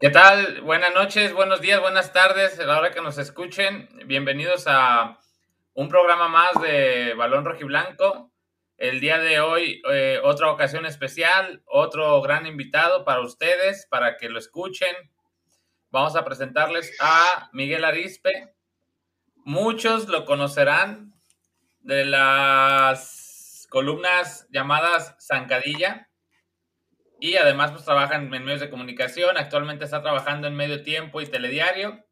[0.00, 0.62] ¿Qué tal?
[0.62, 3.86] Buenas noches, buenos días, buenas tardes, a la hora que nos escuchen.
[4.06, 5.18] Bienvenidos a
[5.74, 8.32] un programa más de Balón Rojiblanco.
[8.78, 14.30] El día de hoy, eh, otra ocasión especial, otro gran invitado para ustedes, para que
[14.30, 14.96] lo escuchen.
[15.90, 18.54] Vamos a presentarles a Miguel Arispe.
[19.44, 21.12] Muchos lo conocerán
[21.80, 26.09] de las columnas llamadas Zancadilla
[27.20, 31.26] y además pues trabaja en, medios de comunicación, actualmente está trabajando en Medio Tiempo y
[31.26, 32.04] Telediario.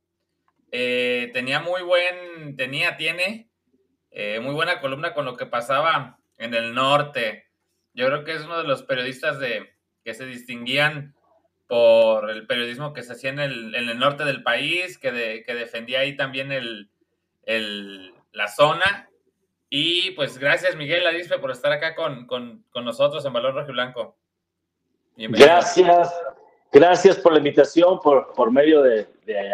[0.71, 3.51] Eh, tenía muy buen, tenía, tiene
[4.11, 7.47] eh, muy buena columna con lo que pasaba en el norte.
[7.95, 9.75] Yo creo que es uno de los periodistas de,
[10.05, 11.15] que se distinguían
[11.67, 15.55] por el periodismo que se hacía en el, en el norte del país, que, que
[15.55, 16.91] defendía ahí también el,
[17.45, 19.09] el, la zona.
[19.71, 23.71] Y pues gracias Miguel Arispe por estar acá con, con, con nosotros en Valor Rojo
[23.71, 23.75] y
[25.19, 26.15] Gracias,
[26.71, 29.09] gracias por la invitación, por, por medio de,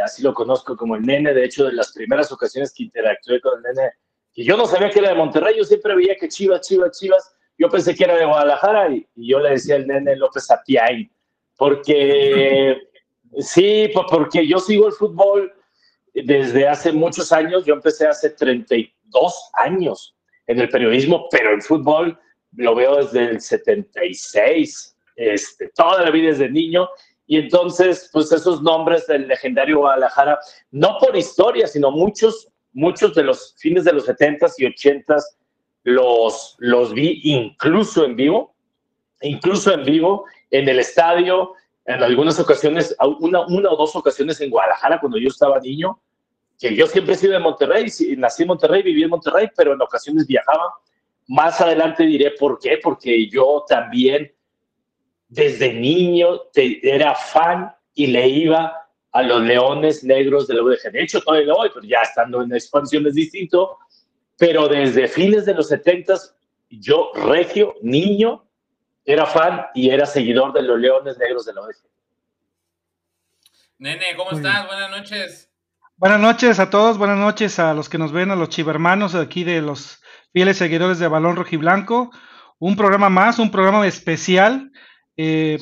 [0.05, 3.57] así lo conozco como el nene, de hecho de las primeras ocasiones que interactué con
[3.57, 3.93] el nene,
[4.35, 7.35] que yo no sabía que era de Monterrey, yo siempre veía que Chivas, Chivas, Chivas,
[7.57, 11.11] yo pensé que era de Guadalajara y, yo le decía al nene López Apiay,
[11.57, 12.77] porque
[13.39, 15.51] sí, porque yo sigo el fútbol
[16.13, 20.15] desde hace muchos años, yo empecé hace 32 años
[20.47, 22.19] en el periodismo, pero el fútbol
[22.53, 26.89] lo veo desde el 76 este, toda la vida desde niño.
[27.27, 30.39] Y entonces, pues esos nombres del legendario Guadalajara,
[30.71, 35.23] no por historia, sino muchos, muchos de los fines de los 70s y 80s
[35.85, 38.55] los, los vi incluso en vivo,
[39.23, 41.53] incluso en vivo, en el estadio,
[41.87, 46.01] en algunas ocasiones, una, una o dos ocasiones en Guadalajara cuando yo estaba niño,
[46.59, 49.83] que yo siempre he sido de Monterrey, nací en Monterrey, viví en Monterrey, pero en
[49.83, 50.73] ocasiones viajaba.
[51.27, 54.33] Más adelante diré por qué, porque yo también
[55.35, 58.73] desde niño era fan y le iba
[59.11, 60.93] a los Leones Negros de la UDG.
[60.93, 63.79] De hecho, todavía lo voy, pero ya estando en expansión es distinto.
[64.39, 66.15] Pero desde fines de los 70
[66.71, 68.45] yo, regio, niño,
[69.05, 71.77] era fan y era seguidor de los Leones Negros de la UDG.
[73.79, 74.67] Nene, ¿cómo estás?
[74.69, 75.51] Buenas noches.
[75.97, 79.43] Buenas noches a todos, buenas noches a los que nos ven, a los chivermanos aquí
[79.43, 80.01] de los
[80.33, 82.11] fieles seguidores de Balón Rojiblanco.
[82.59, 84.71] Un programa más, un programa especial
[85.17, 85.59] eh,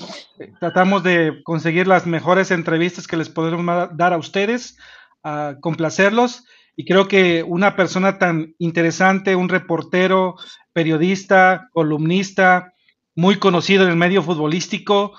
[0.60, 4.78] tratamos de conseguir las mejores entrevistas que les podemos dar a ustedes,
[5.22, 6.44] a complacerlos.
[6.74, 10.36] Y creo que una persona tan interesante, un reportero,
[10.72, 12.72] periodista, columnista,
[13.14, 15.12] muy conocido en el medio futbolístico,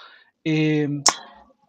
[0.44, 0.90] eh,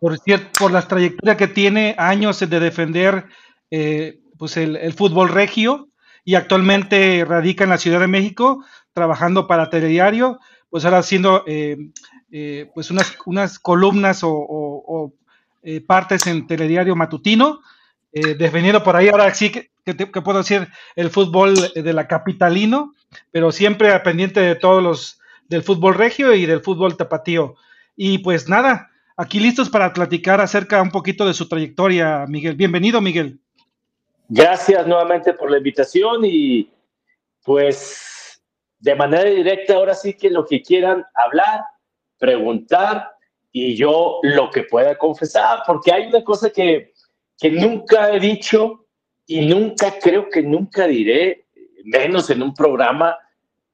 [0.01, 0.19] por,
[0.59, 3.27] por la trayectoria que tiene, años de defender
[3.71, 5.89] eh, pues el, fútbol regio
[6.25, 10.39] y actualmente radica en la Ciudad de México, trabajando para Telediario,
[10.71, 11.77] pues ahora haciendo eh,
[12.75, 15.13] pues unas, unas columnas o,
[15.63, 17.61] eh, partes en telediario matutino,
[18.13, 19.71] eh, defendiendo por ahí, ahora sí que,
[20.23, 22.95] puedo decir el fútbol de la capitalino,
[23.31, 27.55] pero siempre pendiente de todos los del fútbol regio y del fútbol tapatío.
[27.97, 32.57] Y pues nada, aquí listos para platicar acerca un poquito de su trayectoria, Miguel.
[32.57, 33.39] Bienvenido, Miguel.
[34.29, 36.71] Gracias nuevamente por la invitación y
[37.45, 38.43] pues
[38.79, 41.61] de manera directa, ahora sí que lo que quieran hablar,
[42.19, 43.11] preguntar
[43.53, 46.93] y yo lo que pueda confesar, porque hay una cosa que,
[47.39, 48.87] que nunca he dicho
[49.27, 51.47] y nunca creo que nunca diré,
[51.85, 53.17] menos en un programa,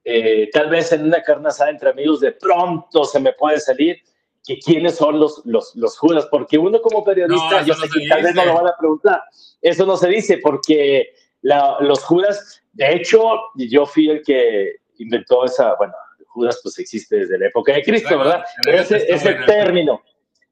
[0.04, 3.98] eh, tal vez en una carne asada entre amigos, de pronto se me puede salir
[4.44, 8.22] que quiénes son los, los, los Judas, porque uno como periodista, yo sé que tal
[8.22, 9.22] vez no lo van a preguntar,
[9.60, 13.20] eso no se dice, porque los Judas, de hecho,
[13.56, 15.94] yo fui el que inventó esa, bueno,
[16.30, 18.44] Judas pues existe desde la época de Cristo, ¿verdad?
[18.66, 20.02] ese, ese término,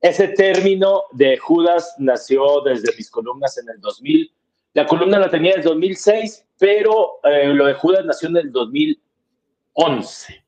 [0.01, 4.33] ese término de Judas nació desde mis columnas en el 2000.
[4.75, 8.53] La columna la tenía en el 2006, pero eh, lo de Judas nació en el
[8.53, 10.45] 2011.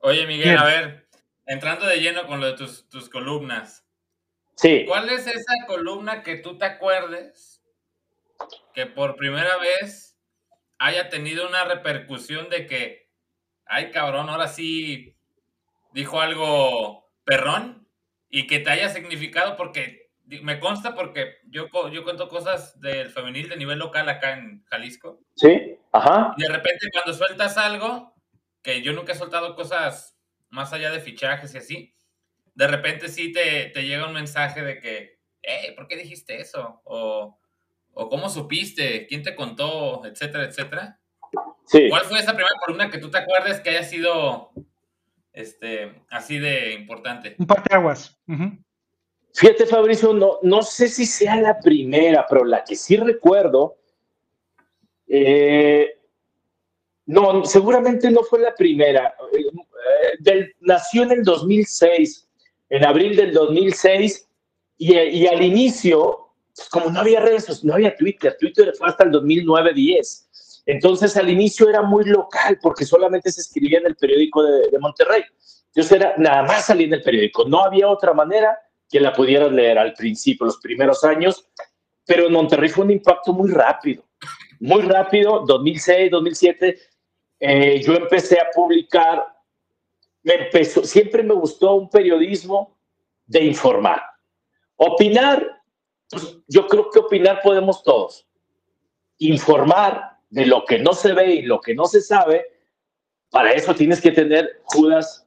[0.00, 1.06] Oye, Miguel, a ver,
[1.46, 3.84] entrando de lleno con lo de tus, tus columnas.
[4.54, 4.84] Sí.
[4.86, 7.62] ¿Cuál es esa columna que tú te acuerdes
[8.74, 10.16] que por primera vez
[10.78, 13.07] haya tenido una repercusión de que
[13.68, 15.14] ay cabrón, ahora sí
[15.92, 17.86] dijo algo perrón
[18.30, 20.10] y que te haya significado porque
[20.42, 25.20] me consta porque yo, yo cuento cosas del femenil de nivel local acá en Jalisco.
[25.34, 26.34] Sí, ajá.
[26.36, 28.14] Y de repente cuando sueltas algo,
[28.62, 30.18] que yo nunca he soltado cosas
[30.50, 31.94] más allá de fichajes y así,
[32.54, 36.82] de repente sí te, te llega un mensaje de que, hey, ¿por qué dijiste eso?
[36.84, 37.38] O,
[37.92, 39.06] o ¿cómo supiste?
[39.06, 40.04] ¿Quién te contó?
[40.04, 40.97] Etcétera, etcétera.
[41.70, 44.50] ¿Cuál fue esa primera columna que tú te acuerdes que haya sido
[45.32, 47.36] este, así de importante?
[47.38, 48.18] Un parteaguas.
[48.26, 48.58] aguas
[49.34, 53.76] Fíjate, Fabricio, no, no sé si sea la primera, pero la que sí recuerdo,
[55.06, 55.98] eh,
[57.06, 59.14] no, seguramente no fue la primera.
[60.24, 62.28] Eh, nació en el 2006,
[62.70, 64.28] en abril del 2006,
[64.78, 69.12] y, al inicio, pues, como no había redes, no había Twitter, Twitter fue hasta el
[69.12, 70.27] 2009-10.
[70.68, 74.78] Entonces al inicio era muy local porque solamente se escribía en el periódico de, de
[74.78, 75.22] Monterrey.
[75.68, 79.50] Entonces era nada más salir en el periódico, no había otra manera que la pudieras
[79.50, 81.48] leer al principio, los primeros años,
[82.04, 84.04] pero en Monterrey fue un impacto muy rápido,
[84.60, 86.78] muy rápido, 2006, 2007,
[87.40, 89.24] eh, yo empecé a publicar,
[90.22, 92.78] me empezó, siempre me gustó un periodismo
[93.24, 94.02] de informar.
[94.76, 95.62] Opinar,
[96.10, 98.26] pues, yo creo que opinar podemos todos.
[99.18, 102.44] Informar de lo que no se ve y lo que no se sabe,
[103.30, 105.26] para eso tienes que tener judas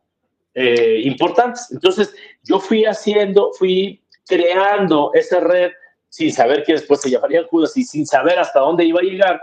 [0.54, 1.70] eh, importantes.
[1.72, 2.14] Entonces,
[2.44, 5.72] yo fui haciendo, fui creando esa red
[6.10, 9.42] sin saber que después se llamarían Judas y sin saber hasta dónde iba a llegar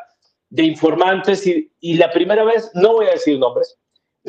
[0.50, 1.46] de informantes.
[1.46, 3.78] Y, y la primera vez, no voy a decir nombres,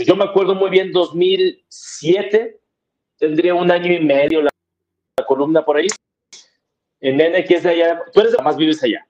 [0.06, 2.60] yo me acuerdo muy bien, 2007,
[3.18, 4.50] tendría un año y medio la,
[5.28, 5.88] columna por ahí.
[7.02, 9.06] En Nene, que es de allá, tú eres de más vives allá.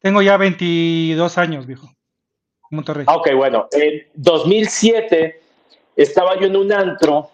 [0.00, 1.88] Tengo ya 22 años, viejo.
[2.70, 3.04] Monterrey.
[3.08, 5.40] Ah, ok, bueno, en 2007
[5.96, 7.30] estaba yo en un antro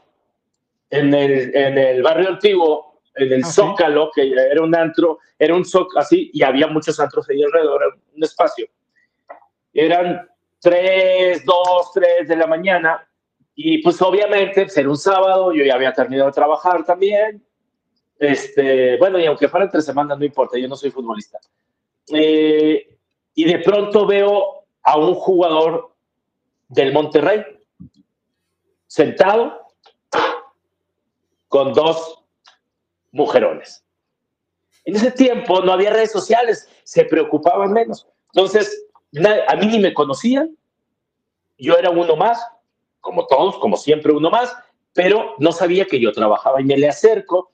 [0.91, 5.55] en el, en el barrio antiguo, en el ah, Zócalo, que era un antro, era
[5.55, 8.67] un zócalo así, y había muchos antros ahí alrededor, un espacio.
[9.73, 10.27] Eran
[10.61, 13.07] 3, 2, 3 de la mañana,
[13.55, 17.43] y pues obviamente, pues, un sábado, yo ya había terminado de trabajar también.
[18.19, 21.39] Este, bueno, y aunque fuera entre semanas, no importa, yo no soy futbolista.
[22.09, 22.99] Eh,
[23.35, 25.95] y de pronto veo a un jugador
[26.69, 27.45] del Monterrey
[28.87, 29.61] sentado
[31.49, 32.25] con dos
[33.13, 33.85] mujerones.
[34.85, 38.07] En ese tiempo no había redes sociales, se preocupaban menos.
[38.33, 38.87] Entonces,
[39.49, 40.57] a mí ni me conocían,
[41.59, 42.45] yo era uno más,
[43.01, 44.55] como todos, como siempre uno más,
[44.93, 47.51] pero no sabía que yo trabajaba y me le acerco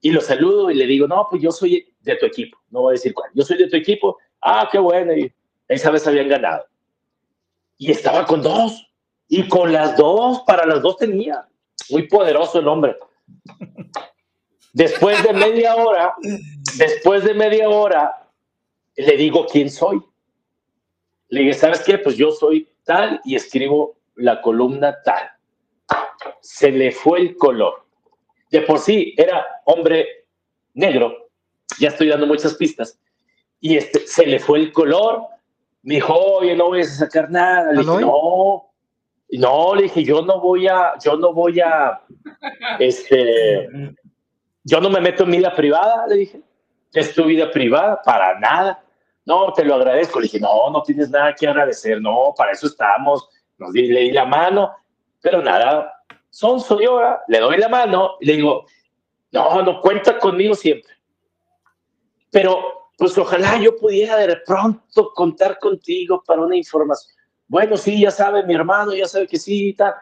[0.00, 2.92] y lo saludo y le digo, no, pues yo soy de tu equipo, no voy
[2.92, 5.32] a decir cuál, yo soy de tu equipo, ah, qué bueno, y
[5.68, 6.64] esa vez habían ganado.
[7.78, 8.90] Y estaba con dos,
[9.28, 11.46] y con las dos, para las dos tenía.
[11.88, 12.96] Muy poderoso el hombre.
[14.72, 16.14] Después de media hora,
[16.76, 18.28] después de media hora,
[18.96, 20.02] le digo quién soy.
[21.28, 21.98] Le dije, ¿sabes qué?
[21.98, 25.30] Pues yo soy tal y escribo la columna tal.
[26.40, 27.86] Se le fue el color.
[28.50, 30.26] De por sí era hombre
[30.74, 31.29] negro,
[31.78, 32.98] ya estoy dando muchas pistas,
[33.60, 35.22] y este, se le fue el color.
[35.82, 37.72] Me dijo, oye, no voy a sacar nada.
[37.72, 38.70] Le dije, no,
[39.30, 42.00] no, le dije, yo no voy a, yo no voy a,
[42.78, 43.68] este,
[44.64, 46.40] yo no me meto en vida privada, le dije.
[46.92, 48.82] Es tu vida privada, para nada.
[49.24, 50.18] No, te lo agradezco.
[50.18, 53.28] Le dije, no, no tienes nada que agradecer, no, para eso estamos.
[53.58, 54.74] Nos di, le di la mano,
[55.20, 55.92] pero nada,
[56.30, 58.64] son soy yo, le doy la mano y le digo,
[59.32, 60.94] no, no cuenta conmigo siempre.
[62.30, 68.12] Pero, pues ojalá yo pudiera de pronto contar contigo para una información bueno, sí, ya
[68.12, 69.92] sabe mi hermano, ya sabe que sí, tal.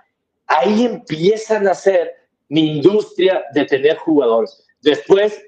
[0.47, 2.13] Ahí empiezan a hacer
[2.51, 4.67] mi industria de tener jugadores.
[4.83, 5.43] Después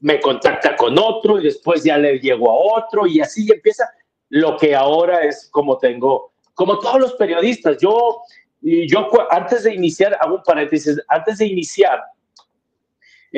[0.00, 3.86] me contacta con otro y después ya le llego a otro y así empieza
[4.30, 7.76] lo que ahora es como tengo, como todos los periodistas.
[7.82, 8.22] Yo,
[8.62, 12.00] yo antes de iniciar, hago un paréntesis, antes de iniciar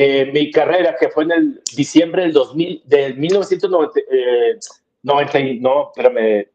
[0.01, 4.59] eh, mi carrera, que fue en el diciembre del 2000, del 1990, eh,
[5.03, 6.47] no, espérame,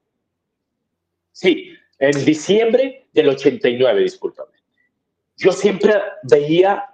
[1.33, 4.53] Sí, en diciembre del 89, discúlpame.
[5.35, 6.85] Yo siempre veía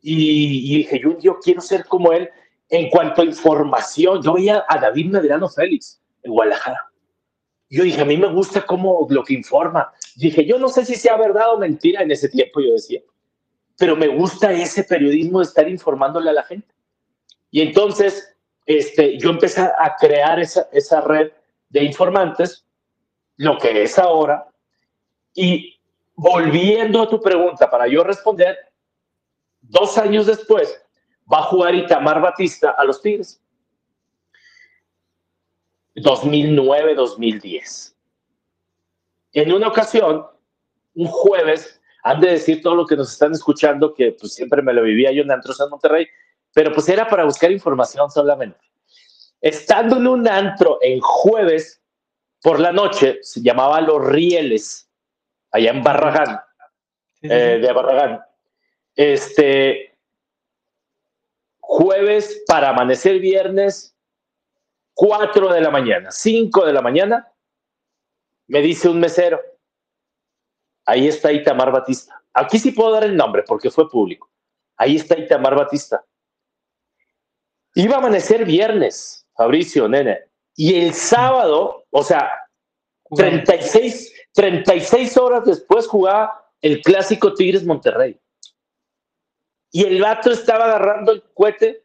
[0.00, 2.30] y, dije, yo, yo quiero ser como él
[2.68, 4.22] en cuanto a información.
[4.22, 6.78] Yo veía a David Medrano Félix en Guadalajara.
[7.68, 9.90] Yo dije, a mí me gusta cómo lo que informa.
[10.14, 13.00] Dije, yo no sé si sea verdad o mentira en ese tiempo, yo decía,
[13.80, 16.68] pero me gusta ese periodismo de estar informándole a la gente.
[17.50, 21.32] Y entonces, este, yo empecé a crear esa, esa red
[21.70, 22.66] de informantes
[23.38, 24.46] lo que es ahora.
[25.34, 25.80] Y
[26.14, 28.58] volviendo a tu pregunta, para yo responder,
[29.62, 30.78] dos años después
[31.32, 33.42] va a jugar Itamar Batista a los Tigres.
[35.94, 37.94] 2009-2010.
[39.32, 40.26] En una ocasión,
[40.94, 44.72] un jueves, han de decir todo lo que nos están escuchando, que pues siempre me
[44.72, 46.06] lo vivía yo en Antros en Monterrey,
[46.52, 48.58] pero pues era para buscar información solamente.
[49.40, 51.80] Estando en un antro en jueves,
[52.42, 54.88] por la noche, se llamaba Los Rieles,
[55.50, 56.40] allá en Barragán,
[57.22, 58.20] eh, de Barragán.
[58.94, 59.98] Este,
[61.60, 63.94] jueves para amanecer viernes,
[64.94, 67.32] 4 de la mañana, 5 de la mañana,
[68.48, 69.40] me dice un mesero,
[70.90, 72.20] ahí está Itamar Batista.
[72.34, 74.30] Aquí sí puedo dar el nombre porque fue público.
[74.76, 76.04] Ahí está Itamar Batista.
[77.74, 80.18] Iba a amanecer viernes, Fabricio, nene.
[80.56, 82.30] Y el sábado, o sea,
[83.14, 88.20] 36, 36 horas después jugaba el clásico Tigres Monterrey.
[89.70, 91.84] Y el vato estaba agarrando el cohete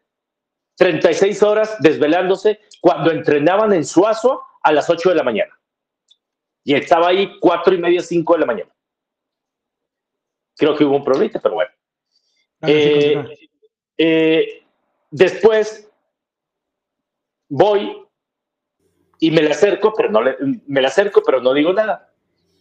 [0.77, 5.57] 36 horas desvelándose cuando entrenaban en Suazo a las 8 de la mañana.
[6.63, 8.74] Y estaba ahí cuatro y media, 5 de la mañana.
[10.55, 11.71] Creo que hubo un problema, pero bueno.
[12.61, 13.25] Ah, eh,
[13.97, 14.63] eh,
[15.11, 15.89] después
[17.49, 18.05] voy
[19.19, 20.35] y me le acerco, pero no le,
[20.67, 22.11] me le acerco, pero no digo nada.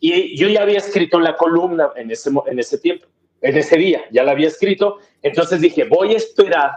[0.00, 3.06] Y yo ya había escrito la columna en ese, en ese tiempo,
[3.40, 4.98] en ese día, ya la había escrito.
[5.22, 6.70] Entonces dije, voy a esperar.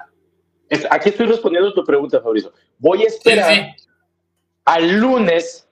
[0.89, 2.53] Aquí estoy respondiendo a tu pregunta, Fabrizio.
[2.77, 3.75] Voy a esperar
[4.65, 5.69] al lunes,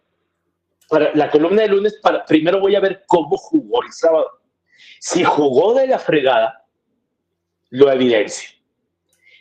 [0.88, 4.30] para la columna de lunes, para, primero voy a ver cómo jugó el sábado.
[5.00, 6.66] Si jugó de la fregada,
[7.70, 8.50] lo evidencio.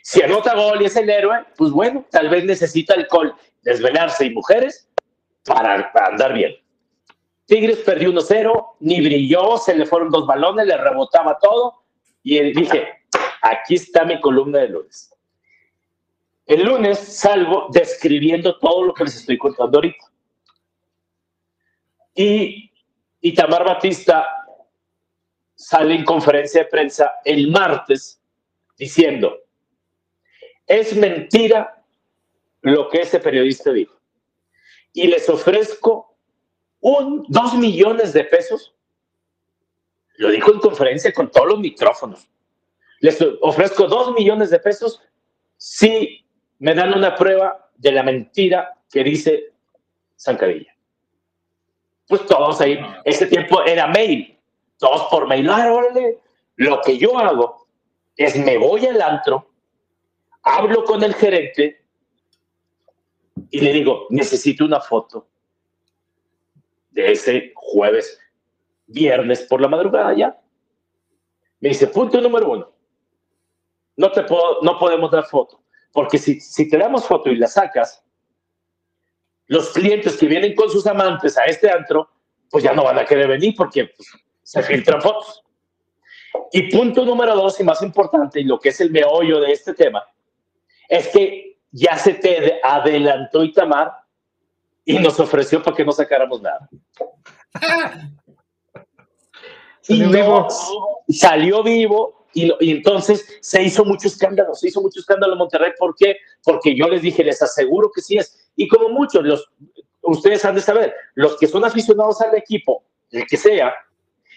[0.01, 3.33] Si anota gol y es el héroe, pues bueno, tal vez necesita alcohol,
[3.63, 4.87] desvelarse y mujeres
[5.43, 6.55] para, andar bien.
[7.45, 11.85] Tigres perdió 1-0, ni brilló, se le fueron dos balones, le rebotaba todo
[12.21, 12.87] y él dije,
[13.41, 15.11] aquí está mi columna de lunes.
[16.45, 20.05] El lunes salgo describiendo todo lo que les estoy contando ahorita.
[22.13, 22.71] Y
[23.21, 24.44] Itamar Batista
[25.55, 28.21] sale en conferencia de prensa el martes
[28.77, 29.39] diciendo,
[30.67, 31.83] es mentira
[32.61, 33.99] lo que ese periodista dijo.
[34.93, 36.17] Y les ofrezco
[36.81, 38.75] un, dos millones de pesos.
[40.17, 42.27] Lo dijo en conferencia con todos los micrófonos.
[42.99, 45.01] Les ofrezco dos millones de pesos
[45.57, 46.25] si
[46.59, 49.53] me dan una prueba de la mentira que dice
[50.17, 50.75] Zancadilla.
[52.07, 54.34] Pues todos ahí, ese tiempo era mail,
[54.77, 55.49] todos por mail.
[55.49, 55.69] Ah,
[56.57, 57.67] lo que yo hago
[58.15, 59.51] es me voy al antro,
[60.43, 61.85] hablo con el gerente
[63.49, 65.27] y le digo, necesito una foto
[66.91, 68.19] de ese jueves,
[68.87, 70.39] viernes por la madrugada ya.
[71.59, 72.71] Me dice, punto número uno,
[73.97, 77.47] no, te puedo, no podemos dar foto, porque si, si te damos foto y la
[77.47, 78.03] sacas,
[79.47, 82.09] los clientes que vienen con sus amantes a este antro,
[82.49, 84.09] pues ya no van a querer venir porque pues,
[84.45, 85.43] se filtran fotos.
[86.51, 89.73] Y punto número dos, y más importante, y lo que es el meollo de este
[89.73, 90.03] tema,
[90.87, 93.91] es que ya se te adelantó Itamar
[94.85, 96.69] y nos ofreció para que no sacáramos nada.
[99.87, 100.47] y no,
[101.09, 105.71] salió vivo y, y, entonces se hizo mucho escándalo, se hizo mucho escándalo en Monterrey.
[105.79, 106.17] ¿Por qué?
[106.43, 108.51] Porque yo les dije, les aseguro que sí es.
[108.55, 109.49] Y como muchos, los,
[110.03, 113.73] ustedes han de saber, los que son aficionados al equipo, el que sea,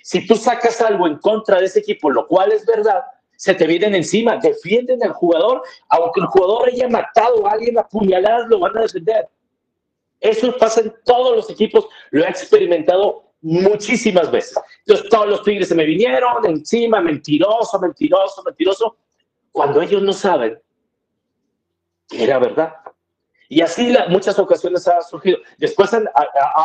[0.08, 3.02] si tú sacas algo en contra de ese equipo, lo cual es verdad,
[3.36, 7.86] se te vienen encima, defienden al jugador, aunque el jugador haya matado a alguien a
[7.86, 9.28] puñaladas, lo van a defender.
[10.18, 14.58] Eso pasa en todos los equipos, lo he experimentado muchísimas veces.
[14.86, 18.96] Entonces todos los Tigres se me vinieron encima, mentiroso, mentiroso, mentiroso,
[19.52, 20.58] cuando ellos no saben
[22.08, 22.72] que era verdad.
[23.49, 25.38] Y así la, muchas ocasiones ha surgido.
[25.57, 26.02] Después ha,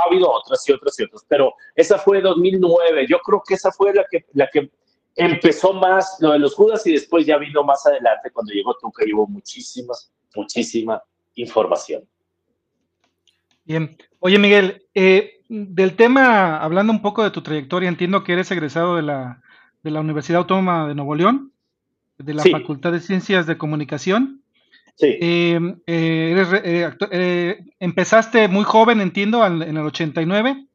[0.06, 3.08] habido otras y otras y otras, pero esa fue 2009.
[3.08, 4.70] Yo creo que esa fue la que, la que
[5.16, 9.06] empezó más lo de los Judas y después ya vino más adelante cuando llegó Tuca
[9.08, 11.02] y hubo muchísimas, muchísima
[11.36, 12.04] información.
[13.64, 13.98] Bien.
[14.20, 18.98] Oye, Miguel, eh, del tema, hablando un poco de tu trayectoria, entiendo que eres egresado
[18.98, 19.42] de la,
[19.84, 21.54] de la Universidad Autónoma de Nuevo León,
[22.18, 24.43] de la Facultad de Ciencias de Comunicación.
[24.96, 25.18] Sí.
[25.22, 30.68] Eh, eh, empezaste muy joven, entiendo, en el 89,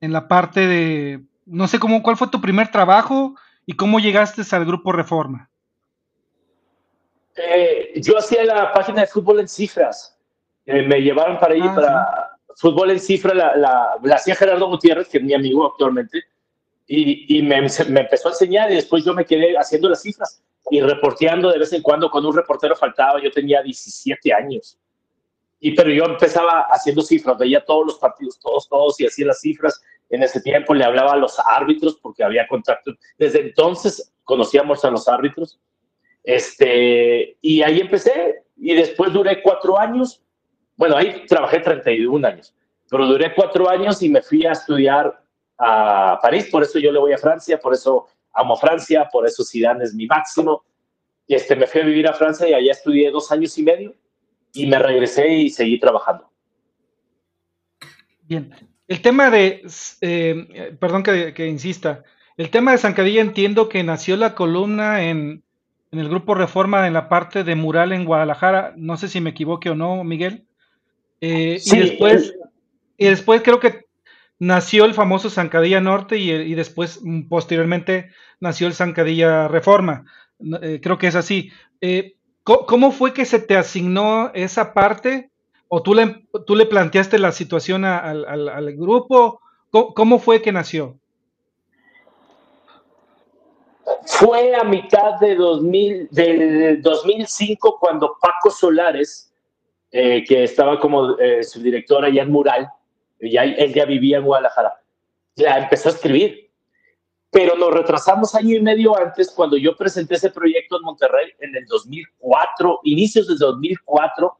[0.00, 3.34] en la parte de, no sé cómo, cuál fue tu primer trabajo,
[3.68, 5.50] ¿Y cómo llegaste al grupo Reforma?
[7.36, 10.18] Eh, yo hacía la página de fútbol en cifras.
[10.64, 13.54] Eh, me llevaron para ir ah, para fútbol en cifras, la,
[14.02, 16.22] la, hacía Gerardo Gutiérrez, que es mi amigo actualmente,
[16.90, 21.50] y, me, empezó a enseñar y después yo me quedé haciendo las cifras y reporteando
[21.50, 23.22] de vez en cuando con un reportero faltaba.
[23.22, 24.78] Yo tenía 17 años.
[25.60, 29.40] Y, pero yo empezaba haciendo cifras, veía todos los partidos, todos, todos, y hacía las
[29.40, 32.92] cifras en ese tiempo le hablaba a los árbitros porque había contacto.
[33.18, 35.60] Desde entonces conocíamos a los árbitros.
[36.24, 40.22] Este, y ahí empecé y después duré cuatro años.
[40.76, 42.54] Bueno, ahí trabajé 31 años,
[42.88, 45.22] pero duré cuatro años y me fui a estudiar
[45.58, 46.48] a París.
[46.50, 49.94] Por eso yo le voy a Francia, por eso amo Francia, por eso Zidane es
[49.94, 50.64] mi máximo.
[51.26, 53.94] este, me fui a vivir a Francia y allá estudié dos años y medio
[54.52, 56.30] y me regresé y seguí trabajando.
[58.22, 58.54] Bien,
[58.86, 59.66] el tema de,
[60.00, 62.04] eh, perdón que, insista,
[62.36, 65.42] el tema de Zancadilla entiendo que nació la columna en,
[65.90, 69.70] el grupo Reforma en la parte de mural en Guadalajara, no sé si me equivoque
[69.70, 70.46] o no, Miguel.
[71.20, 72.34] Eh, y después,
[72.98, 73.87] y después creo que
[74.38, 80.04] nació el famoso Zancadilla Norte y, después, mm, posteriormente, nació el Zancadilla Reforma.
[80.62, 81.50] Eh, creo que es así.
[81.80, 82.14] Eh,
[82.44, 85.30] ¿Cómo fue que se te asignó esa parte?
[85.68, 89.42] ¿O tú le, tú le planteaste la situación al, grupo?
[89.70, 90.96] ¿Cómo, fue que nació?
[94.06, 99.30] Fue a mitad de, 2000, del 2005 cuando Paco Solares,
[99.90, 102.70] eh, que estaba como subdirector allá en Mural,
[103.20, 104.80] ya, él ya vivía en Guadalajara,
[105.36, 106.48] la empezó a escribir.
[107.30, 111.54] Pero nos retrasamos año y medio antes cuando yo presenté ese proyecto en Monterrey en
[111.54, 114.38] el 2004, inicios del 2004.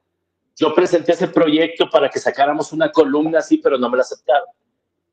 [0.57, 4.49] Yo presenté ese proyecto para que sacáramos una columna así, pero no me la aceptaron.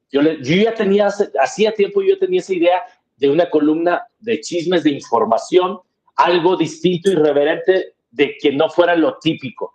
[0.09, 1.09] Yo, yo ya tenía,
[1.41, 2.83] hacía tiempo yo tenía esa idea
[3.17, 5.79] de una columna de chismes, de información,
[6.15, 9.73] algo distinto, irreverente, de que no fuera lo típico.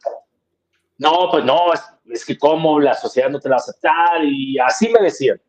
[1.01, 1.73] No, pues no,
[2.11, 5.41] es que cómo la sociedad no te la va a aceptar y así me decían.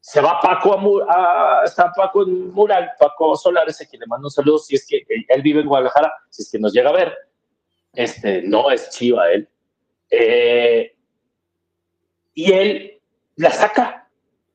[0.00, 0.72] Se va Paco
[1.08, 4.86] a, está Paco en Mural, Paco Solares, a quien le mando un saludo, si es
[4.86, 7.14] que él, vive en Guadalajara, si es que nos llega a ver.
[7.92, 9.46] Este, no es chiva él.
[10.10, 10.96] Eh,
[12.32, 13.00] y él
[13.36, 14.08] la saca.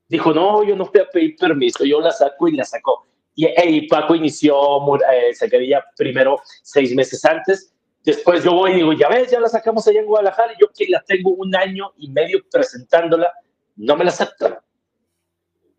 [0.10, 3.06] Dijo, no, yo no voy a pedir permiso, yo la saco y la sacó.
[3.36, 4.84] Y, Paco inició
[5.14, 7.72] eh, Zacarías primero seis meses antes
[8.08, 10.54] Después yo voy y digo, ya ves, ya la sacamos allá en Guadalajara.
[10.54, 13.30] Y yo que la tengo un año y medio presentándola,
[13.76, 14.60] no me la aceptaron.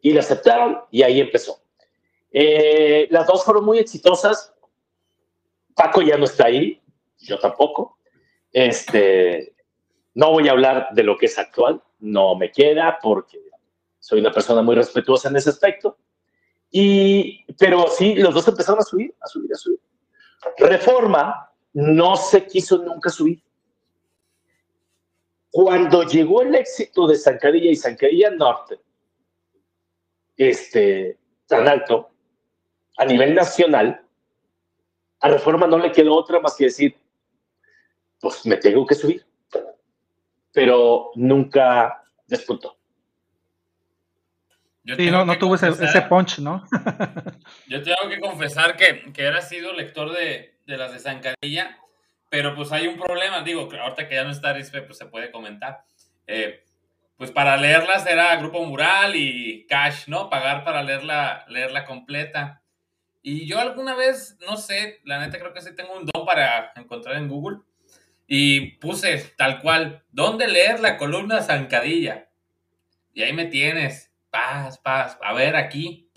[0.03, 1.63] Y la aceptaron y ahí empezó.
[2.31, 4.55] Eh, las dos fueron muy exitosas.
[5.75, 6.83] Paco ya no está ahí,
[7.17, 7.97] yo tampoco.
[8.53, 9.55] Este,
[10.13, 13.41] no voy a hablar de lo que es actual, no me queda porque
[13.99, 15.97] soy una persona muy respetuosa en ese aspecto.
[16.71, 19.81] Y, pero sí, los dos empezaron a subir, a subir, a subir.
[20.59, 23.43] Reforma no se quiso nunca subir.
[25.51, 28.81] Cuando llegó el éxito de Zancadilla y Zancadilla Norte,
[30.37, 32.11] este, tan alto,
[32.97, 34.05] a nivel nacional,
[35.21, 36.97] a Reforma no le quedó otra más que decir,
[38.21, 39.25] pues me tengo que subir.
[40.53, 42.77] Pero nunca despuntó.
[44.97, 46.65] Sí, no, no tuvo ese, punch, ¿no?
[47.69, 51.79] yo tengo que confesar que, que era sido lector de, de las de Zancadilla,
[52.29, 55.31] pero pues hay un problema, digo, ahorita que ya no está Rispe, pues se puede
[55.31, 55.83] comentar.
[56.27, 56.63] Eh,
[57.17, 60.29] pues para leerlas era Grupo Mural y Cash, ¿no?
[60.29, 62.63] Pagar para leerla, leerla completa.
[63.23, 66.73] Y yo alguna vez, no sé, la neta creo que sí tengo un don para
[66.77, 67.61] encontrar en Google.
[68.27, 72.29] Y puse tal cual, ¿dónde leer la columna Zancadilla?
[73.15, 76.11] Y ahí me tienes, paz, paz, a ver aquí.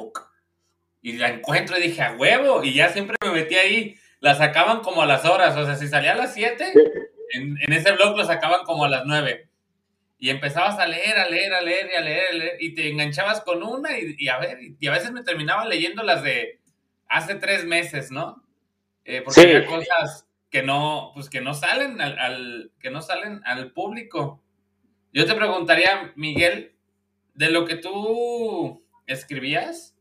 [1.01, 2.63] Y la encuentro y dije, a huevo.
[2.63, 5.88] Y ya siempre me metí ahí la sacaban como a las horas, o sea, si
[5.88, 6.73] salía a las 7,
[7.34, 9.49] en, ese blog lo sacaban como a las 9.
[10.19, 12.88] Y empezabas a leer, a leer, a leer y a leer, a leer y te
[12.89, 16.60] enganchabas con una y, a ver, y a veces me terminaba leyendo las de
[17.10, 18.43] hace tres meses, ¿no?
[19.03, 23.71] Eh, porque hay cosas que no, pues que no salen al, que no salen al
[23.71, 24.43] público.
[25.12, 26.75] Yo te preguntaría, Miguel,
[27.34, 29.97] de lo que tú escribías,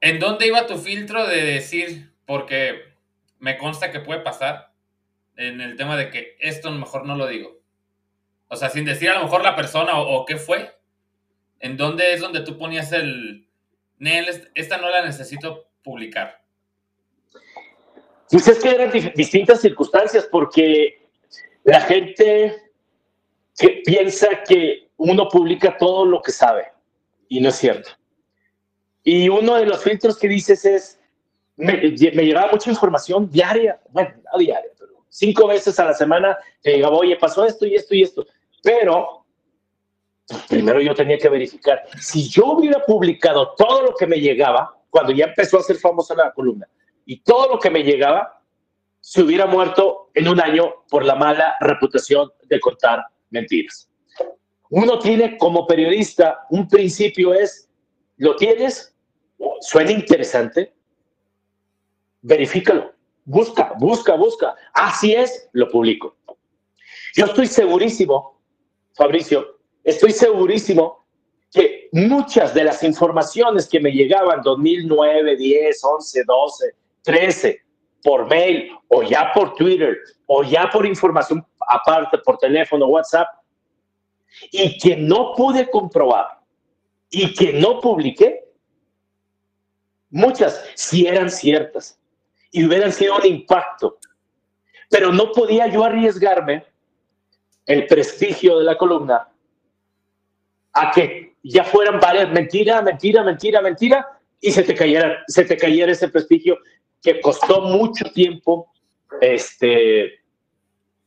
[0.00, 2.94] ¿en dónde iba tu filtro de decir, porque
[3.38, 4.72] me consta que puede pasar
[5.36, 7.58] en el tema de que esto mejor no lo digo.
[8.48, 10.76] O sea, sin decir a lo mejor la persona o, qué fue,
[11.60, 13.46] en dónde es donde tú ponías el,
[13.98, 16.42] Nel, esta no la necesito publicar.
[18.30, 21.08] Pues es que eran distintas circunstancias porque
[21.64, 22.56] la gente
[23.56, 26.72] que piensa que uno publica todo lo que sabe
[27.28, 27.90] y no es cierto.
[29.02, 31.00] Y uno de los filtros que dices es,
[31.56, 36.72] me, llegaba mucha información diaria, bueno, no diaria, pero cinco veces a la semana te
[36.72, 38.26] llegaba, oye, pasó esto y esto y esto.
[38.62, 39.24] Pero
[40.48, 41.82] primero yo tenía que verificar.
[42.00, 46.14] Si yo hubiera publicado todo lo que me llegaba, cuando ya empezó a ser famosa
[46.14, 46.68] la columna,
[47.06, 48.40] y todo lo que me llegaba,
[49.00, 53.90] se hubiera muerto en un año por la mala reputación de contar mentiras.
[54.70, 57.68] Uno tiene como periodista un principio es,
[58.16, 58.96] lo tienes,
[59.60, 60.73] suena interesante,
[62.24, 62.92] verifícalo,
[63.24, 64.54] busca, busca, busca.
[64.72, 66.16] Así es, lo publico.
[67.14, 68.40] Yo estoy segurísimo,
[68.94, 71.06] Fabricio, estoy segurísimo
[71.52, 77.60] que muchas de las informaciones que me llegaban 2009, 10, 11, 12, 13,
[78.02, 83.28] por mail o ya por Twitter o ya por información aparte, por teléfono, WhatsApp,
[84.50, 86.40] y que no pude comprobar
[87.08, 88.44] y que no publiqué,
[90.10, 92.00] muchas sí eran ciertas
[92.54, 93.98] y hubieran sido un impacto,
[94.88, 96.64] pero no podía yo arriesgarme
[97.66, 99.28] el prestigio de la columna
[100.72, 104.06] a que ya fueran varias mentira, mentira, mentira, mentira
[104.40, 106.58] y se te cayera, se te cayera ese prestigio
[107.02, 108.72] que costó mucho tiempo
[109.20, 110.20] este,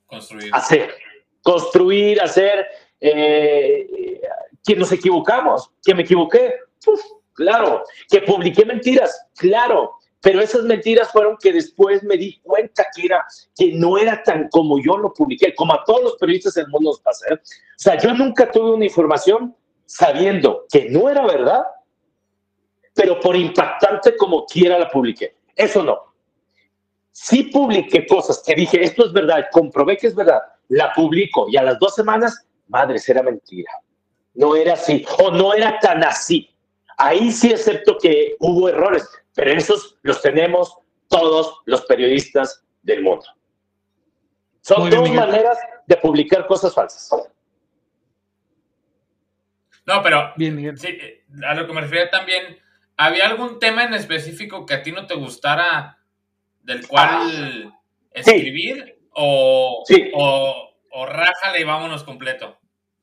[0.05, 0.53] construir.
[0.53, 0.95] hacer,
[1.41, 2.65] construir, hacer,
[2.99, 4.19] eh,
[4.65, 6.55] que nos equivocamos, que me equivoqué,
[7.33, 9.96] claro, que publiqué mentiras, claro,
[10.27, 14.49] pero esas mentiras fueron que después me di cuenta que era que no era tan
[14.49, 17.33] como yo lo publiqué, como a todos los periodistas del mundo nos pasa.
[17.33, 17.35] ¿eh?
[17.35, 21.63] O sea, yo nunca tuve una información sabiendo que no era verdad,
[22.93, 25.37] pero por impactante como quiera la publiqué.
[25.55, 25.97] Eso no.
[27.13, 31.55] Sí publiqué cosas que dije, esto es verdad, comprobé que es verdad, la publico y
[31.55, 33.71] a las dos semanas, madre, era mentira.
[34.33, 36.53] No era así, o no era tan así.
[36.97, 39.07] Ahí sí acepto que hubo errores,
[39.37, 40.75] pero esos los tenemos
[41.07, 43.25] todos los periodistas del mundo.
[44.61, 47.29] Son dos maneras de publicar cosas falsas.
[49.85, 50.97] No, pero Sí,
[51.47, 52.57] a lo que me refiero también,
[52.97, 55.99] ¿había algún tema en específico que a ti no te gustara
[56.63, 57.79] del cual ah,
[58.11, 58.97] escribir?
[59.11, 59.83] O,
[60.15, 62.57] o, o rájale y vámonos completo.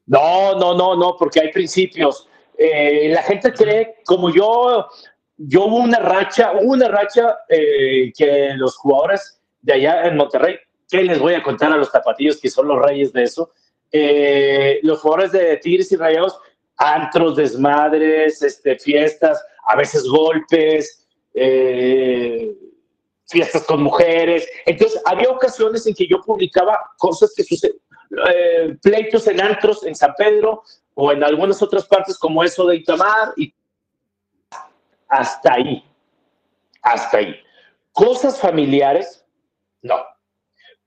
[0.06, 2.28] No, no, no, no, porque hay principios.
[2.58, 4.88] Eh, la gente cree, como yo,
[5.36, 10.56] yo hubo una racha, una racha eh, que los jugadores de allá en Monterrey,
[10.88, 13.52] que les voy a contar a los tapatillos que son los reyes de eso,
[13.90, 16.38] eh, los jugadores de Tigres y Rayados
[16.76, 22.52] antros, desmadres, este, fiestas, a veces golpes, eh,
[23.28, 24.48] fiestas con mujeres.
[24.66, 27.76] Entonces, había ocasiones en que yo publicaba cosas que suceden,
[28.30, 30.62] eh, pleitos en antros en San Pedro
[30.94, 33.52] o en algunas otras partes como eso de Itamar y
[35.18, 35.84] hasta ahí,
[36.82, 37.36] hasta ahí.
[37.92, 39.24] Cosas familiares,
[39.82, 39.96] no.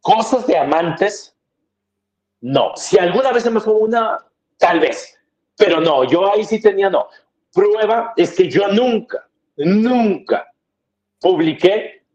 [0.02, 1.36] Cosas de amantes,
[2.42, 2.72] no.
[2.76, 4.20] Si alguna vez se me fue una,
[4.58, 5.18] tal vez
[5.58, 7.10] pero no, yo ahí sí tenía no.
[7.52, 10.54] Prueba es que yo nunca, nunca
[11.20, 12.06] publiqué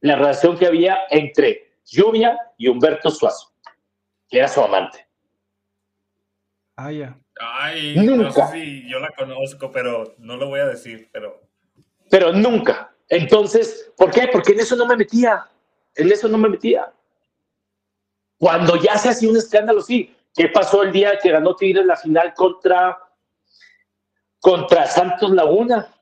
[0.00, 3.52] la relación que había entre Lluvia y Humberto Suazo,
[4.28, 5.08] que era su amante.
[6.76, 7.18] Ah, ya.
[7.40, 8.22] Ay, nunca.
[8.24, 11.40] no sé si yo la conozco, pero no lo voy a decir, pero.
[12.10, 12.92] Pero nunca.
[13.08, 14.28] Entonces, ¿por qué?
[14.32, 15.46] Porque en eso no me metía.
[15.94, 16.92] En eso no me metía.
[18.38, 20.14] Cuando ya se hacía un escándalo, sí.
[20.34, 22.96] ¿Qué pasó el día que ganó Tigres la final contra,
[24.40, 25.92] contra Santos Laguna?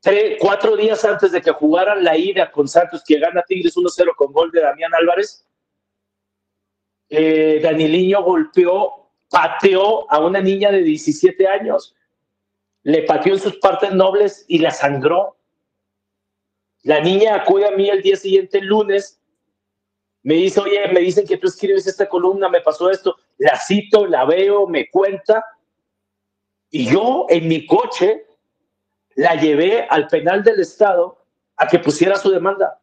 [0.00, 4.14] Tres, cuatro días antes de que jugaran la ida con Santos, que gana Tigres 1-0
[4.16, 5.46] con gol de Damián Álvarez,
[7.10, 8.99] eh, Daniliño golpeó,
[9.30, 11.94] pateó a una niña de 17 años,
[12.82, 15.36] le pateó en sus partes nobles y la sangró.
[16.82, 19.20] La niña acude a mí el día siguiente, el lunes,
[20.22, 24.06] me dice, oye, me dicen que tú escribes esta columna, me pasó esto, la cito,
[24.06, 25.44] la veo, me cuenta,
[26.70, 28.26] y yo en mi coche
[29.14, 31.18] la llevé al penal del Estado
[31.56, 32.78] a que pusiera su demanda.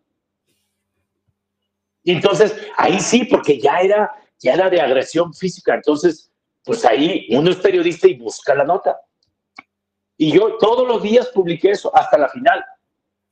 [2.03, 6.26] Y entonces, ahí sí, porque ya era, ya era de agresión física, entonces,
[6.67, 8.99] pues ahí uno es periodista y busca la nota.
[10.17, 12.63] Y yo todos los días publiqué eso hasta la final.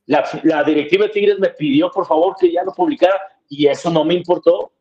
[0.06, 3.20] La, directiva de Tigres me pidió, por favor, que ya lo publicara
[3.50, 4.72] y eso no me importó.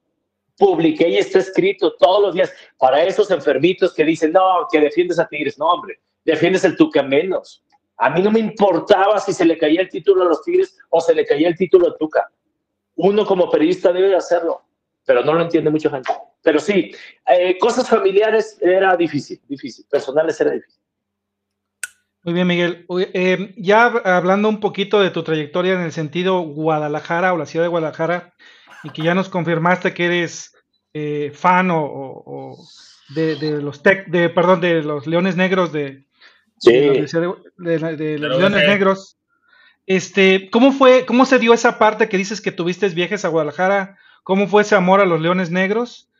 [0.57, 5.19] Publiqué y está escrito todos los días para esos enfermitos que dicen, no, que defiendes
[5.19, 5.59] a Tigres.
[5.59, 7.61] No, hombre, defiendes el Tuca menos.
[7.97, 11.01] A mí no me importaba si se le caía el título a los Tigres o
[11.01, 12.31] se le caía el título a Tuca.
[12.95, 14.61] Uno como periodista debe hacerlo,
[15.03, 16.13] pero no lo entiende mucha gente.
[16.45, 16.91] Pero sí,
[17.25, 20.79] eh, cosas familiares era difícil, difícil, personales era difícil.
[22.21, 22.85] Muy bien, Miguel.
[23.15, 27.65] Eh, ya hablando un poquito de tu trayectoria en el sentido Guadalajara o la ciudad
[27.65, 28.35] de Guadalajara,
[28.83, 30.55] y que ya nos confirmaste que eres
[30.93, 32.55] eh, fan o,
[33.15, 36.05] de, los tech, de perdón, de los Leones Negros de,
[36.61, 37.07] de,
[38.19, 39.17] los Leones Negros.
[39.87, 43.97] Este, ¿cómo fue, cómo se dio esa parte que dices que tuviste viajes a Guadalajara?
[44.21, 46.11] ¿Cómo fue ese amor a los Leones Negros?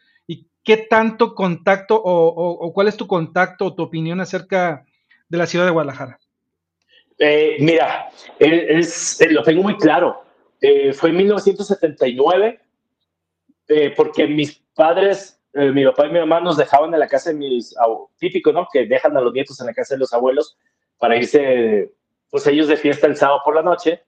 [0.65, 4.83] ¿Y qué tanto contacto o, o cuál es tu contacto o tu opinión acerca
[5.29, 6.19] de la ciudad de Guadalajara?
[7.19, 10.23] Eh, mira, es, lo tengo muy claro.
[10.61, 12.59] Eh, fue en 1979,
[13.67, 17.37] eh, porque mis padres, mi papá y mi mamá nos dejaban en la casa de
[17.37, 17.75] mis,
[18.17, 18.67] típico, ¿no?
[18.71, 20.57] Que dejan a los nietos en la casa de los abuelos
[20.97, 21.93] para irse,
[22.29, 24.03] pues ellos de fiesta el sábado por la noche.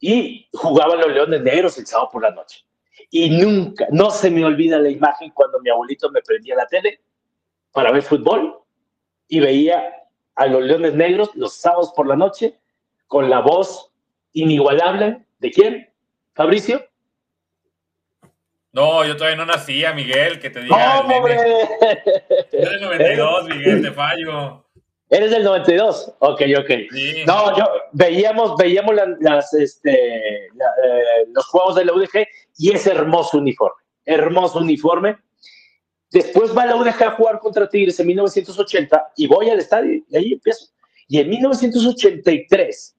[0.00, 2.64] y jugaba los Leones Negros el sábado por la noche.
[3.10, 7.00] Y nunca, no se me olvida la imagen cuando mi abuelito me prendía la tele
[7.72, 8.58] para ver fútbol
[9.28, 9.82] y veía
[10.34, 12.58] a los Leones Negros los sábados por la noche
[13.06, 13.92] con la voz
[14.32, 15.90] inigualable de quién?
[16.34, 16.86] Fabricio.
[18.72, 21.02] No, yo todavía no nacía, Miguel, que te diga.
[21.02, 21.36] ¡No, hombre!
[22.52, 24.64] Eres 92, Miguel, te fallo.
[25.12, 26.14] Eres del 92.
[26.20, 26.70] Ok, ok.
[27.26, 29.92] No, yo veíamos, veíamos las, este,
[30.46, 30.48] eh,
[31.34, 33.76] los juegos de la UDG y ese hermoso uniforme.
[34.06, 35.18] Hermoso uniforme.
[36.10, 40.16] Después va la UDG a jugar contra Tigres en 1980 y voy al estadio y
[40.16, 40.72] ahí empiezo.
[41.08, 42.96] Y en 1983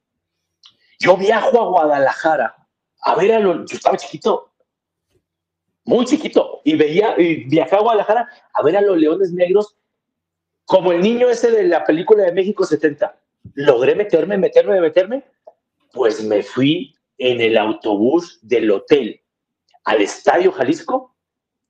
[1.00, 2.56] yo viajo a Guadalajara
[3.02, 3.72] a ver a los.
[3.72, 4.52] Yo estaba chiquito,
[5.84, 9.76] muy chiquito, y veía, y viajaba a Guadalajara a ver a los Leones Negros
[10.66, 13.20] como el niño ese de la película de México 70.
[13.56, 15.24] Logré meterme, meterme, meterme,
[15.92, 19.22] pues me fui en el autobús del hotel
[19.84, 21.16] al Estadio Jalisco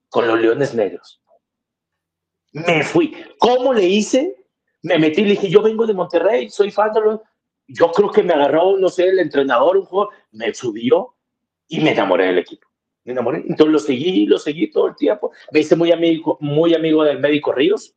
[0.09, 1.21] con los Leones Negros.
[2.51, 3.15] Me fui.
[3.39, 4.45] ¿Cómo le hice?
[4.83, 7.19] Me metí y le dije, yo vengo de Monterrey, soy fan de los...
[7.67, 11.15] Yo creo que me agarró, no sé, el entrenador, un juego, me subió
[11.67, 12.67] y me enamoré del equipo
[13.05, 13.43] me enamoré.
[13.47, 15.31] Entonces lo seguí, lo seguí todo el tiempo.
[15.51, 17.95] Me hice muy amigo, muy amigo del médico Ríos.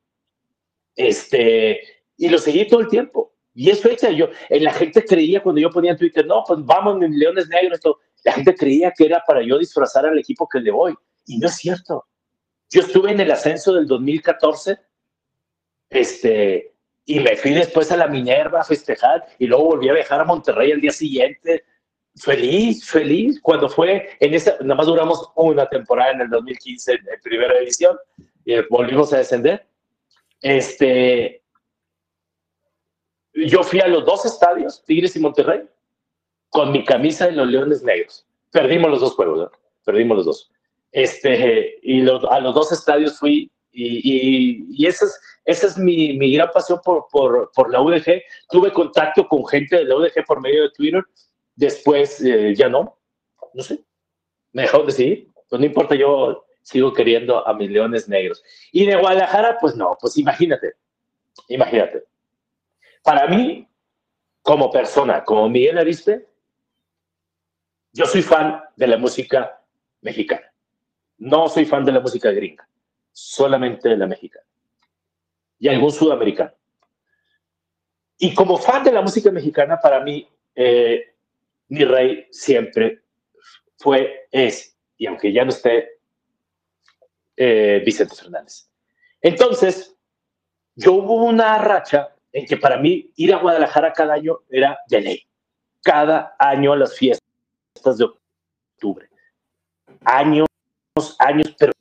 [0.97, 1.81] Este,
[2.17, 3.35] y lo seguí todo el tiempo.
[3.55, 6.61] Y eso hecha yo, en la gente creía cuando yo ponía en Twitter, no, pues
[6.65, 8.01] vamos, Leones Negros, todo.
[8.25, 10.95] la gente creía que era para yo disfrazar al equipo que le voy.
[11.27, 12.07] Y no es cierto.
[12.71, 14.77] Yo estuve en el ascenso del 2014,
[15.89, 20.21] este, y me fui después a la Minerva a festejar, y luego volví a viajar
[20.21, 21.65] a Monterrey el día siguiente,
[22.17, 23.41] feliz, feliz.
[23.41, 27.97] Cuando fue en esa, nada más duramos una temporada en el 2015 en, primera edición
[28.45, 29.67] y volvimos a descender.
[30.41, 31.43] Este,
[33.35, 35.63] yo fui a los dos estadios, Tigres y Monterrey,
[36.51, 38.27] con mi camisa de los Leones Negros.
[38.51, 39.51] Perdimos los dos juegos,
[39.85, 40.51] perdimos los dos.
[40.93, 46.81] Este, y a los dos estadios fui y, esa es, esa es mi, gran pasión
[46.83, 48.23] por, por, por, la UDG.
[48.49, 51.05] Tuve contacto con gente de la UDG por medio de Twitter
[51.57, 52.99] Después eh, ya no,
[53.55, 53.83] no sé,
[54.53, 55.33] me dejó de seguir.
[55.49, 58.43] Pues no importa, yo sigo queriendo a mis leones negros.
[58.73, 60.75] Y de Guadalajara, pues no, pues imagínate,
[61.47, 62.03] imagínate.
[63.05, 63.69] Para mí,
[64.43, 66.27] como persona, como Miguel Ariste,
[67.93, 69.63] yo soy fan de la música
[70.01, 70.53] mexicana.
[71.19, 72.69] No soy fan de la música gringa,
[73.13, 74.45] solamente de la mexicana.
[75.61, 76.53] Y algún sudamericano.
[78.19, 81.15] Y como fan de la música mexicana, para mí, eh,
[81.69, 83.03] mi rey siempre
[83.79, 85.96] fue, es, y aunque ya no esté,
[87.37, 88.69] eh, Vicente Fernández.
[89.21, 89.97] Entonces,
[90.75, 95.01] yo hubo una racha en que para mí ir a Guadalajara cada año era de
[95.01, 95.27] ley.
[95.83, 99.09] Cada año a las fiestas de octubre.
[100.05, 100.47] Años,
[101.19, 101.73] años, pero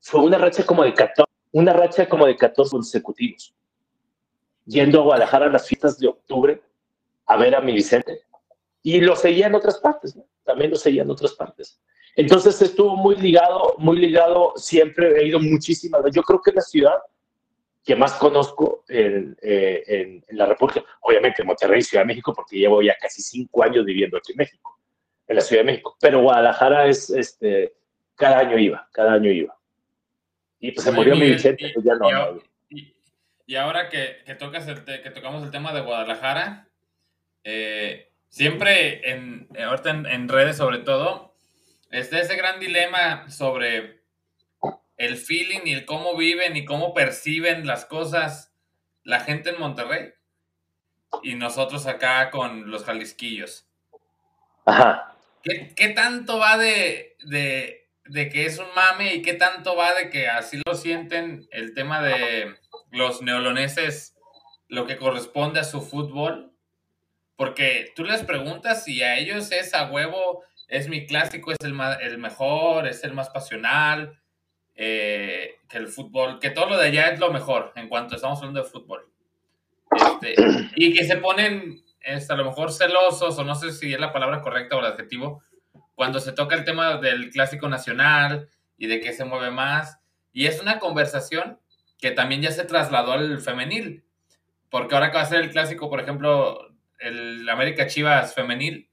[0.00, 3.54] fue una racha como de 14, una racha como de 14 consecutivos.
[4.66, 6.62] Yendo a Guadalajara a las fiestas de octubre
[7.26, 8.24] a ver a mi Vicente.
[8.82, 11.80] Y lo seguía en otras partes, también lo seguía en otras partes.
[12.16, 16.98] Entonces estuvo muy ligado, muy ligado, siempre he ido muchísimas Yo creo que la ciudad
[17.84, 22.82] que más conozco en, eh, en, la República, obviamente Monterrey, Ciudad de México, porque llevo
[22.82, 24.78] ya casi cinco años viviendo aquí en México,
[25.26, 25.96] en la Ciudad de México.
[26.00, 27.72] Pero Guadalajara es, este,
[28.14, 29.58] cada año iba, cada año iba.
[30.58, 32.06] Y pues se murió mi Vicente, pues ya no.
[33.46, 36.68] Y, ahora que, que, tocas que tocamos el tema de Guadalajara,
[37.42, 41.29] eh, siempre en, ahorita en, redes sobre todo,
[41.90, 44.04] está ese gran dilema sobre
[44.96, 48.54] el feeling y el cómo viven y cómo perciben las cosas
[49.02, 50.12] la gente en Monterrey
[51.22, 53.66] y nosotros acá con los jalisquillos.
[54.66, 55.16] Ajá.
[55.42, 60.10] ¿Qué, tanto va de, de, de, que es un mame y qué tanto va de
[60.10, 62.56] que así lo sienten el tema de
[62.90, 64.16] los neoloneses,
[64.68, 66.54] lo que corresponde a su fútbol?
[67.36, 71.78] Porque tú les preguntas si a ellos es a huevo, es mi clásico, es el,
[72.00, 74.18] el mejor, es el más pasional,
[74.76, 78.38] eh, que el fútbol, que todo lo de allá es lo mejor en cuanto estamos
[78.38, 79.10] hablando de fútbol.
[79.94, 80.34] Este,
[80.76, 84.12] y que se ponen este, a lo mejor celosos, o no sé si es la
[84.12, 85.42] palabra correcta o el adjetivo,
[85.96, 89.98] cuando se toca el tema del clásico nacional y de qué se mueve más.
[90.32, 91.58] Y es una conversación
[91.98, 94.04] que también ya se trasladó al femenil,
[94.70, 98.89] porque ahora que va a ser el clásico, por ejemplo, el América Chivas femenil,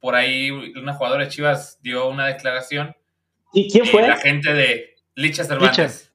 [0.00, 2.96] por ahí una jugadora de Chivas dio una declaración.
[3.52, 4.02] ¿Y quién fue?
[4.02, 6.12] La gente de Licha Cervantes.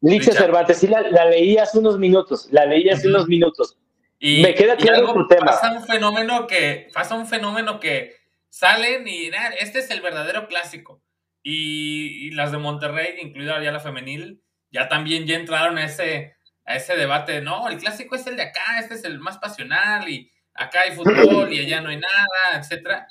[0.00, 3.76] Licha, Cervantes, sí, la, leí hace unos minutos, la leí hace unos minutos.
[4.20, 5.46] Y, Me queda claro tu tema.
[5.46, 8.14] Pasa un fenómeno que, pasa un fenómeno que
[8.48, 11.02] salen y este es el verdadero clásico.
[11.42, 16.76] Y, las de Monterrey, incluida ya la femenil, ya también ya entraron a ese, a
[16.76, 17.40] ese debate.
[17.40, 20.92] No, el clásico es el de acá, este es el más pasional y acá hay
[20.92, 23.08] fútbol y allá no hay nada, etcétera.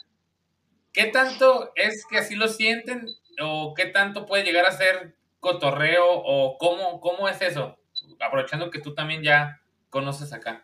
[0.92, 3.08] ¿Qué tanto es que así lo sienten
[3.42, 7.78] o qué tanto puede llegar a ser cotorreo o cómo, cómo es eso?
[8.20, 10.64] Aprovechando que tú también ya conoces acá.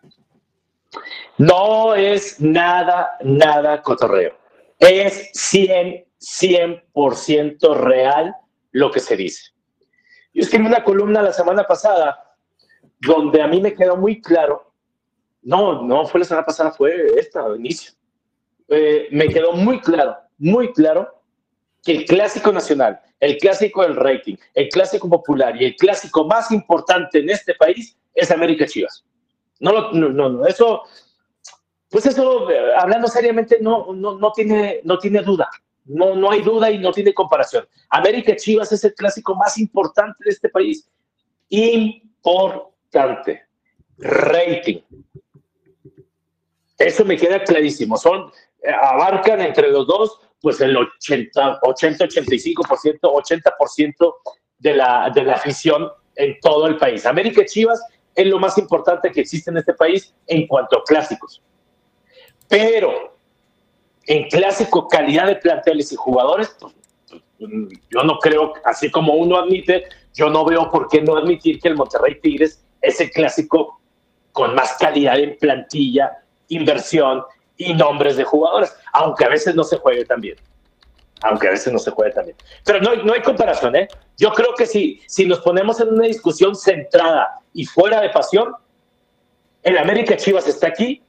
[1.38, 4.38] No es nada, nada cotorreo.
[4.80, 8.36] Es 100, 100% real
[8.72, 9.52] lo que se dice.
[10.34, 12.36] Yo escribí una columna la semana pasada
[13.00, 14.73] donde a mí me quedó muy claro,
[15.44, 17.94] no, no fue la semana pasada, fue esta, inicio.
[18.70, 21.22] Eh, me quedó muy claro, muy claro
[21.84, 26.52] que el clásico nacional, el clásico del rating, el clásico popular y el clásico más
[26.52, 29.04] importante en este país es América Chivas.
[29.60, 30.84] No, no, no, eso,
[31.90, 35.50] pues eso, eh, hablando seriamente, no, no, no, tiene, no tiene duda.
[35.86, 37.68] No, no hay duda y no tiene comparación.
[37.90, 40.90] América Chivas es el clásico más importante de este país.
[41.50, 43.42] Importante.
[43.98, 44.80] Rating.
[46.84, 47.98] Eso me queda clarísimo.
[47.98, 54.14] Son, eh, abarcan entre los dos, pues el 80, 80 85%, 80%
[54.60, 57.06] de la, de la afición en todo el país.
[57.06, 57.82] América Chivas
[58.16, 61.42] es lo más importante que existe en este país en cuanto a clásicos.
[62.48, 63.18] Pero
[64.06, 66.74] en clásico calidad de planteles y jugadores, pues,
[67.90, 71.70] yo no creo, así como uno admite, yo no veo por qué no admitir que
[71.70, 73.82] el Monterrey Tigres es el clásico
[74.32, 76.23] con más calidad en plantilla,
[76.56, 77.24] inversión
[77.58, 80.38] y nombres de jugadores, aunque a veces no se juegue tan bien.
[81.22, 82.38] Aunque a veces no se juegue tan bien.
[82.66, 83.88] Pero no, no hay comparación, ¿eh?
[84.18, 88.54] Yo creo que si, si nos ponemos en una discusión centrada y fuera de pasión,
[89.62, 91.02] el América Chivas está aquí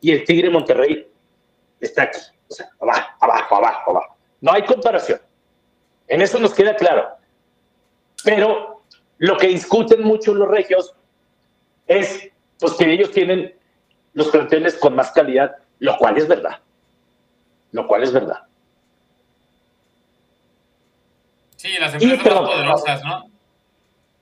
[0.00, 1.06] y el Tigre Monterrey
[1.80, 2.18] está aquí.
[2.48, 4.16] O sea, abajo, abajo, abajo, abajo.
[4.40, 5.20] No hay comparación.
[6.08, 7.08] En eso nos queda claro.
[8.24, 8.82] Pero
[9.18, 10.94] lo que discuten mucho los regios
[11.86, 12.28] es
[12.58, 13.54] pues, que ellos tienen
[14.14, 16.58] los planteles con más calidad, lo cual es verdad.
[17.72, 18.42] Lo cual es verdad.
[21.56, 23.24] Sí, las empresas más poderosas, ¿no?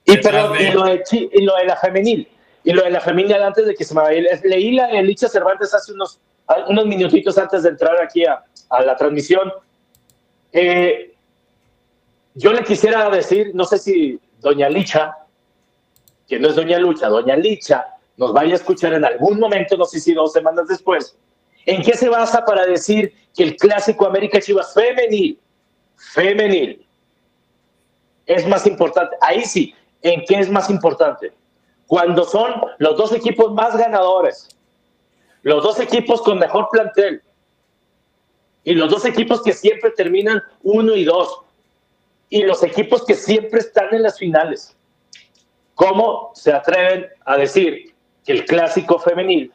[0.05, 2.27] Y, pero, y, lo de, y lo de la femenil,
[2.63, 4.39] y lo de la femenil antes de que se me vaya.
[4.43, 6.19] Leí la Elicha Cervantes hace unos,
[6.67, 9.51] unos minutitos antes de entrar aquí a, a la transmisión.
[10.51, 11.13] Eh,
[12.33, 15.15] yo le quisiera decir, no sé si doña Licha,
[16.27, 17.85] que no es doña Lucha, doña Licha,
[18.21, 21.17] nos vaya a escuchar en algún momento, no sé si dos semanas después,
[21.65, 25.39] ¿en qué se basa para decir que el clásico América Chivas femenil,
[25.95, 26.85] femenil,
[28.27, 29.17] es más importante?
[29.21, 31.33] Ahí sí, ¿en qué es más importante?
[31.87, 34.55] Cuando son los dos equipos más ganadores,
[35.41, 37.23] los dos equipos con mejor plantel
[38.63, 41.39] y los dos equipos que siempre terminan uno y dos
[42.29, 44.77] y los equipos que siempre están en las finales.
[45.73, 47.90] ¿Cómo se atreven a decir
[48.25, 49.51] que el clásico femenil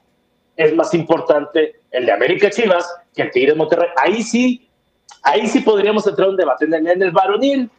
[0.57, 3.89] es más importante el de América Chivas que el Tigres Monterrey?
[3.97, 4.69] Ahí sí,
[5.23, 6.65] ahí sí podríamos entrar en un debate.
[6.65, 7.71] En el varonil,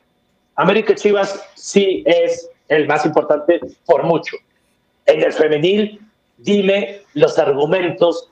[0.56, 4.36] América Chivas sí es el más importante por mucho.
[5.06, 6.00] En el femenil,
[6.38, 8.30] dime los argumentos.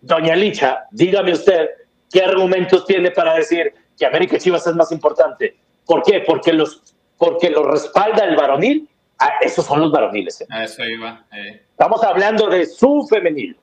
[0.00, 1.70] Doña Licha, dígame usted
[2.10, 5.56] qué argumentos tiene para decir que América Chivas es más importante.
[5.86, 6.20] ¿Por qué?
[6.20, 8.88] Porque los, porque lo respalda el varonil.
[9.18, 10.40] Ah, esos son los varoniles.
[10.40, 10.46] ¿eh?
[10.50, 11.24] A eso iba.
[11.32, 11.62] Eh.
[11.70, 13.56] Estamos hablando de su femenil.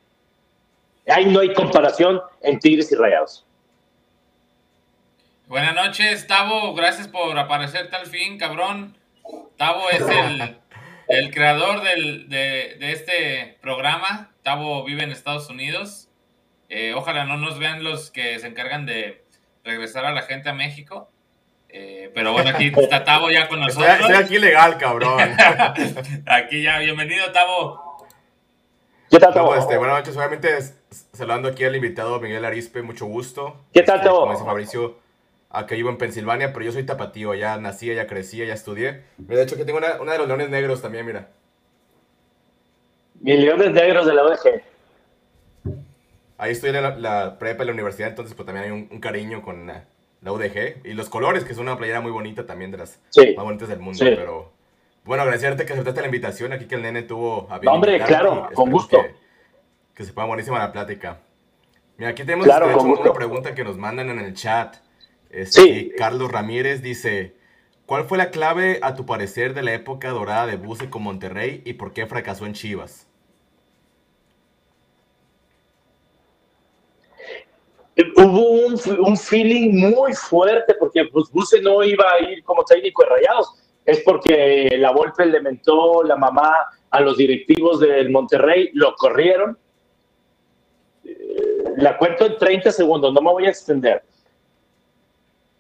[1.08, 3.46] Ahí no hay comparación en Tigres y Rayados.
[5.48, 6.74] Buenas noches, Tavo.
[6.74, 8.98] Gracias por aparecerte al fin, cabrón.
[9.58, 10.58] Tavo es el,
[11.08, 14.32] el creador del, de, de, este programa.
[14.44, 16.08] Tavo vive en Estados Unidos.
[16.70, 19.26] Eh, ojalá no nos vean los que se encargan de
[19.66, 21.11] regresar a la gente a México.
[21.74, 23.88] Eh, pero bueno, aquí está Tavo ya con nosotros.
[24.00, 25.20] Estoy, aquí legal, cabrón.
[26.26, 28.08] aquí ya, bienvenido, Tavo.
[29.10, 29.56] ¿Qué tal, Tavo?
[29.56, 30.50] Este, buenas noches, obviamente
[31.14, 33.56] saludando aquí al invitado Miguel Arispe, mucho gusto.
[33.74, 34.22] ¿Qué tal, este, Tavo?
[34.22, 34.98] Como dice Fabricio,
[35.50, 39.04] acá vivo en Pensilvania, pero yo soy tapatío, ya nací, ya crecí, ya estudié.
[39.18, 41.30] De hecho, que tengo una, una de los leones negros también, mira.
[43.22, 44.64] Mis leones negros de la OEG.
[46.38, 49.00] Ahí estoy en la, la, prepa en la universidad, entonces pues también hay un, un
[49.00, 49.86] cariño con la,
[50.22, 50.86] la, UDG.
[50.86, 53.34] Y los colores, que es una playera muy bonita también, de las sí.
[53.36, 54.00] más bonitas del mundo.
[54.00, 54.06] Sí.
[54.16, 54.52] Pero
[55.04, 58.50] bueno, agradecerte que aceptaste la invitación aquí que el nene tuvo a no, Hombre, claro,
[58.54, 58.98] con gusto.
[59.02, 59.16] Que,
[59.96, 61.20] que, se ponga buenísima la plática.
[61.98, 64.78] Mira, aquí tenemos claro, de hecho, una pregunta que nos mandan en el chat.
[65.30, 65.92] Este, sí.
[65.98, 67.36] Carlos Ramírez dice,
[67.86, 71.62] ¿cuál fue la clave, a tu parecer, de la época dorada de Buse con Monterrey
[71.66, 73.08] y por qué fracasó en Chivas?
[78.88, 83.54] Un, feeling muy fuerte porque pues Buse no iba a ir como técnico de Rayados.
[83.86, 86.54] Es porque la Volpe le mentó la mamá
[86.90, 89.58] a los directivos del Monterrey, lo corrieron.
[91.04, 91.16] Eh,
[91.78, 94.04] la cuento en 30 segundos, no me voy a extender.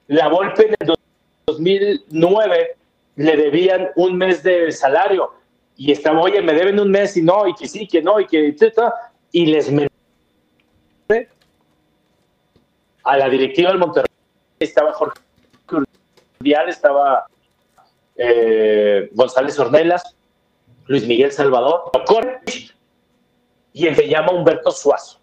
[0.07, 0.95] La Volpe en el
[1.45, 2.75] 2009
[3.15, 5.31] le debían un mes de salario
[5.75, 8.27] y estaba, oye, me deben un mes y no, y que sí, que no, y
[8.27, 8.55] que
[9.31, 9.71] y les
[13.03, 14.11] a la directiva del Monterrey
[14.59, 15.19] estaba Jorge
[16.39, 17.25] Urdial, estaba
[18.15, 20.15] eh, González Ornelas,
[20.87, 21.91] Luis Miguel Salvador,
[23.73, 25.19] y él se llama Humberto Suazo.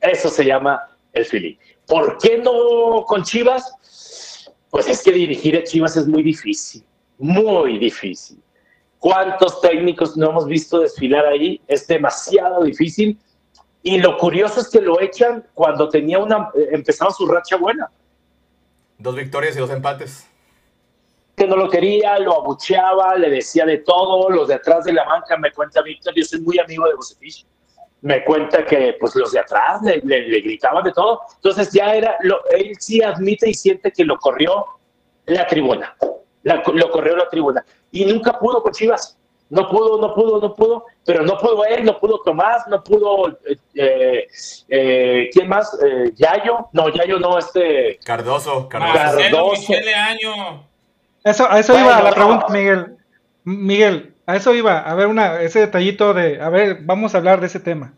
[0.00, 1.56] Eso se llama el feeling.
[1.86, 4.48] ¿Por qué no con Chivas?
[4.70, 6.84] Pues es que dirigir a Chivas es muy difícil,
[7.18, 8.40] muy difícil.
[8.98, 11.60] ¿Cuántos técnicos no hemos visto desfilar ahí?
[11.66, 13.18] Es demasiado difícil
[13.82, 17.90] y lo curioso es que lo echan cuando tenía una, eh, empezaba su racha buena.
[18.98, 20.26] Dos victorias y dos empates.
[21.34, 24.28] Que no lo quería, lo abucheaba, le decía de todo.
[24.28, 27.46] Los de atrás de la banca, me cuenta Víctor, yo soy muy amigo de Josefich.
[28.02, 30.00] Me cuenta que pues los de atrás le,
[30.40, 31.20] gritaban de todo.
[31.36, 34.66] Entonces ya era, lo, él sí admite y siente que lo corrió
[35.24, 35.96] la tribuna.
[36.42, 37.64] lo corrió la tribuna.
[37.90, 39.19] Y nunca pudo con Chivas
[39.50, 43.36] no pudo, no pudo, no pudo, pero no pudo él, no pudo Tomás, no pudo,
[43.74, 44.28] eh,
[44.68, 45.76] eh, ¿quién más?
[45.82, 47.98] Eh, Yayo, no, Yayo no, este...
[48.04, 49.72] Cardoso, Cardoso.
[49.72, 50.64] Año.
[51.24, 52.96] Eso, a eso iba la pregunta, Miguel.
[53.42, 57.40] Miguel, a eso iba, a ver una, ese detallito de, a ver, vamos a hablar
[57.40, 57.94] de ese tema.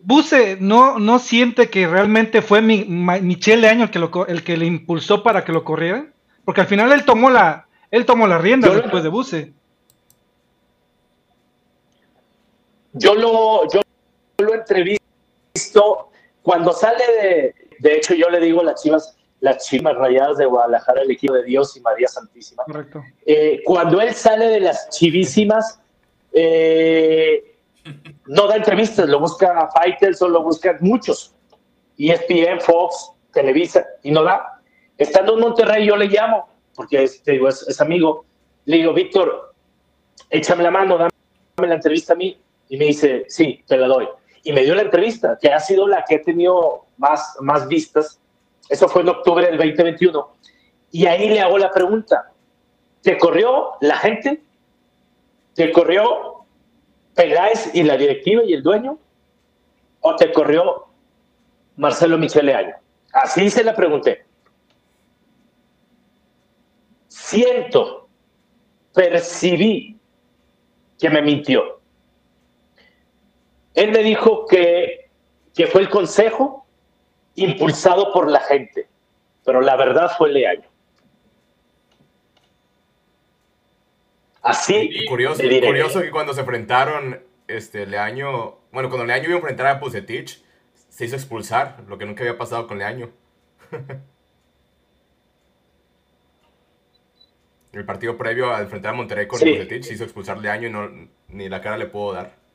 [0.00, 4.56] Buse no, no siente que realmente fue mi, Michele Año el que, lo, el que
[4.56, 6.06] le impulsó para que lo corriera,
[6.46, 9.57] porque al final él tomó la, él tomó la rienda después de Buse.
[12.98, 13.80] Yo lo, yo
[14.38, 16.10] lo entrevisto
[16.42, 21.02] cuando sale de, de hecho yo le digo las chivas, las chivas rayadas de Guadalajara,
[21.02, 22.64] el equipo de Dios y María Santísima.
[22.64, 23.02] Correcto.
[23.26, 25.80] Eh, cuando él sale de las chivísimas,
[26.32, 27.56] eh,
[28.26, 31.34] no da entrevistas, lo busca Fighters o lo buscan muchos.
[31.98, 34.60] ESPN, Fox, Televisa, y no da.
[34.96, 38.24] Estando en Monterrey, yo le llamo, porque es, es amigo.
[38.66, 39.54] Le digo, Víctor,
[40.30, 41.10] échame la mano, dame
[41.58, 42.38] la entrevista a mí.
[42.68, 44.08] Y me dice, sí, te la doy.
[44.42, 48.20] Y me dio la entrevista, que ha sido la que he tenido más, más vistas.
[48.68, 50.36] Eso fue en octubre del 2021.
[50.90, 52.32] Y ahí le hago la pregunta,
[53.02, 54.42] ¿te corrió la gente?
[55.54, 56.44] ¿Te corrió
[57.14, 58.98] Peláez y la directiva y el dueño?
[60.00, 60.86] ¿O te corrió
[61.76, 62.74] Marcelo Michele Año?
[63.12, 64.24] Así se la pregunté.
[67.08, 68.08] Siento,
[68.94, 69.98] percibí
[70.98, 71.77] que me mintió
[73.78, 75.08] él me dijo que,
[75.54, 76.66] que fue el consejo
[77.36, 78.88] impulsado por la gente,
[79.44, 80.68] pero la verdad fue Leaño.
[84.42, 84.74] Así.
[84.74, 89.68] Y curioso, curioso que cuando se enfrentaron, este, Leaño, bueno, cuando Leaño iba a enfrentar
[89.68, 90.42] a Pusetich,
[90.88, 93.10] se hizo expulsar, lo que nunca había pasado con Leaño.
[97.72, 99.68] El partido previo a enfrentar a Monterrey con sí.
[99.82, 100.90] se hizo expulsar Leaño y no,
[101.28, 102.47] ni la cara le puedo dar.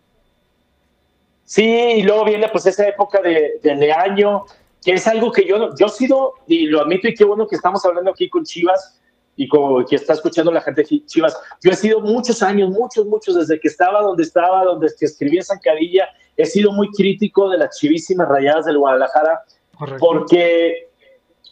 [1.45, 4.45] Sí, y luego viene pues esa época de, de año,
[4.83, 7.55] que es algo que yo, yo he sido, y lo admito, y qué bueno que
[7.55, 8.99] estamos hablando aquí con Chivas,
[9.35, 13.05] y como que está escuchando la gente de Chivas, yo he sido muchos años, muchos,
[13.05, 17.57] muchos, desde que estaba donde estaba, donde escribí en Zancadilla, he sido muy crítico de
[17.57, 19.41] las chivísimas rayadas del Guadalajara,
[19.99, 20.89] porque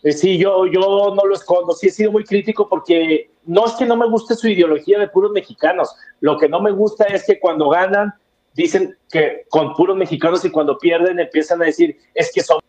[0.03, 3.73] eh, sí, yo, yo no lo escondo, sí he sido muy crítico porque no es
[3.73, 7.25] que no me guste su ideología de puros mexicanos, lo que no me gusta es
[7.25, 8.13] que cuando ganan
[8.53, 12.63] dicen que con puros mexicanos y cuando pierden empiezan a decir, es que somos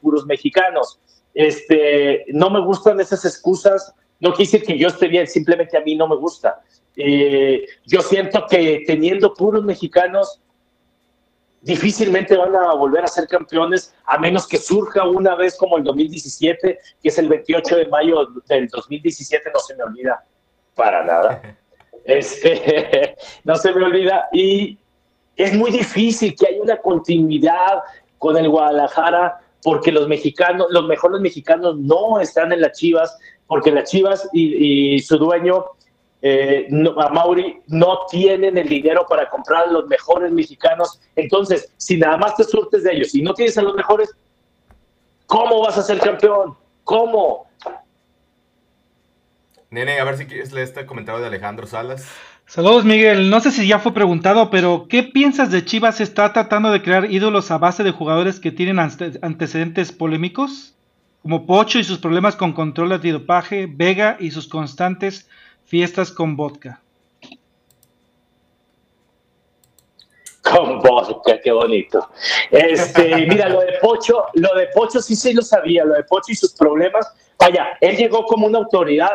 [0.00, 1.00] puros mexicanos.
[1.34, 5.94] Este, no me gustan esas excusas, no quise que yo esté bien, simplemente a mí
[5.94, 6.60] no me gusta.
[6.96, 10.40] Eh, yo siento que teniendo puros mexicanos,
[11.60, 15.84] difícilmente van a volver a ser campeones, a menos que surja una vez como el
[15.84, 20.24] 2017, que es el 28 de mayo del 2017, no se me olvida
[20.74, 21.42] para nada.
[22.04, 24.30] Este, no se me olvida.
[24.32, 24.78] Y
[25.38, 27.78] es muy difícil que haya una continuidad
[28.18, 33.16] con el Guadalajara porque los mexicanos, los mejores mexicanos no están en las Chivas,
[33.46, 35.64] porque las Chivas y, su dueño,
[36.22, 41.00] eh, a Mauri, no tienen el dinero para comprar a los mejores mexicanos.
[41.14, 44.10] Entonces, si nada más te surtes de ellos y no tienes a los mejores,
[45.26, 46.56] ¿cómo vas a ser campeón?
[46.82, 47.46] ¿Cómo?
[49.70, 52.08] Nene, a ver si quieres leer este comentario de Alejandro Salas.
[52.48, 56.70] Saludos Miguel, no sé si ya fue preguntado, pero ¿qué piensas de Chivas está tratando
[56.70, 60.74] de crear ídolos a base de jugadores que tienen antecedentes polémicos?
[61.20, 65.28] Como Pocho y sus problemas con control de antidopaje, Vega y sus constantes
[65.66, 66.80] fiestas con vodka.
[70.40, 72.08] Con vodka, qué bonito.
[72.50, 76.32] Este, mira, lo de Pocho, lo de Pocho sí sí lo sabía, lo de Pocho
[76.32, 77.12] y sus problemas.
[77.38, 79.10] Vaya, él llegó como una autoridad.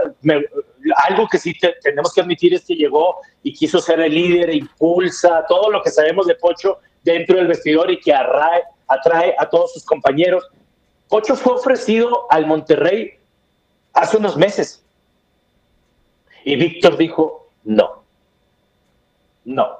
[1.07, 5.45] algo que sí tenemos que admitir es que llegó y quiso ser el líder, impulsa
[5.47, 9.83] todo lo que sabemos de Pocho dentro del vestidor y que atrae a todos sus
[9.83, 10.49] compañeros.
[11.09, 13.19] Pocho fue ofrecido al Monterrey
[13.93, 14.81] hace unos meses.
[16.45, 18.03] Y Víctor dijo, no,
[19.45, 19.79] no.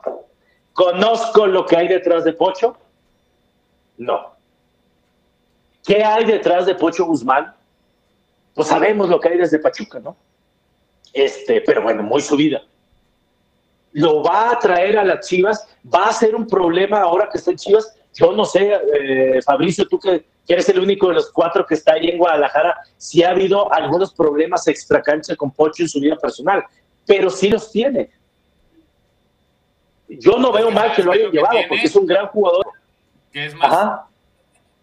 [0.73, 2.75] ¿Conozco lo que hay detrás de Pocho?
[3.97, 4.33] No.
[5.85, 7.53] ¿Qué hay detrás de Pocho Guzmán?
[8.53, 10.15] Pues sabemos lo que hay desde Pachuca, ¿no?
[11.11, 12.63] Este, pero bueno, muy subida.
[13.93, 17.51] Lo va a traer a las Chivas, va a ser un problema ahora que está
[17.51, 17.95] en Chivas.
[18.13, 21.93] Yo no sé, eh, Fabricio, tú que, eres el único de los cuatro que está
[21.93, 26.63] ahí en Guadalajara, si ha habido algunos problemas extracancha con Pocho en su vida personal,
[27.05, 28.09] pero sí los tiene
[30.19, 32.65] yo no veo mal que lo hayan llevado, porque es un gran jugador.
[33.31, 34.01] Que es más,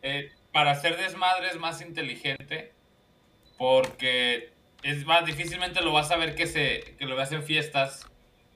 [0.03, 2.73] eh, para hacer desmadre es más inteligente,
[3.61, 8.07] porque es más, difícilmente lo vas a ver que, se, que lo veas en fiestas,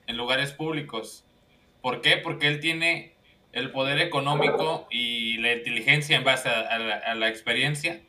[0.07, 1.23] en lugares públicos.
[1.83, 2.17] ¿Por qué?
[2.17, 3.13] Porque él tiene
[3.51, 8.01] el poder económico y la inteligencia en base a, la, experiencia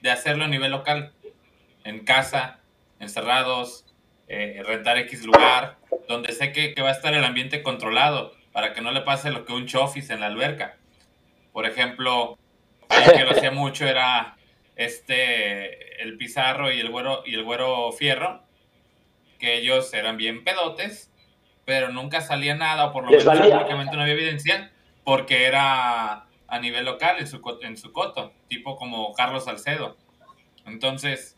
[0.00, 1.12] de hacerlo a nivel local,
[1.84, 2.58] en casa,
[2.98, 3.86] encerrados,
[4.26, 8.80] eh, rentar X lugar, donde sé que, va a estar el ambiente controlado para que
[8.80, 10.76] no le pase lo que un chofis en la alberca.
[11.52, 12.36] Por ejemplo,
[12.88, 14.35] que lo hacía mucho era
[14.76, 18.42] este el Pizarro y el güero y el güero Fierro,
[19.38, 21.10] que ellos eran bien pedotes,
[21.64, 24.70] pero nunca salía nada, o por lo menos públicamente no había evidencia,
[25.04, 29.96] porque era a nivel local en su, en su coto, tipo como Carlos Salcedo.
[30.64, 31.36] Entonces,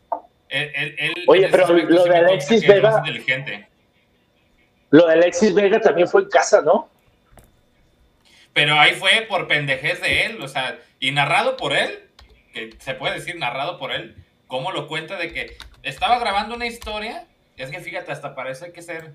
[0.49, 2.97] él, Oye, pero lo de Alexis Vega.
[2.99, 3.67] inteligente.
[4.91, 6.89] Lo de Alexis Vega también fue en casa, ¿no?
[8.53, 12.08] Pero ahí fue por pendejez de él, o sea, y narrado por él,
[12.53, 14.15] que se puede decir narrado por él,
[14.47, 17.27] cómo lo cuenta de que estaba grabando una historia,
[17.57, 19.13] es que fíjate, hasta parece que ser.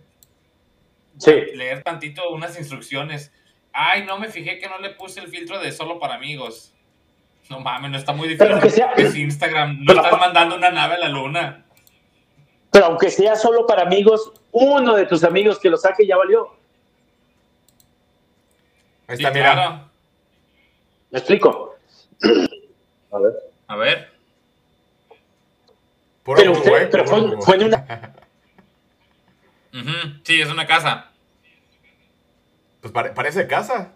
[1.19, 1.33] Sí.
[1.55, 3.33] Leer tantito unas instrucciones.
[3.73, 6.73] Ay, no me fijé que no le puse el filtro de solo para amigos.
[7.51, 8.61] No mames, no está muy difícil.
[8.61, 11.65] que sea, es Instagram, no estás mandando una nave a la luna.
[12.71, 16.57] Pero aunque sea solo para amigos, uno de tus amigos que lo saque ya valió.
[19.07, 19.89] Ahí está, mira.
[21.11, 21.77] ¿Me explico?
[23.15, 23.33] A ver.
[23.69, 24.09] A ver.
[26.25, 28.15] pero usted, pero fue, en una.
[30.25, 31.13] Sí, es una casa.
[32.81, 33.93] Pues parece casa.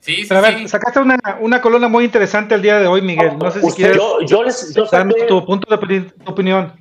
[0.00, 3.00] Sí, sí, Pero a ver, sacaste una, una, columna muy interesante el día de hoy,
[3.00, 3.38] Miguel.
[3.38, 6.74] No sé si quieres yo, yo les, yo saqué, tu punto de opinión.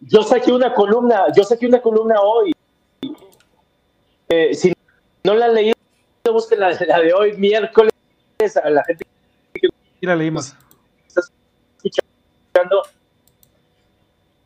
[0.00, 2.52] Yo saqué una columna, yo saqué una columna hoy.
[4.30, 4.72] Eh, si
[5.22, 5.74] no la han leído,
[6.32, 7.92] busquen la, la, de hoy, miércoles,
[8.62, 9.04] a la gente
[10.06, 10.54] leímos.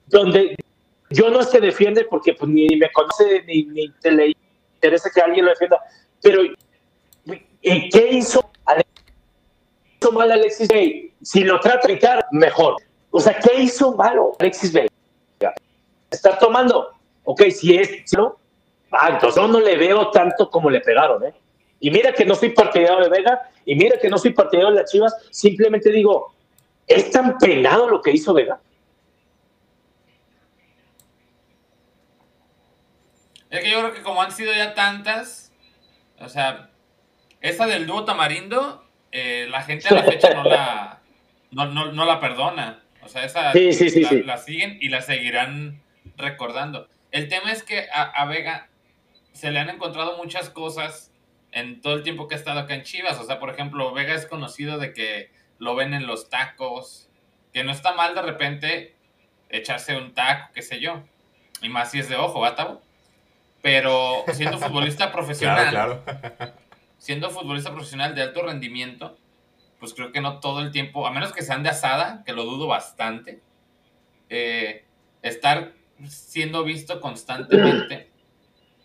[0.06, 0.56] Donde
[1.10, 4.34] yo no que defiende porque pues, ni me conoce ni, ni te le
[4.74, 5.78] interesa que alguien lo defienda,
[6.22, 6.42] pero
[7.62, 8.50] ¿Y qué hizo,
[10.00, 11.12] hizo mal Alexis Bay?
[11.22, 11.98] Si lo trata de
[12.30, 12.76] mejor.
[13.10, 14.88] O sea, ¿qué hizo malo Alexis Bay?
[16.10, 16.92] Está tomando.
[17.24, 18.36] Ok, si es, ¿no?
[18.90, 21.34] Ah, entonces yo no le veo tanto como le pegaron, ¿eh?
[21.80, 24.80] Y mira que no soy partidario de Vega, y mira que no soy partidario de
[24.80, 26.34] las Chivas, simplemente digo,
[26.86, 28.60] ¿es tan penado lo que hizo Vega?
[33.50, 35.52] Es que yo creo que como han sido ya tantas,
[36.18, 36.70] o sea,
[37.40, 41.00] esa del dúo tamarindo, eh, la gente a la fecha no la,
[41.50, 42.82] no, la perdona.
[43.02, 45.82] O sea, esa la, siguen y la seguirán
[46.16, 46.88] recordando.
[47.10, 48.68] El tema es que a, Vega
[49.32, 51.07] se le han encontrado muchas cosas
[51.52, 53.18] en todo el tiempo que ha estado acá en Chivas.
[53.18, 57.10] O sea, por ejemplo, Vega es conocido de que lo ven en los tacos,
[57.52, 58.96] que no está mal de repente
[59.48, 61.02] echarse un taco, qué sé yo.
[61.62, 62.80] Y más si es de ojo, ¿va,
[63.62, 66.68] Pero siendo futbolista profesional, claro, claro
[66.98, 69.16] siendo futbolista profesional de alto rendimiento,
[69.78, 72.44] pues creo que no todo el tiempo, a menos que sean de asada, que lo
[72.44, 73.40] dudo bastante,
[74.28, 74.84] eh,
[75.22, 75.72] estar
[76.06, 78.10] siendo visto constantemente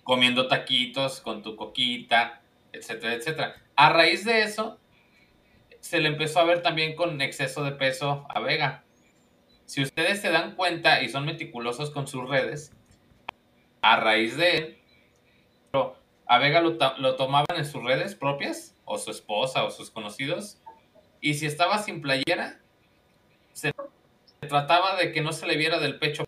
[0.03, 2.41] comiendo taquitos con tu coquita,
[2.74, 3.55] etcétera, etcétera.
[3.76, 4.80] A raíz de eso,
[5.80, 8.84] se le empezó a ver también con exceso de peso a Vega.
[9.65, 12.74] Si ustedes se dan cuenta y son meticulosos con sus redes,
[13.82, 14.78] a raíz de él,
[16.26, 20.61] a Vega lo, lo tomaban en sus redes propias, o su esposa, o sus conocidos,
[21.21, 22.59] y si estaba sin playera,
[23.53, 23.74] se
[24.47, 26.26] trataba de que no se le viera del pecho.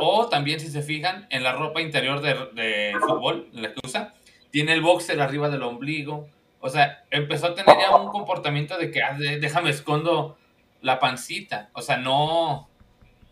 [0.00, 4.14] O también, si se fijan, en la ropa interior de, de fútbol, la que usa,
[4.50, 6.28] tiene el boxer arriba del ombligo.
[6.60, 10.36] O sea, empezó a tener ya un comportamiento de que, ah, déjame escondo
[10.80, 11.70] la pancita.
[11.72, 12.68] O sea, no,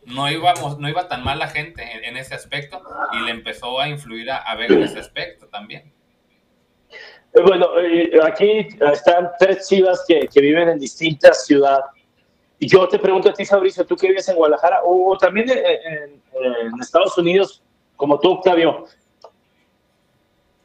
[0.07, 2.81] no, íbamos, no iba tan mal la gente en, ese aspecto
[3.13, 5.93] y le empezó a influir a, ver en ese aspecto también.
[7.35, 11.87] Eh, bueno, eh, aquí están tres chivas que, viven en distintas ciudades.
[12.59, 16.23] Y yo te pregunto a ti, Fabricio, tú que vives en Guadalajara o también en,
[16.81, 17.63] Estados Unidos,
[17.97, 18.87] como tú, Octavio.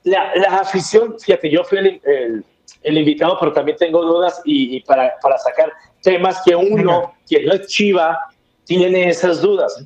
[0.04, 2.44] La, la afición, fíjate, yo fui el,
[2.84, 5.72] el, invitado, pero también tengo dudas y, para, para, sacar
[6.02, 8.18] temas que uno, que no es chiva,
[8.66, 9.86] tiene esas dudas.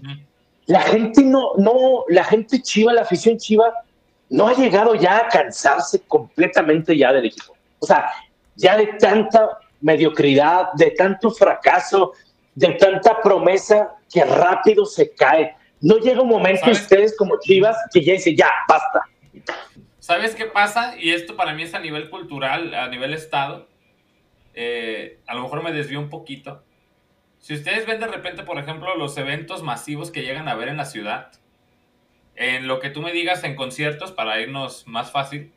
[0.68, 3.74] La gente no, no, la gente chiva, la afición chiva,
[4.30, 7.56] no ha llegado ya a cansarse completamente ya del equipo.
[7.80, 8.10] O sea,
[8.56, 12.14] ya de tanta mediocridad, de tanto fracaso,
[12.56, 15.56] de tanta promesa que rápido se cae.
[15.82, 19.02] No llega un momento ustedes como Chivas que ya dicen, ya, basta.
[20.06, 20.94] ¿Sabes qué pasa?
[21.00, 23.68] Y esto para mí es a nivel cultural, a nivel Estado.
[24.54, 26.64] Eh, a lo mejor me desvío un poquito.
[27.40, 30.78] Si ustedes ven de repente, por ejemplo, los eventos masivos que llegan a ver en
[30.78, 31.32] la ciudad,
[32.36, 35.52] en lo que tú me digas en conciertos, para irnos más fácil,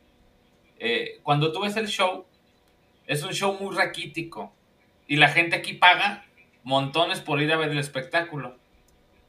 [0.79, 2.25] eh, cuando tú ves el show,
[3.05, 4.51] es un show muy raquítico
[5.07, 6.25] y la gente aquí paga
[6.63, 8.57] montones por ir a ver el espectáculo.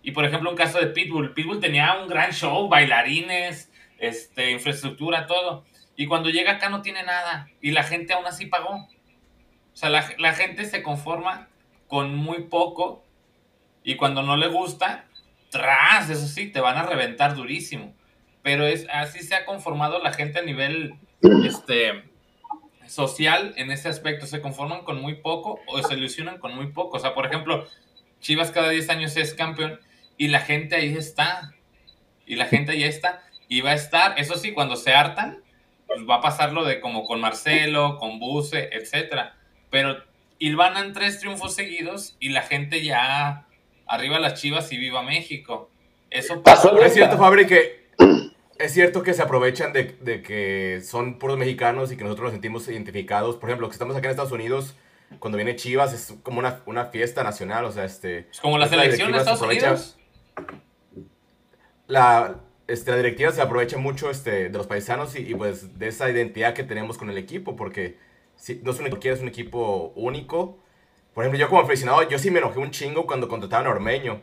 [0.03, 1.35] Y por ejemplo, un caso de Pitbull.
[1.35, 3.70] Pitbull tenía un gran show, bailarines,
[4.01, 5.65] este, infraestructura, todo.
[5.97, 7.49] Y cuando llega acá no tiene nada.
[7.61, 8.75] Y la gente aún así pagó.
[8.75, 11.49] O sea, la, la gente se conforma
[11.87, 13.05] con muy poco.
[13.85, 15.07] Y cuando no le gusta,
[15.51, 17.95] tras, eso sí, te van a reventar durísimo.
[18.43, 20.95] Pero es así se ha conformado la gente a nivel
[21.45, 22.05] este,
[22.87, 24.27] social en ese aspecto.
[24.27, 26.97] Se conforman con muy poco o se ilusionan con muy poco.
[26.97, 27.67] O sea, por ejemplo,
[28.21, 29.81] Chivas cada 10 años es campeón
[30.17, 31.55] y la gente ahí está.
[32.25, 33.23] Y la gente ahí está.
[33.51, 35.43] Y va a estar, eso sí, cuando se hartan,
[35.89, 39.37] pues va a pasar lo de como con Marcelo, con Buse, etcétera.
[39.71, 39.97] Pero
[40.39, 43.49] en tres triunfos seguidos y la gente ya
[43.89, 45.69] arriba las Chivas y viva México.
[46.11, 46.71] Eso pasa.
[46.81, 47.89] Es cierto, Fabri, que
[48.57, 52.69] es cierto que se aprovechan de, que son puros mexicanos y que nosotros nos sentimos
[52.69, 53.35] identificados.
[53.35, 54.77] Por ejemplo, que estamos acá en Estados Unidos,
[55.19, 58.29] cuando viene Chivas es como una, fiesta nacional, o sea, este...
[58.31, 59.99] Es como la selección de Estados Unidos.
[61.89, 62.37] La,
[62.71, 66.55] este, la directiva se aprovecha mucho este, de los paisanos y, pues de esa identidad
[66.55, 67.97] que tenemos con el equipo, porque
[68.37, 70.59] si, no es un equipo, es un equipo único.
[71.15, 74.23] Por ejemplo, yo como aficionado, yo sí me enojé un chingo cuando contrataban a Ormeño.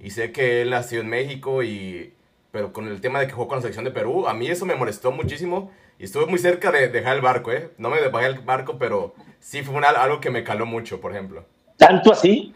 [0.00, 2.14] Y sé que él nació en México y
[2.52, 4.66] pero con el tema de que jugó con la selección de Perú, a mí eso
[4.66, 7.70] me molestó muchísimo y estuve muy cerca de dejar el barco, ¿eh?
[7.78, 11.46] No me bajé el barco, pero sí fue algo que me caló mucho, por ejemplo.
[11.78, 12.54] ¿Tanto así?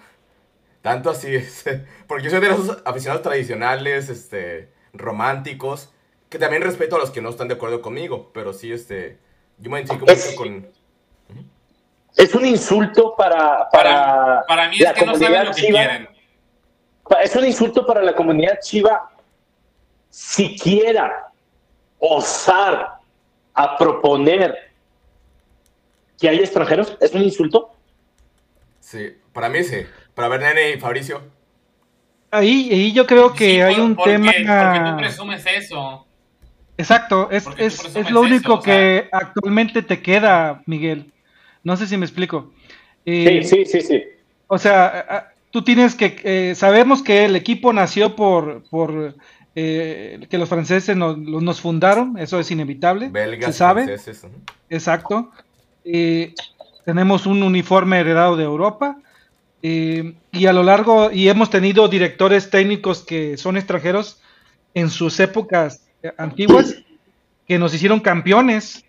[0.82, 1.38] Tanto así,
[2.06, 4.68] porque yo soy de los aficionados tradicionales, este,
[4.98, 5.90] románticos,
[6.28, 9.18] que también respeto a los que no están de acuerdo conmigo, pero sí, este,
[9.58, 10.68] yo me identifico mucho con...
[12.16, 13.68] Es un insulto para...
[13.70, 16.08] Para, para, mí es que no saben lo que quieren.
[17.22, 19.10] Es un insulto para la comunidad chiva
[20.08, 21.30] siquiera
[21.98, 22.96] osar
[23.54, 24.66] a proponer
[26.18, 26.96] que hay extranjeros?
[27.00, 27.70] ¿Es un insulto?
[28.80, 29.86] Sí, para mí sí.
[30.14, 31.22] Para ver, Nene y Fabricio.
[32.30, 34.32] Ahí, ahí yo creo que hay un tema.
[34.32, 36.06] Porque tú presumes eso.
[36.78, 41.10] Exacto, es, es, lo único que actualmente te queda, Miguel.
[41.64, 42.52] No sé si me explico.
[43.06, 44.04] Eh, sí, sí, sí, sí.
[44.46, 46.20] O sea, tú tienes que.
[46.22, 49.14] Eh, sabemos que el equipo nació por, por
[49.58, 53.10] eh, que los franceses nos, fundaron, eso es inevitable,
[53.40, 53.96] se sabe.
[54.68, 55.30] Exacto.
[55.82, 56.34] Eh,
[56.84, 58.98] tenemos un uniforme heredado de Europa
[59.62, 64.20] eh, y a lo largo, y hemos tenido directores técnicos que son extranjeros
[64.74, 65.86] en sus épocas
[66.18, 66.76] antiguas
[67.46, 68.84] que nos hicieron campeones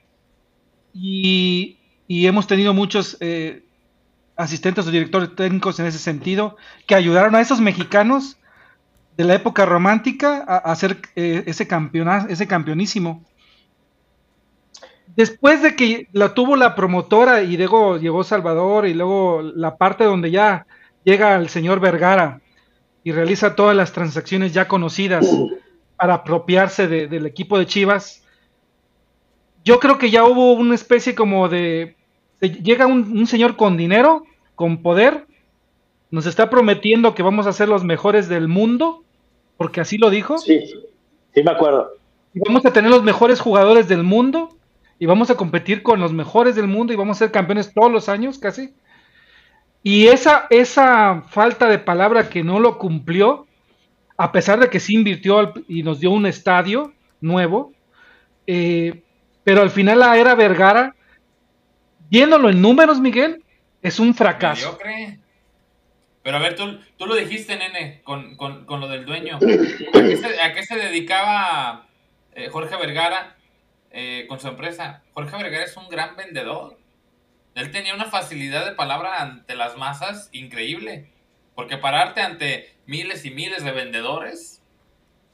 [0.94, 1.78] y,
[2.08, 3.18] y hemos tenido muchos
[4.38, 8.38] asistentes o directores técnicos en ese sentido que ayudaron a esos mexicanos
[9.18, 13.26] de la época romántica a, hacer eh, ese, campeonato, ese campeonísimo.
[15.16, 20.04] Después de que la tuvo la promotora y luego llegó Salvador y luego la parte
[20.04, 20.68] donde ya
[21.08, 22.42] llega el señor Vergara
[23.02, 25.26] y realiza todas las transacciones ya conocidas
[25.96, 28.26] para apropiarse del equipo de Chivas,
[29.64, 31.96] yo creo que ya hubo una especie como de...
[32.42, 35.26] Llega un señor con dinero, con poder,
[36.12, 39.06] nos está prometiendo que vamos a ser los mejores del mundo
[39.56, 40.38] porque así lo dijo.
[40.38, 40.60] Sí,
[41.34, 41.92] Sí, me acuerdo.
[42.34, 44.50] Y vamos a tener los mejores jugadores del mundo
[45.00, 47.92] y vamos a competir con los mejores del mundo y vamos a ser campeones todos
[47.92, 48.74] los años casi.
[49.84, 53.48] Y esa, esa falta de palabra que no lo cumplió,
[54.18, 57.74] a pesar de que sí invirtió y nos dio un estadio nuevo,
[58.46, 59.02] eh,
[59.44, 60.96] pero al final la era Vergara,
[62.10, 63.44] viéndolo en números, Miguel,
[63.82, 64.78] es un fracaso.
[66.24, 68.36] Pero a ver, tú, tú lo dijiste, nene, con,
[68.68, 69.38] lo del dueño.
[69.94, 71.88] ¿A qué se, dedicaba
[72.34, 73.38] eh, Jorge Vergara
[73.92, 75.04] eh, con su empresa?
[75.14, 76.77] Jorge Vergara es un gran vendedor.
[77.58, 81.10] Él tenía una facilidad de palabra ante las masas increíble.
[81.56, 84.62] Porque pararte ante miles y miles de vendedores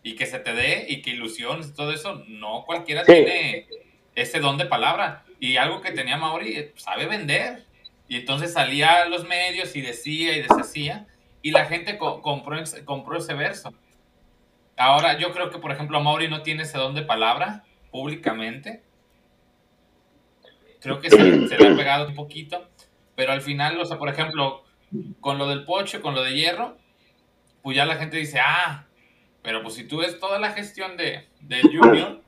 [0.04, 3.68] y que se te dé y que ilusiones y todo eso, no cualquiera tiene
[4.16, 5.26] ese don de palabra.
[5.42, 7.66] Y algo que tenía Mauri, eh, sabe vender.
[8.08, 11.08] Y entonces salía a los medios y decía y deshacía.
[11.42, 13.74] Y la gente compró, compró ese verso.
[14.78, 18.82] Ahora, yo creo que, por ejemplo, Mauri no tiene ese don de palabra públicamente.
[20.84, 22.68] Creo que se, se le ha pegado un poquito.
[23.16, 24.64] Pero al final, o sea, por ejemplo,
[25.22, 26.78] con lo del pocho, con lo de hierro,
[27.62, 28.86] pues ya la gente dice, ah,
[29.42, 32.22] pero pues si tú ves toda la gestión de, de Junior,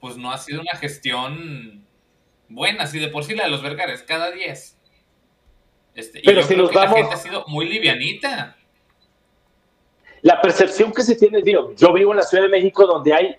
[0.00, 1.86] pues no ha sido una gestión
[2.48, 4.78] buena, así de por sí la de los Vergares, cada 10.
[5.94, 6.90] Este, pero si nos vamos...
[6.90, 8.56] La gente ha sido muy livianita.
[10.22, 13.36] La percepción que se tiene, digo, yo vivo en la Ciudad de México donde hay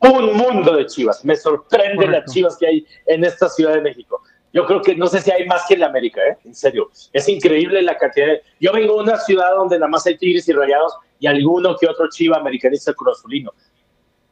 [0.00, 1.24] un mundo de chivas.
[1.24, 4.22] Me sorprende las chivas que hay en esta Ciudad de México.
[4.52, 6.38] Yo creo que no sé si hay más que en América, ¿eh?
[6.44, 6.90] En serio.
[7.12, 8.42] Es increíble la cantidad de...
[8.60, 11.86] Yo vengo de una ciudad donde nada más hay tigres y rayados y alguno que
[11.86, 13.52] otro chiva americanista cruzulino.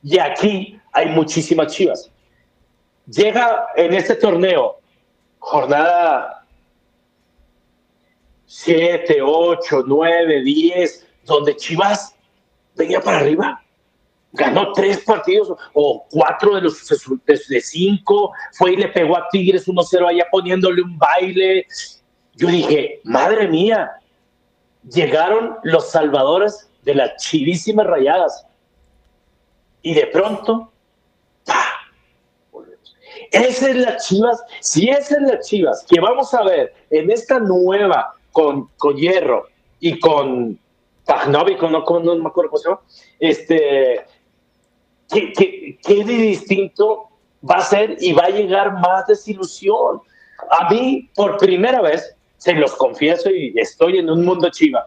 [0.03, 2.11] Y aquí hay muchísimas chivas.
[3.07, 4.79] Llega en este torneo,
[5.39, 6.47] jornada
[8.47, 12.14] 7, 8, 9, 10, donde Chivas
[12.75, 13.62] venía para arriba
[14.37, 16.87] ganó tres partidos o cuatro de los
[17.26, 21.66] de cinco, fue y le pegó a Tigres 1-0 allá poniéndole un baile.
[22.34, 23.93] Yo dije, madre mía,
[24.89, 28.47] llegaron los salvadores de las chivísimas rayadas.
[29.82, 30.70] Y de pronto,
[31.45, 31.76] ¡pah!
[33.30, 37.39] Esa es la Chivas, si esa es la Chivas que vamos a ver en esta
[37.39, 39.47] nueva con, con Hierro
[39.80, 40.59] y con
[41.05, 42.80] Pajnovic, no, no, no me acuerdo cómo se llama,
[43.18, 44.05] este,
[45.11, 47.09] ¿qué, qué, de distinto
[47.49, 50.01] va a ser y va a llegar más desilusión?
[50.51, 54.87] A mí, por primera vez, se los confieso y estoy en un mundo chiva.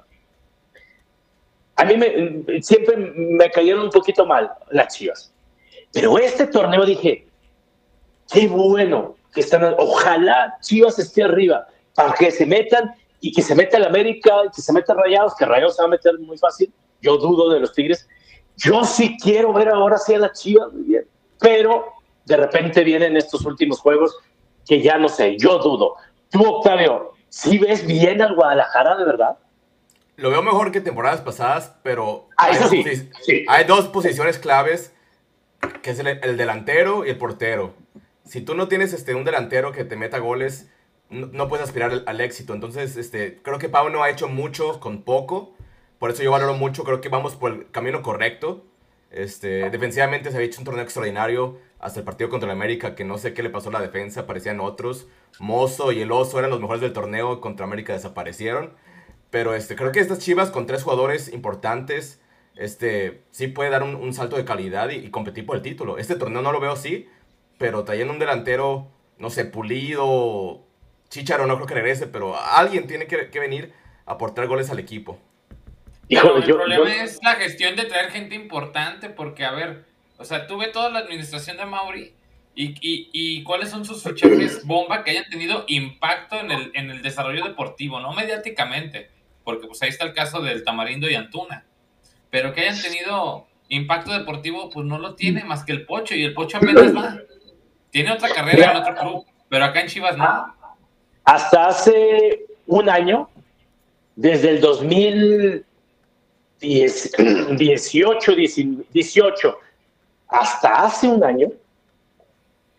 [1.76, 5.34] A mí me, siempre me cayeron un poquito mal las chivas.
[5.92, 7.26] Pero este torneo dije,
[8.32, 13.56] qué bueno que están, ojalá Chivas esté arriba para que se metan y que se
[13.56, 16.72] meta el América, que se meta Rayados, que Rayados se va a meter muy fácil.
[17.02, 18.08] Yo dudo de los Tigres,
[18.60, 21.06] yo sí quiero ver ahora sí a la Chivas bien,
[21.40, 21.94] pero
[22.26, 24.18] de repente vienen estos últimos juegos
[24.68, 25.96] que ya no sé, yo dudo.
[26.30, 29.38] Tú, Octavio, ¿sí ves bien al Guadalajara de verdad?
[30.18, 32.84] Lo veo mejor que temporadas pasadas, pero ah, hay,
[33.24, 34.94] sí, hay dos posiciones claves,
[35.82, 37.74] que es el, delantero y el portero.
[38.26, 40.70] Si tú no tienes este, un delantero que te meta goles,
[41.10, 42.54] no, puedes aspirar al, al, éxito.
[42.54, 45.56] Entonces, este, creo que Pau no ha hecho mucho con poco.
[46.00, 48.64] Por eso yo valoro mucho, creo que vamos por el camino correcto.
[49.12, 53.04] Este, defensivamente se ha hecho un torneo extraordinario hasta el partido contra el América, que
[53.04, 55.08] no sé qué le pasó a la defensa, parecían otros.
[55.40, 58.74] Mozo y el Oso eran los mejores del torneo, contra América desaparecieron.
[59.30, 62.22] Pero este, creo que estas Chivas con tres jugadores importantes,
[62.56, 65.98] este, sí puede dar un, salto de calidad y, competir por el título.
[65.98, 67.10] Este torneo no lo veo así,
[67.58, 68.88] pero trayendo un delantero,
[69.18, 70.62] no sé, pulido,
[71.10, 73.74] Chicharo no creo que regrese, pero alguien tiene que, que venir
[74.06, 75.20] a aportar goles al equipo
[76.10, 79.86] el problema es la gestión de traer gente importante, porque, a ver,
[80.18, 82.14] o sea, tuve toda la administración de Mauri
[82.56, 82.76] y,
[83.14, 87.46] y, cuáles son sus fichajes bomba que hayan tenido impacto en el, en el desarrollo
[87.46, 89.10] deportivo, no mediáticamente,
[89.44, 91.64] porque pues ahí está el caso del Tamarindo y Antuna,
[92.30, 96.24] pero que hayan tenido impacto deportivo, pues no lo tiene más que el Pocho, y
[96.24, 97.18] el Pocho apenas va.
[97.92, 100.56] Tiene otra carrera en otro club, pero acá en Chivas no.
[101.24, 103.30] Hasta hace un año,
[104.16, 105.66] desde el 2000
[106.60, 108.36] 18,
[108.92, 109.60] 18,
[110.28, 111.50] hasta hace un año,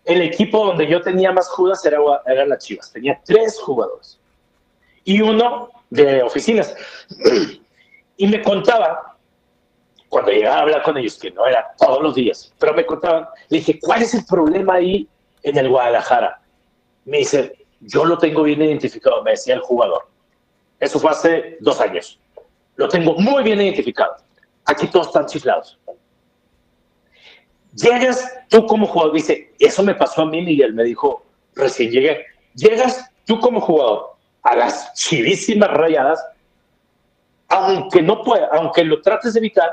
[0.04, 2.92] el equipo donde yo tenía más judas era, era las Chivas.
[2.92, 4.20] Tenía tres jugadores
[5.04, 6.74] y uno de oficinas.
[8.16, 9.16] Y me contaba,
[10.10, 13.26] cuando llegaba a hablar con ellos, que no era todos los días, pero me contaban,
[13.48, 15.08] le dije, ¿cuál es el problema ahí
[15.42, 16.38] en el Guadalajara?
[17.06, 20.06] Me dice, yo lo tengo bien identificado, me decía el jugador.
[20.78, 22.20] Eso fue hace dos años.
[22.80, 24.16] Lo tengo muy bien identificado.
[24.64, 25.78] Aquí todos están chiflados.
[27.74, 31.22] Llegas tú como jugador, dice, eso me pasó a mí, Miguel, me dijo,
[31.54, 32.24] recién llegué.
[32.54, 36.24] Llegas tú como jugador a las chivísimas rayadas,
[37.48, 39.70] aunque no pueda, aunque lo trates de evitar,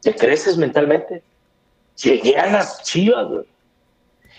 [0.00, 1.22] te creces mentalmente.
[2.02, 3.26] Llegué a las chivas,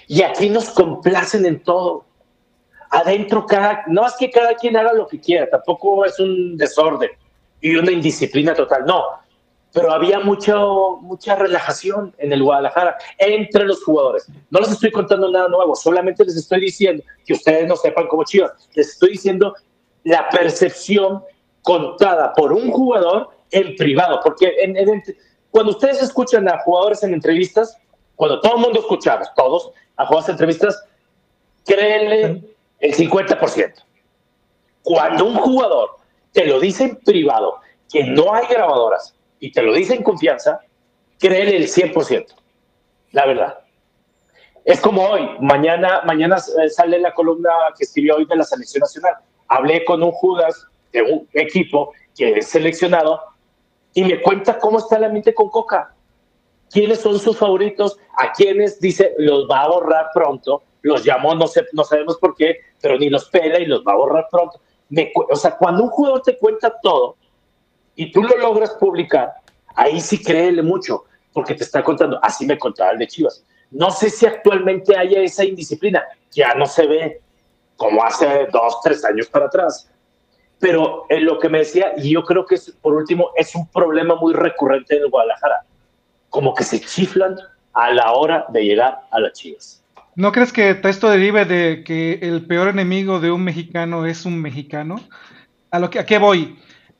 [0.07, 2.05] Y aquí nos complacen en todo.
[2.89, 7.11] Adentro cada, no es que cada quien haga lo que quiera, tampoco es un desorden
[7.61, 9.19] y una indisciplina total, no
[9.73, 14.27] pero había mucho, mucha relajación en el Guadalajara entre los jugadores.
[14.49, 18.23] No les estoy contando nada nuevo, solamente les estoy diciendo que ustedes no sepan cómo
[18.23, 18.51] chivas.
[18.73, 19.55] Les estoy diciendo
[20.03, 21.23] la percepción
[21.61, 24.51] contada por un jugador en privado, porque
[25.51, 27.77] cuando ustedes escuchan a jugadores en entrevistas,
[28.15, 30.83] cuando todo el mundo escuchamos, todos, a jugadores en entrevistas,
[31.65, 32.43] créenle
[32.79, 33.73] el 50%.
[34.81, 35.98] Cuando un jugador
[36.31, 37.59] te lo dice en privado,
[37.91, 40.59] que no hay grabadoras, y te lo dice en confianza,
[41.17, 42.27] créele el 100%,
[43.11, 43.59] la verdad.
[44.65, 48.81] Es como hoy, mañana, mañana eh, sale la columna que escribió hoy de la selección
[48.81, 49.15] nacional.
[49.47, 53.19] Hablé con un Judas de un equipo que es seleccionado
[53.93, 55.93] y me cuenta cómo está la mente con Coca.
[56.69, 57.97] ¿Quiénes son sus favoritos?
[58.15, 60.61] ¿A quiénes dice los va a borrar pronto?
[60.81, 63.93] Los llamó, no, sé, no sabemos por qué, pero ni los pela y los va
[63.93, 64.61] a borrar pronto.
[65.13, 67.15] O sea, cuando un jugador te cuenta todo,
[67.95, 69.33] y tú lo logras publicar,
[69.75, 73.43] ahí sí créele mucho, porque te está contando, así me contaba el de Chivas.
[73.71, 77.21] No sé si actualmente haya esa indisciplina, ya no se ve
[77.75, 79.89] como hace dos, tres años para atrás.
[80.59, 83.67] Pero en lo que me decía, y yo creo que es, por último, es un
[83.67, 85.63] problema muy recurrente en Guadalajara,
[86.29, 87.37] como que se chiflan
[87.73, 89.78] a la hora de llegar a las Chivas.
[90.15, 94.41] ¿No crees que esto derive de que el peor enemigo de un mexicano es un
[94.41, 94.99] mexicano?
[95.71, 96.57] ¿A, lo que, a qué voy?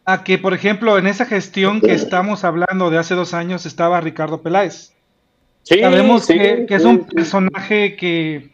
[0.09, 4.01] a que, por ejemplo, en esa gestión que estamos hablando de hace dos años estaba
[4.01, 4.93] Ricardo Peláez.
[5.61, 8.49] Sabemos que, es un personaje que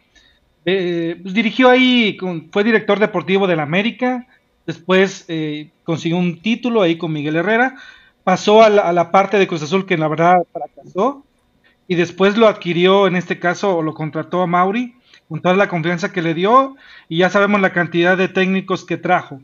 [0.66, 2.18] eh, dirigió ahí,
[2.52, 4.26] fue director deportivo de la América,
[4.66, 7.76] después eh, consiguió un título ahí con Miguel Herrera,
[8.22, 11.24] pasó a la, parte de Cruz Azul que la verdad fracasó,
[11.88, 14.96] y después lo adquirió, en este caso, o lo contrató a Mauri,
[15.28, 16.76] con toda la confianza que le dio,
[17.08, 19.40] y ya sabemos la cantidad de técnicos que trajo.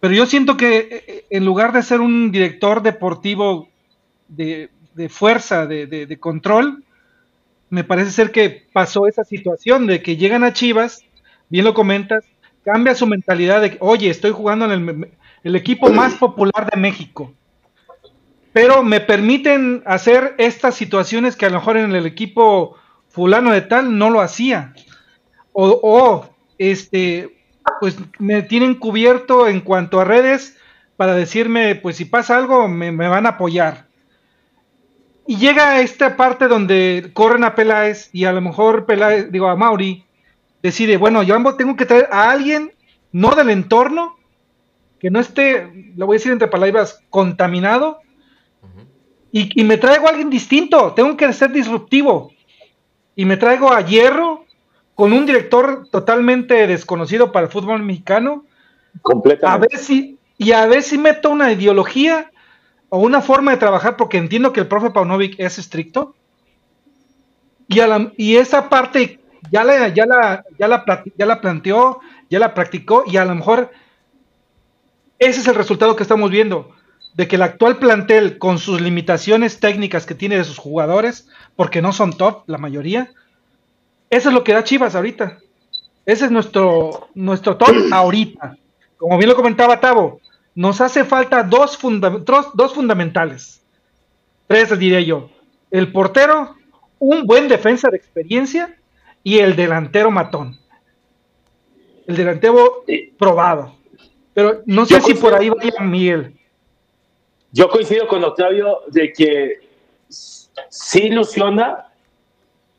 [0.00, 3.68] Pero yo siento que eh, eh, en lugar de ser un director deportivo
[4.28, 4.68] de,
[5.08, 6.84] fuerza, de, control,
[7.70, 11.04] me parece ser que pasó esa situación de que llegan a Chivas,
[11.48, 12.24] bien lo comentas,
[12.64, 15.10] cambia su mentalidad de oye, estoy jugando en
[15.42, 17.32] el, equipo más popular de México,
[18.54, 22.76] pero me permiten hacer estas situaciones que a lo mejor en el equipo
[23.08, 24.74] fulano de tal no lo hacía.
[25.52, 26.24] O,
[26.56, 27.36] este,
[27.80, 30.56] pues me tienen cubierto en cuanto a redes
[30.96, 33.88] para decirme, pues si pasa algo, me, van a apoyar.
[35.26, 39.56] Y llega esta parte donde corren a Peláez y a lo mejor Peláez, digo, a
[39.56, 40.04] Mauri,
[40.62, 42.72] decide, bueno, yo tengo que traer a alguien,
[43.10, 44.16] no del entorno,
[45.00, 47.98] que no esté, lo voy a decir entre palabras, contaminado,
[49.34, 52.30] y, y, me traigo a alguien distinto, tengo que ser disruptivo.
[53.16, 54.44] Y me traigo a Hierro,
[54.94, 58.44] con un director totalmente desconocido para el fútbol mexicano.
[59.02, 59.66] Completamente.
[59.66, 62.30] A ver si, y a ver si meto una ideología
[62.88, 66.14] o una forma de trabajar, porque entiendo que el profe Paunovic es estricto.
[67.66, 67.80] Y,
[68.16, 69.18] y esa parte
[69.50, 70.84] ya la, ya, la, ya, la,
[71.16, 73.72] ya la planteó, ya la practicó, y a lo mejor
[75.18, 76.70] ese es el resultado que estamos viendo,
[77.14, 81.80] de que el actual plantel, con sus limitaciones técnicas que tiene de sus jugadores, porque
[81.80, 83.12] no son top la mayoría,
[84.10, 85.38] eso es lo que da Chivas ahorita.
[86.06, 88.56] Ese es nuestro, nuestro top ahorita.
[88.96, 90.20] Como bien lo comentaba Tavo,
[90.54, 91.78] nos hace falta dos,
[92.54, 93.62] dos fundamentales.
[94.46, 95.30] Tres, diré yo.
[95.70, 96.56] El portero,
[96.98, 98.76] un buen defensa de experiencia
[99.22, 100.58] y el delantero matón.
[102.06, 102.84] El delantero
[103.18, 103.76] probado.
[104.34, 106.36] Pero no sé si por ahí vaya Miguel.
[107.54, 109.60] Yo coincido con Octavio de que
[110.08, 111.86] sí ilusiona,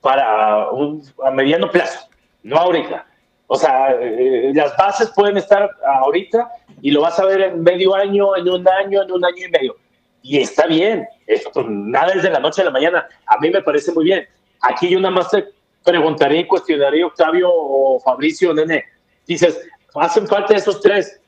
[0.02, 2.10] para un, a mediano plazo,
[2.44, 3.08] no ahorita.
[3.48, 5.70] O sea, eh, las bases pueden estar
[6.04, 6.50] ahorita
[6.82, 9.50] y lo vas a ver en medio año, en un año, en un año y
[9.50, 9.78] medio.
[10.22, 13.08] Y está bien, esto nada es de la noche a la mañana.
[13.28, 14.28] A mí me parece muy bien.
[14.60, 15.46] Aquí yo nada más te
[15.86, 18.84] preguntaría y cuestionaría, Octavio o Fabricio, nene.
[19.26, 19.58] Dices,
[19.96, 21.22] hacen falta esos tres.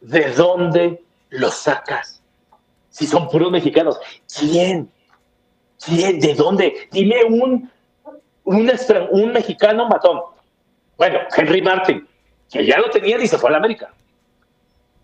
[0.00, 1.00] ¿De dónde
[1.30, 2.23] los sacas?
[2.94, 3.98] Si son puros mexicanos.
[4.38, 4.88] ¿Quién?
[5.84, 6.20] ¿Quién?
[6.20, 6.88] ¿De dónde?
[6.92, 7.68] Dime un
[8.44, 8.70] un,
[9.10, 10.20] un mexicano matón.
[10.96, 12.06] Bueno, Henry Martin,
[12.50, 13.92] que ya lo tenía y se fue a la América.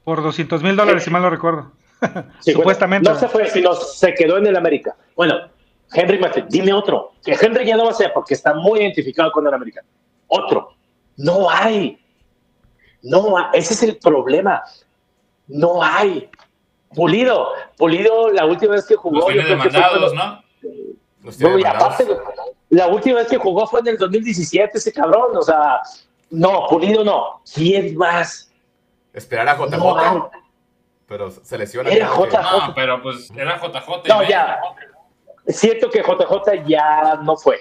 [0.05, 1.72] Por 200 mil dólares, si mal no recuerdo.
[2.41, 3.11] Supuestamente.
[3.11, 4.97] no se fue, sino se quedó en el América.
[5.16, 5.34] Bueno,
[5.93, 7.12] Henry Matthews, dime otro.
[7.24, 9.88] Que Henry ya no va a ser porque está muy identificado con el americano.
[10.28, 10.74] Otro.
[11.16, 11.99] No hay.
[13.03, 14.62] No, ese es el problema.
[15.49, 16.30] No hay.
[16.95, 19.30] Pulido, Pulido, la última vez que jugó.
[19.30, 20.43] Los demandados, ¿no?
[21.38, 22.07] No, y aparte,
[22.70, 25.36] la última vez que jugó fue en el 2017, ese cabrón.
[25.36, 25.80] O sea,
[26.30, 27.43] no, Pulido no.
[27.53, 28.51] ¿Quién más?
[29.12, 30.30] Esperar a JJ.
[31.07, 31.91] pero se lesiona.
[31.91, 32.66] Era JJ.
[32.68, 34.09] No, pero pues era JJ.
[34.09, 34.61] No, ya.
[35.47, 37.59] Es cierto que JJ ya no fue.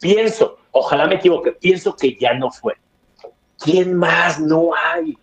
[0.00, 2.74] Pienso, ojalá me equivoque, pienso que ya no fue.
[3.58, 5.16] ¿Quién más no hay?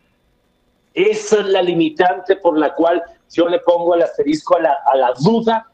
[0.93, 4.95] Esa es la limitante por la cual yo le pongo el asterisco a la, a
[4.95, 5.69] la duda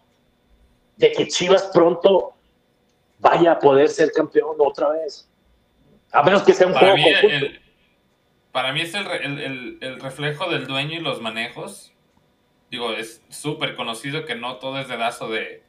[0.98, 2.34] de que Chivas pronto
[3.20, 5.30] vaya a poder ser campeón otra vez.
[6.12, 7.60] A menos que sea un para juego mí
[8.56, 11.92] para mí es el, el, reflejo del dueño y los manejos.
[12.72, 15.62] Digo, es súper conocido que no todo es dedazo de,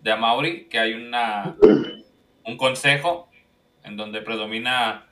[0.00, 1.56] de Amauri, que hay una,
[2.44, 3.30] un consejo
[3.82, 5.06] en donde predomina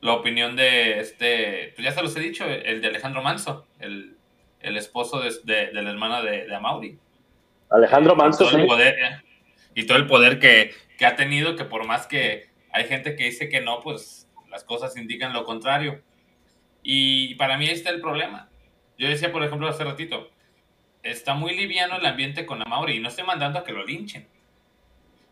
[0.00, 4.16] la opinión de este, pues ya se los he dicho, el de Alejandro Manso, el,
[4.62, 6.98] el esposo de, de, la hermana de, de Amauri.
[7.70, 8.94] Alejandro Manso, y todo, el
[9.74, 13.24] y todo el poder que, que, ha tenido, que por más que hay gente que
[13.24, 16.02] dice que no, pues las cosas indican lo contrario.
[16.82, 18.50] Y para mí está el problema.
[18.98, 20.30] Yo decía, por ejemplo, hace ratito,
[21.02, 24.28] está muy liviano el ambiente con Amauri y no estoy mandando a que lo linchen.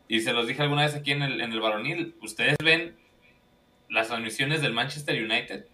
[0.09, 2.97] Y se los dije alguna vez aquí en el, en el varonil, ustedes ven
[3.89, 5.67] las transmisiones del Manchester United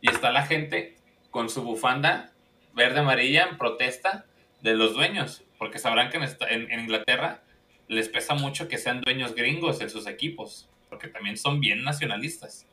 [0.00, 0.96] y está la gente
[1.30, 2.32] con su bufanda
[2.76, 4.26] verde amarilla en protesta
[4.60, 7.42] de los dueños, porque sabrán que en, en, Inglaterra
[7.88, 12.66] les pesa mucho que sean dueños gringos en sus equipos, porque también son bien nacionalistas.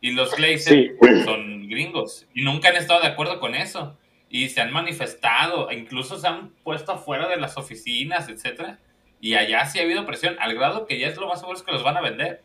[0.00, 0.92] Y los Glazers
[1.24, 3.96] son gringos y nunca han estado de acuerdo con eso.
[4.28, 8.80] Y se han manifestado, e incluso se han puesto afuera de las oficinas, etcétera.
[9.20, 11.62] Y allá sí ha habido presión, al grado que ya es lo más seguro es
[11.62, 12.42] que los van a vender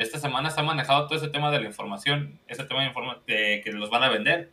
[0.00, 2.82] esta semana se ha manejado todo ese tema de la información, ese tema
[3.26, 4.50] de, que los van a vender.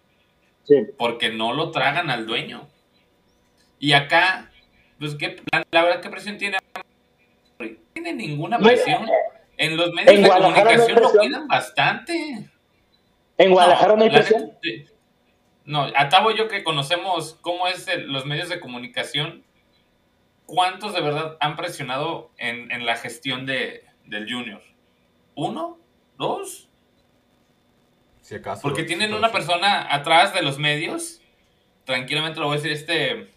[0.98, 2.68] Porque no lo tragan al dueño.
[3.80, 4.52] Y acá,
[5.00, 5.42] pues, ¿qué,
[5.72, 6.58] la, verdad, ¿qué presión tiene?
[7.60, 9.08] No tiene ninguna presión.
[9.58, 12.50] En los medios de comunicación lo cuidan bastante.
[13.38, 14.52] ¿En Guadalajara no, hay presión?
[15.66, 19.44] no, a yo que conocemos cómo es los medios de comunicación,
[20.46, 24.62] ¿cuántos de verdad han presionado en, en la gestión de, del Junior?
[25.38, 25.78] uno,
[26.18, 26.67] dos.
[28.28, 28.62] Si acaso.
[28.62, 31.22] Porque tienen una persona atrás de los medios,
[31.86, 33.32] tranquilamente lo voy a decir, este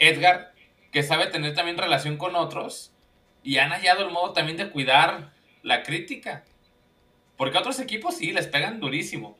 [0.00, 0.52] Edgar,
[0.90, 2.92] que sabe tener también relación con otros
[3.44, 5.30] y han hallado el modo también de cuidar
[5.62, 6.42] la crítica.
[7.36, 9.38] Porque a otros equipos sí, les pegan durísimo.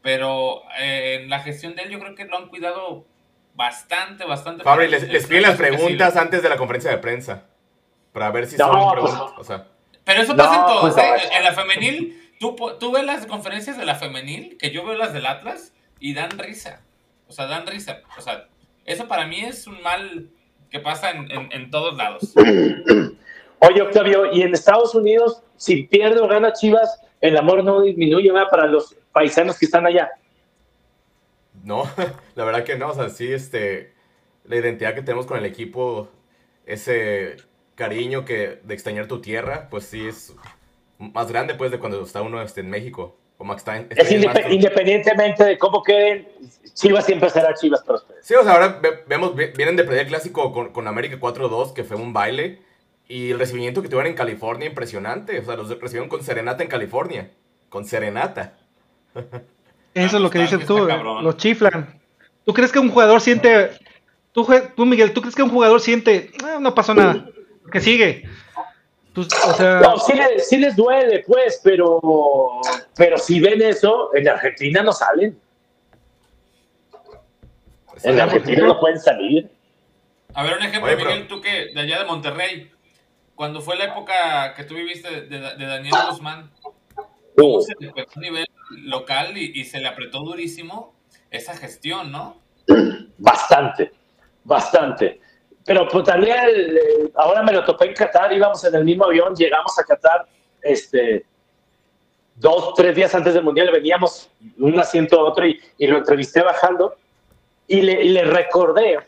[0.00, 3.04] Pero eh, en la gestión de él yo creo que lo han cuidado
[3.56, 4.62] bastante, bastante.
[4.62, 7.46] Fabri, les, les piden las preguntas antes de la conferencia de prensa.
[8.12, 9.66] Para ver si son pues, O sea.
[10.04, 10.80] Pero eso pasa en todo.
[10.82, 11.30] Pues, ¿eh?
[11.32, 15.12] En la femenil, tú, tú ves las conferencias de la femenil, que yo veo las
[15.12, 16.82] del Atlas, y dan risa.
[17.26, 18.00] O sea, dan risa.
[18.16, 18.48] O sea,
[18.84, 20.30] eso para mí es un mal
[20.70, 22.34] que pasa en, en, todos lados.
[23.60, 28.30] Oye, Octavio, y en Estados Unidos, si pierde o gana Chivas, el amor no disminuye
[28.30, 28.48] ¿verdad?
[28.50, 30.10] para los paisanos que están allá.
[31.64, 31.84] No,
[32.34, 32.90] la verdad que no.
[32.90, 33.92] O sea, sí, este,
[34.44, 36.08] la identidad que tenemos con el equipo,
[36.66, 37.36] ese
[37.74, 40.34] cariño que de extrañar tu tierra, pues sí es
[40.98, 43.16] más grande pues de cuando está uno este, en México.
[43.36, 46.26] Como está, es independientemente de cómo queden,
[46.74, 48.26] Chivas siempre será Chivas prósperas.
[48.26, 51.84] Sí, o sea, ahora vemos, vienen de perder el clásico con, con América 4-2, que
[51.84, 52.58] fue un baile,
[53.06, 55.38] y el recibimiento que tuvieron en California, impresionante.
[55.38, 57.30] O sea, los recibieron con serenata en California.
[57.68, 58.58] Con serenata.
[59.94, 60.88] Eso es lo que dices tú,
[61.22, 62.00] los chiflan.
[62.44, 63.70] ¿Tú crees que un jugador siente...
[64.32, 66.32] Tú, tú Miguel, ¿tú crees que un jugador siente...
[66.42, 67.24] Ah, no pasó nada
[67.70, 68.24] que sigue.
[69.26, 69.98] Pues, no,
[70.38, 72.00] sí, les duele, pues, pero,
[72.94, 75.38] pero si ven eso, en Argentina no salen.
[78.04, 79.50] En Argentina no pueden salir.
[80.34, 82.70] A ver, un ejemplo, Miguel, tú que de allá de Monterrey,
[83.34, 86.50] cuando fue la época que tú viviste de, Daniel Guzmán,
[87.36, 90.94] ¿cómo se le a nivel local y, y se le apretó durísimo
[91.30, 92.36] esa gestión, no?
[93.18, 93.90] Bastante,
[94.44, 95.20] bastante.
[95.68, 99.36] Pero pues también, eh, ahora me lo topé en Qatar, íbamos en el mismo avión,
[99.36, 100.26] llegamos a Qatar,
[100.62, 101.26] este,
[102.36, 106.94] dos, tres días antes del Mundial, veníamos un asiento a otro y, lo entrevisté bajando
[107.66, 108.98] y le, recordé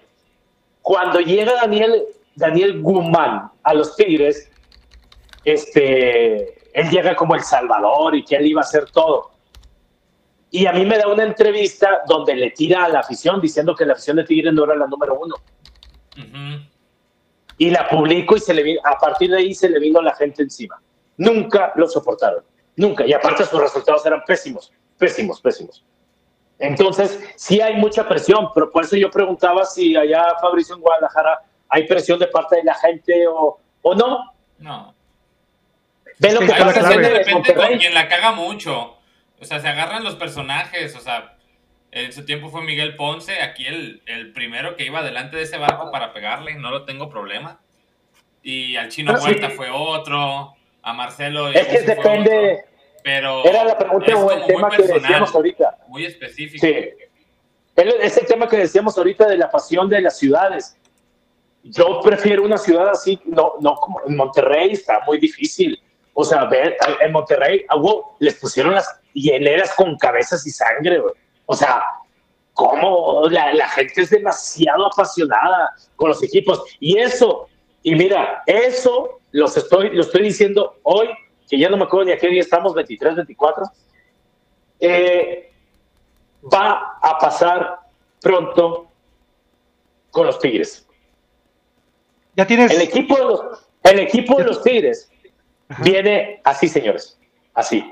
[0.82, 2.04] cuando llega Daniel,
[2.34, 4.50] Daniel Guzmán a los Tigres,
[5.46, 9.30] este, él llega como el Salvador y que él iba a hacer todo.
[10.50, 13.86] Y a mí me da una entrevista donde le tira a la afición diciendo que
[13.86, 15.36] la afición de Tigres no era la número uno.
[17.58, 20.14] Y la publico y se le vino, a partir de ahí se le vino la
[20.14, 20.80] gente encima.
[21.16, 22.42] Nunca lo soportaron,
[22.76, 23.06] nunca.
[23.06, 25.84] Y aparte sus resultados eran pésimos, pésimos, pésimos.
[26.58, 31.40] Entonces, sí hay mucha presión, pero por eso yo preguntaba si allá, Fabricio, en Guadalajara,
[31.68, 34.32] hay presión de parte de la gente o, o no.
[34.58, 34.94] No.
[36.18, 38.96] Ve lo que pasa depende con quien la caga mucho.
[39.40, 41.34] O sea, se agarran los personajes, o sea,
[41.92, 45.58] en su tiempo fue Miguel Ponce, aquí el, el primero que iba delante de ese
[45.58, 47.60] barco para pegarle, no lo tengo problema.
[48.42, 51.48] Y al Chino Huerta fue otro, a Marcelo.
[51.48, 52.64] Es que depende.
[53.02, 55.78] pero era la pregunta o el tema que decíamos ahorita.
[55.88, 56.66] Muy específico.
[56.66, 56.90] Sí.
[57.76, 60.76] Es el tema que decíamos ahorita de la pasión de las ciudades.
[61.62, 65.80] Yo prefiero una ciudad así, no, no como en Monterrey, está muy difícil.
[66.14, 67.64] O sea, ver, en Monterrey,
[68.18, 71.00] les pusieron las hieleras con cabezas y sangre,
[71.52, 71.82] O sea,
[72.52, 76.62] cómo la, la, gente es demasiado apasionada con los equipos.
[76.78, 77.48] Y eso,
[77.82, 81.08] y mira, eso los estoy, lo estoy diciendo hoy,
[81.48, 83.64] que ya no me acuerdo ni a qué día estamos, 23, 24.
[84.78, 85.52] Eh,
[86.54, 87.80] va a pasar
[88.20, 88.86] pronto
[90.12, 90.86] con los Tigres.
[92.36, 92.70] Ya tienes.
[92.70, 93.40] El equipo de los,
[93.82, 95.10] el equipo de los Tigres
[95.82, 97.18] viene así, señores.
[97.54, 97.84] Así.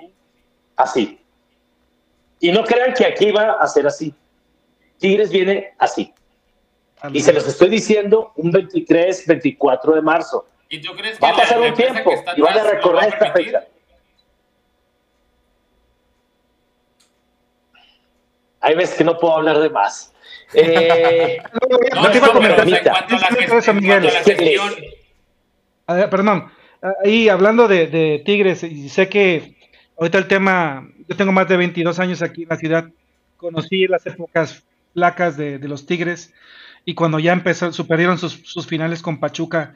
[0.77, 1.19] Así.
[2.41, 4.15] Y no crean que aquí va a ser así.
[4.99, 6.13] Tigres viene así.
[7.13, 10.47] Y se los estoy diciendo un 23, 24 de marzo.
[10.69, 13.65] ¿Y tú crees que va a pasar un tiempo y van a recorrer esta fecha.
[18.61, 20.13] Hay veces que no puedo hablar de más.
[20.53, 21.41] Eh,
[21.95, 22.67] no, no, te iba a comentar.
[26.11, 26.51] Perdón,
[27.05, 29.57] ahí hablando de, de, Tigres, y sé que
[29.97, 32.91] ahorita el tema, yo tengo más de 22 años aquí en la ciudad,
[33.37, 36.35] conocí las épocas placas de, los Tigres
[36.85, 39.75] y cuando ya empezó, superaron sus, sus, finales con Pachuca.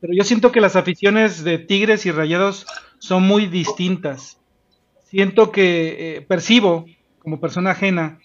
[0.00, 2.66] Pero yo siento que las aficiones de Tigres y Rayados
[2.98, 4.38] son muy distintas.
[5.04, 6.86] Siento que eh, percibo,
[7.18, 8.18] como persona ajena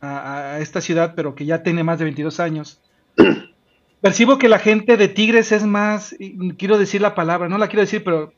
[0.00, 2.80] a, a, esta ciudad, pero que ya tiene más de 22 años,
[4.00, 6.14] percibo que la gente de Tigres es más,
[6.58, 8.32] quiero decir la palabra, no la quiero decir, pero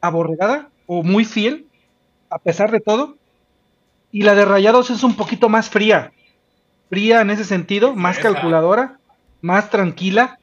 [0.00, 1.67] aborregada o muy fiel,
[2.30, 3.16] a pesar de todo.
[4.10, 6.12] Y la de Rayados es un poquito más fría,
[6.88, 8.98] fría en ese sentido, más calculadora,
[9.42, 10.38] más tranquila.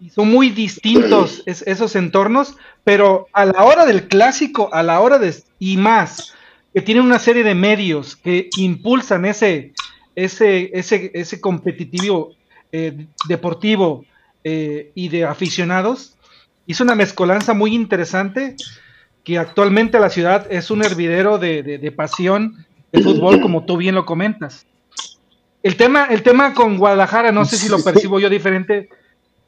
[0.00, 5.18] Y son muy distintos esos entornos, pero a la hora del clásico, a la hora
[5.18, 5.34] de...
[5.58, 6.34] y más,
[6.74, 9.72] que tienen una serie de medios que impulsan ese,
[10.14, 12.32] ese, ese, ese competitivo
[12.72, 14.04] eh, deportivo
[14.44, 16.16] eh, y de aficionados,
[16.66, 18.56] hizo una mezcolanza muy interesante
[19.24, 24.06] que actualmente la ciudad es un hervidero de, pasión de fútbol, como tú bien lo
[24.06, 24.66] comentas.
[25.62, 28.88] El tema, el tema con Guadalajara, no sé si lo percibo yo diferente,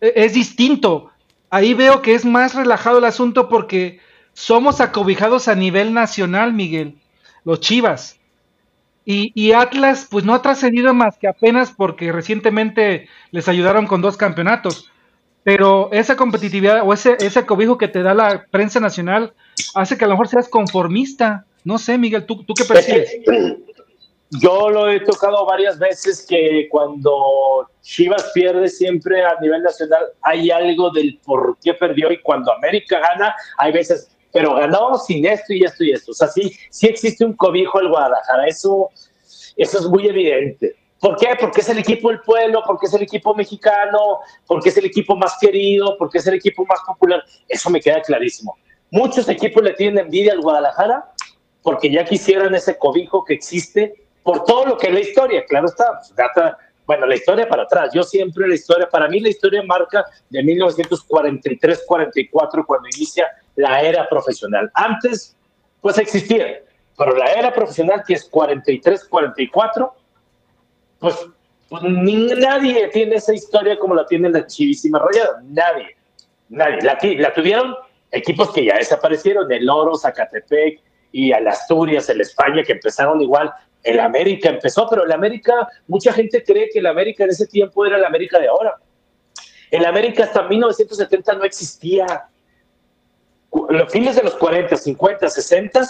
[0.01, 1.11] e, es distinto.
[1.51, 4.01] Ahí veo que es más relajado el asunto porque
[4.33, 6.97] somos acobijados a nivel nacional, Miguel,
[7.45, 8.21] los Chivas.
[9.13, 14.17] Y, Atlas, pues no ha trascendido más que apenas porque recientemente les ayudaron con dos
[14.17, 14.89] campeonatos.
[15.43, 19.35] Pero esa competitividad o ese, ese cobijo que te da la prensa nacional
[19.75, 21.45] hace que a lo mejor seas conformista.
[21.65, 23.17] No sé, Miguel, ¿tú, tú qué percibes?
[24.41, 30.53] Yo lo he tocado varias veces que cuando Chivas pierde siempre a nivel nacional hay
[30.53, 35.53] algo del por qué perdió y cuando América gana hay veces pero ganó sin esto
[35.53, 36.13] y esto y esto.
[36.13, 38.91] O sea, sí, sí existe un cobijo al Guadalajara, eso,
[39.57, 40.77] eso es muy evidente.
[41.01, 41.29] ¿Por qué?
[41.41, 45.17] Porque es el equipo del pueblo, porque es el equipo mexicano, porque es el equipo
[45.17, 47.25] más querido, porque es el equipo más popular.
[47.49, 48.57] Eso me queda clarísimo.
[48.91, 51.13] Muchos equipos le tienen envidia al Guadalajara
[51.63, 55.45] porque ya quisieran ese cobijo que existe por todo lo que es la historia.
[55.47, 56.57] Claro está, data,
[56.87, 57.91] bueno, la historia para atrás.
[57.95, 64.09] Yo siempre la historia, para mí la historia marca de 1943-44 cuando inicia la era
[64.09, 64.71] profesional.
[64.75, 65.37] Antes,
[65.81, 66.63] pues existía,
[66.97, 69.93] pero la era profesional que es 43-44,
[70.99, 71.27] pues,
[71.69, 75.43] pues nadie tiene esa historia como la tiene la chivísima rayada.
[75.45, 75.97] Nadie,
[76.49, 76.81] nadie.
[76.83, 77.77] La, la tuvieron
[78.11, 80.81] equipos que ya desaparecieron, el Oro, Zacatepec
[81.13, 83.53] y al Asturias, el España, que empezaron igual.
[83.83, 87.87] El América empezó, pero el América, mucha gente cree que el América en ese tiempo
[87.87, 88.77] era el América de ahora.
[89.71, 92.29] El América hasta 1970 no existía
[93.53, 95.87] los fines de los 40, 50, 60,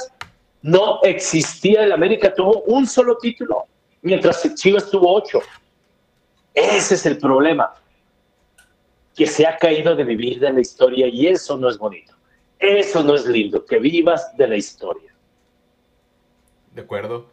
[0.62, 3.66] no existía el América, tuvo un solo título,
[4.02, 5.40] mientras Chivas tuvo ocho.
[6.54, 7.72] Ese es el problema,
[9.14, 12.14] que se ha caído de vivir de la historia y eso no es bonito.
[12.58, 15.14] Eso no es lindo, que vivas de la historia.
[16.74, 17.30] De acuerdo.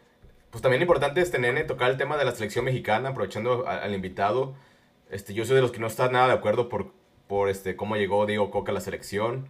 [0.50, 4.56] Pues también importante este nene tocar el tema de la selección mexicana, aprovechando al, invitado.
[5.12, 6.94] Este, yo soy de los que no está nada de acuerdo por
[7.28, 9.50] por este, cómo llegó Diego Coca a la selección.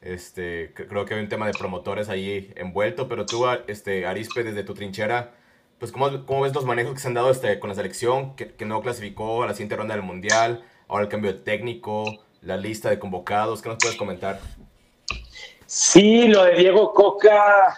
[0.00, 4.62] Este, creo que hay un tema de promotores ahí envuelto, pero tú, este, Arispe, desde
[4.62, 5.34] tu trinchera,
[5.78, 8.52] pues ¿cómo, cómo ves los manejos que se han dado este, con la selección, que,
[8.54, 12.04] que, no clasificó a la siguiente ronda del Mundial, ahora el cambio de técnico,
[12.42, 14.40] la lista de convocados, ¿qué nos puedes comentar?
[15.66, 17.76] Sí, lo de Diego Coca,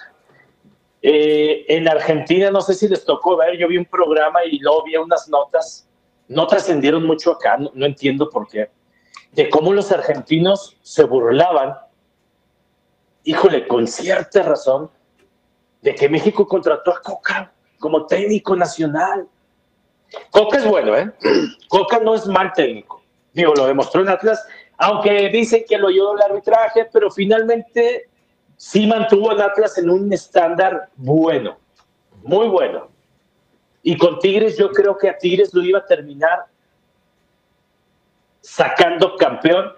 [1.03, 4.85] eh, en Argentina, no sé si les tocó ver, yo vi un programa y luego
[4.85, 5.89] vi unas notas,
[6.29, 8.71] no trascendieron mucho acá, no entiendo por qué,
[9.33, 11.75] de cómo los argentinos se burlaban
[13.25, 14.91] híjole, con cierta razón,
[15.83, 19.27] de que México contrató a Coca como técnico nacional.
[20.31, 21.11] Coca es bueno, ¿eh?
[21.69, 23.00] Coca no es mal técnico.
[23.33, 24.45] Digo, lo demostró en Atlas,
[24.79, 28.09] aunque dicen que lo ayudó el arbitraje, pero finalmente
[28.57, 31.59] sí mantuvo en Atlas en un estándar bueno,
[32.23, 32.89] muy bueno.
[33.83, 36.45] Y con Tigres yo creo que a Tigres lo iba a terminar
[38.41, 39.73] sacando campeón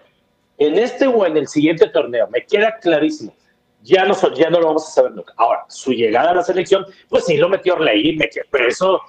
[0.58, 3.34] en este o en el siguiente torneo, me queda clarísimo.
[3.82, 5.34] Ya no, ya no lo vamos a saber nunca.
[5.36, 8.16] Ahora, su llegada a la selección, pues sí lo metió Orlegui,
[8.48, 9.00] pero eso,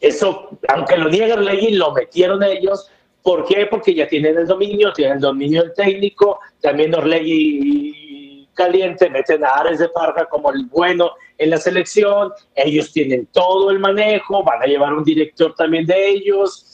[0.00, 2.90] eso, aunque lo niegue Orlegui, lo metieron ellos.
[3.22, 3.66] ¿Por qué?
[3.66, 9.48] Porque ya tienen el dominio, tienen el dominio del técnico, también Orlegui caliente, meten a
[9.48, 14.62] Ares de Parga como el bueno en la selección, ellos tienen todo el manejo, van
[14.62, 16.72] a llevar un director también de ellos,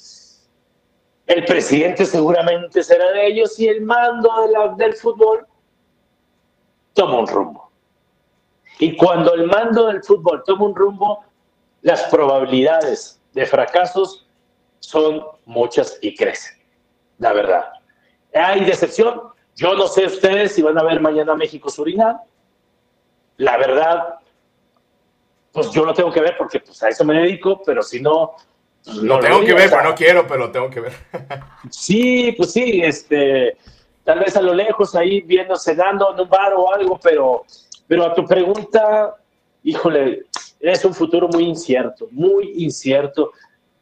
[1.28, 4.30] el presidente seguramente será de ellos y el mando
[4.78, 5.46] del fútbol
[6.94, 7.70] toma un rumbo.
[8.78, 11.22] Y cuando el mando del fútbol toma un rumbo,
[11.82, 14.26] las probabilidades de fracasos
[14.80, 16.58] son muchas y crecen,
[17.18, 17.72] la verdad.
[18.34, 19.20] Hay decepción.
[19.56, 22.18] Yo no sé ustedes si van a ver mañana México-Surinam.
[23.38, 24.18] La verdad,
[25.52, 28.36] pues yo lo tengo que ver porque pues, a eso me dedico, pero si no,
[29.02, 30.92] lo tengo que ver, pero no quiero, pero lo tengo que ver.
[31.70, 33.56] sí, pues sí, este,
[34.04, 37.44] tal vez a lo lejos ahí viendo, cenando en un bar o algo, pero,
[37.86, 39.14] pero a tu pregunta,
[39.62, 40.26] híjole,
[40.60, 43.32] es un futuro muy incierto, muy incierto.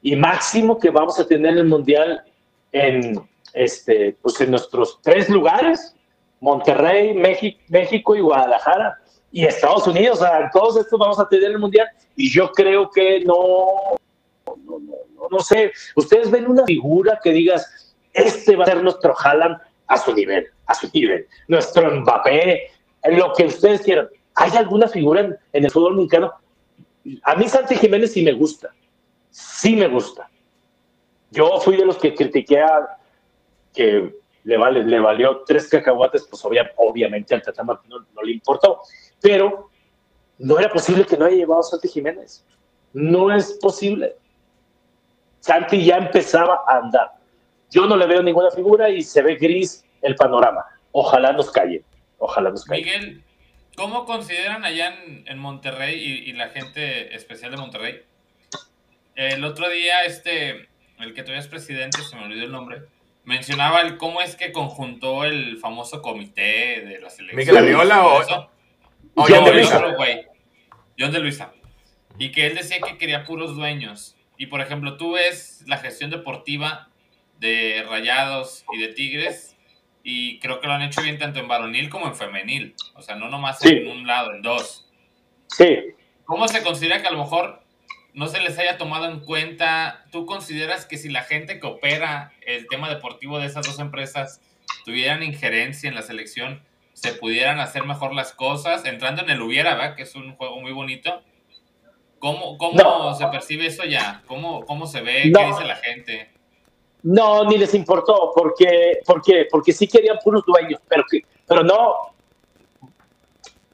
[0.06, 2.22] Y máximo que vamos a tener el Mundial
[2.70, 3.20] en,
[3.52, 5.96] este, pues en nuestros tres lugares,
[6.38, 9.00] Monterrey, México, México y Guadalajara.
[9.32, 11.88] Y Estados Unidos, o sea, todos estos vamos a tener el Mundial.
[12.14, 13.96] Y yo creo que no,
[14.46, 19.12] no, no, no, sé, ustedes ven una figura que digas, este va a ser nuestro
[19.18, 19.58] Haaland
[19.88, 22.70] a su nivel, a su nivel, nuestro Mbappé,
[23.10, 24.08] lo que ustedes quieran.
[24.36, 26.32] ¿Hay alguna figura en, el fútbol mexicano?
[27.24, 28.70] A mí Santi Jiménez sí me gusta,
[29.36, 30.30] sí me gusta.
[31.30, 32.96] Yo fui de los que critiqué a
[33.74, 34.14] que
[34.44, 36.42] le, vale, le valió tres cacahuates, pues
[36.76, 38.80] obviamente al Tata no, le importó,
[39.20, 39.70] pero
[40.38, 42.46] no era posible que no haya llevado a Santi Jiménez.
[42.94, 44.16] No es posible.
[45.40, 47.12] Santi ya empezaba a andar.
[47.70, 50.64] Yo no le veo ninguna figura y se ve gris el panorama.
[50.92, 51.84] Ojalá nos calle.
[52.16, 52.82] Ojalá nos calle.
[52.82, 53.24] Miguel,
[53.76, 58.02] ¿cómo consideran allá en, Monterrey y, la gente especial de Monterrey?
[59.16, 60.68] El otro día, este,
[61.00, 62.82] el que todavía es presidente, se me olvidó el nombre,
[63.24, 67.36] mencionaba el cómo es que conjuntó el famoso comité de la selección.
[67.36, 68.20] ¿Miguel Arriola o,
[69.14, 69.82] o John de Luisa?
[70.98, 71.52] John de Luisa.
[72.18, 76.10] Y que él decía que quería puros dueños y por ejemplo, tú ves la gestión
[76.10, 76.88] deportiva
[77.38, 79.56] de Rayados y de Tigres
[80.02, 82.74] y creo que lo han hecho bien tanto en varonil como en femenil.
[82.94, 84.88] O sea, no nomás en un lado, en dos.
[85.48, 85.78] Sí.
[86.24, 87.62] ¿Cómo se considera que a lo mejor
[88.16, 90.04] no se les haya tomado en cuenta?
[90.10, 94.40] ¿Tú consideras que si la gente que opera el tema deportivo de esas dos empresas
[94.84, 96.62] tuvieran injerencia en la selección,
[96.94, 98.84] se pudieran hacer mejor las cosas?
[98.84, 99.94] Entrando en el hubiera, ¿verdad?
[99.94, 101.22] Que es un juego muy bonito
[102.18, 104.22] ¿Cómo, cómo se percibe eso ya?
[104.26, 105.30] ¿Cómo, cómo se ve?
[105.34, 106.30] ¿Qué dice la gente?
[107.02, 111.94] No, ni les importó, porque, porque, porque sí querían puros dueños, pero, que, pero no.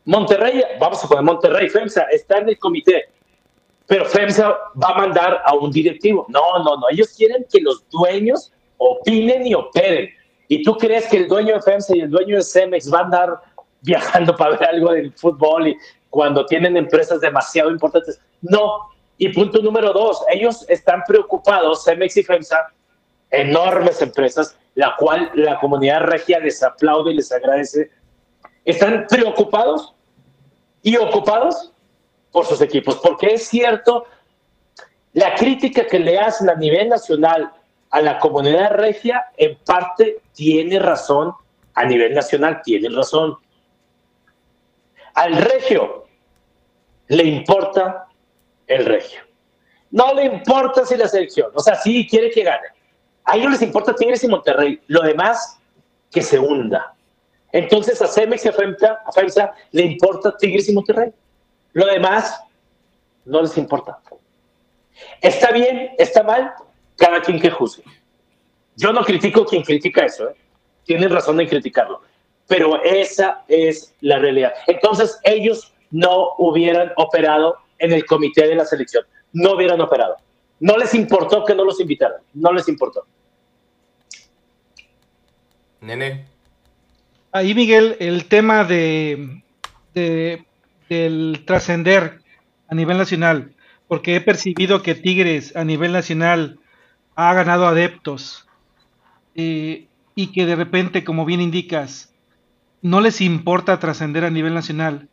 [0.04, 3.08] Monterrey, vamos a poner Monterrey, FEMSA está en el comité,
[3.92, 4.48] pero FEMSA
[4.82, 6.24] va a mandar a un directivo.
[6.30, 10.08] No, no, no, ellos quieren que los dueños opinen y operen.
[10.48, 13.04] ¿Y tú crees que el dueño de FEMSA y el dueño de Cemex van a
[13.04, 13.42] andar
[13.82, 15.76] viajando para ver algo del fútbol y
[16.08, 18.18] cuando tienen empresas demasiado importantes?
[18.40, 18.88] No.
[19.18, 22.72] Y punto número dos, ellos están preocupados, Cemex y FEMSA,
[23.30, 27.90] enormes empresas, la cual la comunidad regia les aplaude y les agradece,
[28.64, 29.94] están preocupados
[30.80, 31.71] y ocupados
[32.32, 34.06] por sus equipos, porque es cierto,
[35.12, 37.52] la crítica que le hacen a nivel nacional
[37.90, 41.34] a la comunidad regia, en parte tiene razón,
[41.74, 43.36] a nivel nacional tiene razón.
[45.14, 46.06] Al regio
[47.08, 48.08] le importa
[48.66, 49.20] el regio.
[49.90, 52.68] No le importa si la selección, o sea, sí quiere que gane,
[53.24, 54.80] A ellos les importa Tigres y Monterrey.
[54.86, 55.58] Lo demás,
[56.10, 56.94] que se hunda.
[57.52, 61.12] Entonces a Cemex y a FEMSA, le importa Tigres y Monterrey.
[61.72, 62.40] Lo demás
[63.24, 63.98] no les importa.
[65.20, 66.52] Está bien, está mal,
[66.96, 67.84] cada quien que juzgue.
[68.76, 70.36] Yo no critico quien critica eso, ¿eh?
[70.84, 72.00] tienen razón en criticarlo,
[72.46, 74.52] pero esa es la realidad.
[74.66, 80.16] Entonces ellos no hubieran operado en el comité de la selección, no hubieran operado.
[80.60, 83.04] No les importó que no los invitaran, no les importó.
[85.80, 86.26] Nene.
[87.32, 89.42] Ahí, Miguel, el tema de,
[90.92, 92.20] del trascender
[92.68, 93.54] a nivel nacional,
[93.88, 96.58] porque he percibido que Tigres a nivel nacional
[97.14, 98.46] ha ganado adeptos
[99.34, 102.12] eh, y que de repente, como bien indicas,
[102.82, 105.08] no les importa trascender a nivel nacional.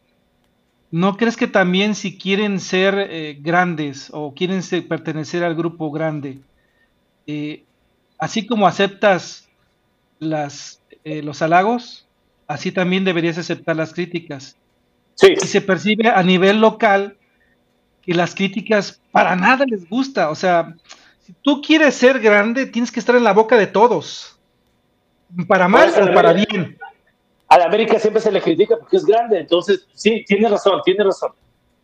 [0.92, 6.40] ¿No crees que también si quieren ser eh, grandes o quieren pertenecer al grupo grande,
[7.28, 7.64] eh,
[8.18, 9.48] así como aceptas
[10.20, 12.08] las, los halagos,
[12.48, 14.58] así también deberías aceptar las críticas?
[15.20, 15.36] Sí.
[15.42, 17.18] Y se percibe a nivel local
[18.02, 20.30] que las críticas para nada les gusta.
[20.30, 20.74] O sea,
[21.20, 24.40] si tú quieres ser grande, tienes que estar en la boca de todos.
[25.48, 26.78] Para mal o para bien.
[27.50, 31.04] A la América siempre se le critica porque es grande, entonces sí, tiene razón, tiene
[31.04, 31.32] razón.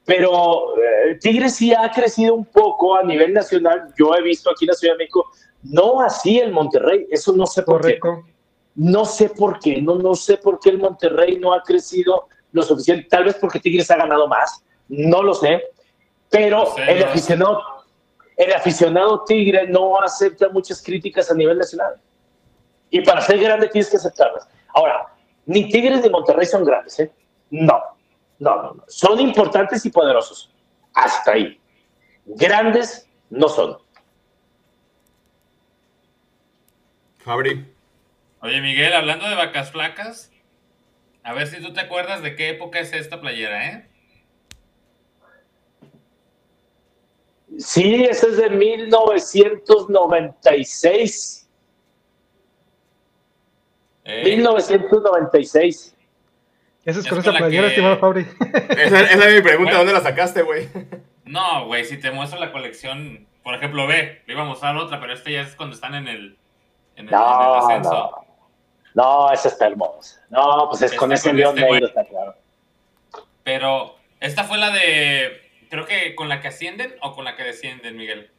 [0.06, 3.94] Pero eh, Tigres sí ha crecido un poco a nivel nacional.
[3.98, 5.30] Yo he visto aquí en la Ciudad de México,
[5.64, 8.00] no así el Monterrey, eso no sé por qué.
[8.76, 12.64] No sé por qué, no, no sé por qué el Monterrey no ha crecido lo
[12.64, 13.08] suficiente.
[13.10, 15.62] Tal vez porque Tigres ha ganado más, no lo sé.
[16.30, 17.62] Pero el aficionado,
[18.38, 21.96] el aficionado Tigre no acepta muchas críticas a nivel nacional.
[22.90, 24.48] Y para ser grande tienes que aceptarlas.
[24.74, 25.08] Ahora,
[25.46, 27.12] ni Tigres ni Monterrey son grandes, ¿eh?
[27.52, 27.80] No,
[28.40, 28.84] no, no, no.
[28.88, 30.52] Son importantes y poderosos.
[30.94, 31.60] Hasta ahí.
[32.26, 33.78] Grandes no son.
[37.20, 37.70] Fabri.
[38.42, 40.32] Oye, Miguel, hablando de vacas flacas,
[41.26, 43.90] a ver si tú te acuerdas de qué época es esta playera, ¿eh?
[47.58, 51.50] Sí, ese es de 1996.
[54.06, 55.96] 1996.
[56.86, 58.22] Eso es, con esa playera, estimado Fabri.
[58.70, 60.70] Esa, esa, es mi pregunta, ¿dónde la sacaste, güey?
[61.24, 65.00] No, güey, si te muestro la colección, por ejemplo, ve, le iba a mostrar otra,
[65.00, 66.38] pero esta ya es cuando están en el,
[66.96, 67.92] en el, no, ascenso.
[67.92, 68.25] No.
[68.96, 70.26] No, esa está hermosa.
[70.30, 72.36] No, pues es con ese león este negro, está claro.
[73.44, 77.44] Pero, esta fue la de, creo que con la que ascienden o con la que
[77.44, 78.32] descienden, Miguel.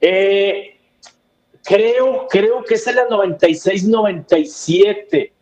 [0.00, 0.76] Eh,
[1.66, 5.32] Creo, creo que es la 96-97.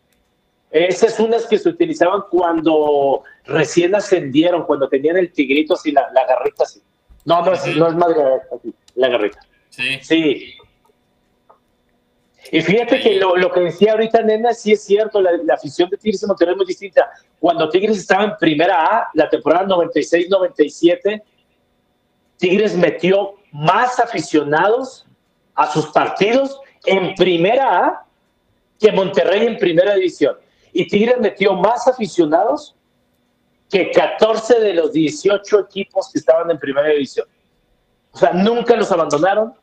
[0.71, 6.09] Esas son unas que se utilizaban cuando recién ascendieron, cuando tenían el tigrito así, la,
[6.13, 6.81] la garrita así.
[7.25, 8.23] No, no es, no es madre
[8.95, 9.37] la garrita.
[9.69, 9.99] Sí.
[10.01, 10.55] Sí.
[12.51, 15.89] Y fíjate que lo, lo, que decía ahorita Nena, sí es cierto, la, la afición
[15.89, 17.09] de Tigres y Monterrey es muy distinta.
[17.39, 21.23] Cuando Tigres estaba en primera A, la temporada 96-97,
[22.37, 25.05] Tigres metió más aficionados
[25.55, 28.05] a sus partidos en primera A
[28.79, 30.37] que Monterrey en primera división.
[30.73, 32.75] Y Tigres metió más aficionados
[33.69, 37.27] que 14 de los 18 equipos que estaban en primera división.
[38.11, 39.53] O sea, nunca los abandonaron,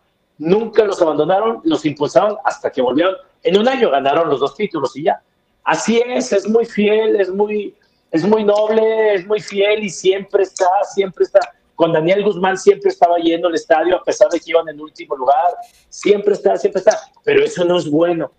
[0.42, 3.14] nunca los abandonaron, los impulsaron hasta que volvieron.
[3.42, 5.22] En un año ganaron los dos títulos y ya.
[5.64, 7.74] Así es, es muy fiel, es muy,
[8.10, 11.40] es muy noble, es muy fiel y siempre está, siempre está.
[11.76, 15.16] Con Daniel Guzmán siempre estaba yendo al estadio a pesar de que iban en último
[15.16, 15.54] lugar.
[15.88, 16.98] Siempre está, siempre está.
[17.24, 18.32] Pero eso no es bueno.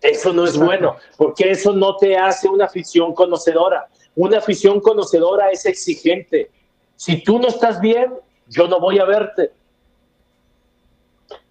[0.00, 3.88] Eso no es bueno, porque eso no te hace una afición conocedora.
[4.14, 6.52] Una afición conocedora es exigente.
[6.94, 8.14] Si tú no estás bien,
[8.46, 9.50] yo no voy a verte.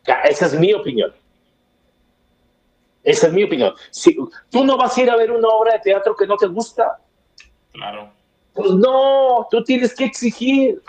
[0.07, 1.13] Esa es mi opinión.
[3.03, 3.73] Esa es mi opinión.
[3.91, 4.17] Si
[4.49, 6.99] tú no vas a ir a ver una obra de teatro que no te gusta.
[7.71, 8.11] Claro.
[8.53, 10.81] Pues no, tú tienes que exigir.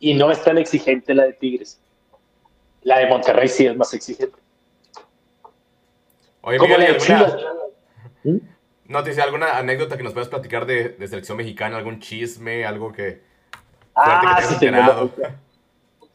[0.00, 1.80] Y no es tan exigente la de Tigres.
[2.82, 4.36] La de Monterrey sí es más exigente.
[6.42, 7.36] Oye, Miguel, ¿alguna,
[8.24, 8.36] ¿Mm?
[8.84, 11.76] ¿No te dice alguna anécdota que nos puedas platicar de, de, selección mexicana?
[11.76, 12.64] ¿Algún chisme?
[12.64, 13.22] ¿Algo que...
[13.94, 14.66] Ah, que sí,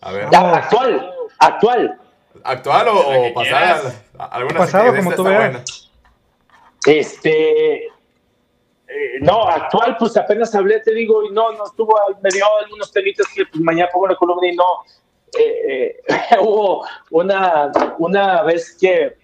[0.01, 0.27] A ver.
[0.33, 1.12] Actual,
[1.47, 1.99] actual.
[2.43, 4.03] ¿Actual o, o pasada?
[4.17, 5.89] ¿Alguna pasado, como tú veas.
[6.85, 7.87] Este,
[8.93, 12.91] eh, no, actual, pues apenas hablé, te digo, y no, no estuvo, me dio algunos
[12.91, 14.65] temitas que pues, mañana pongo la columna y no.
[15.37, 19.17] Eh, eh, hubo una, una vez que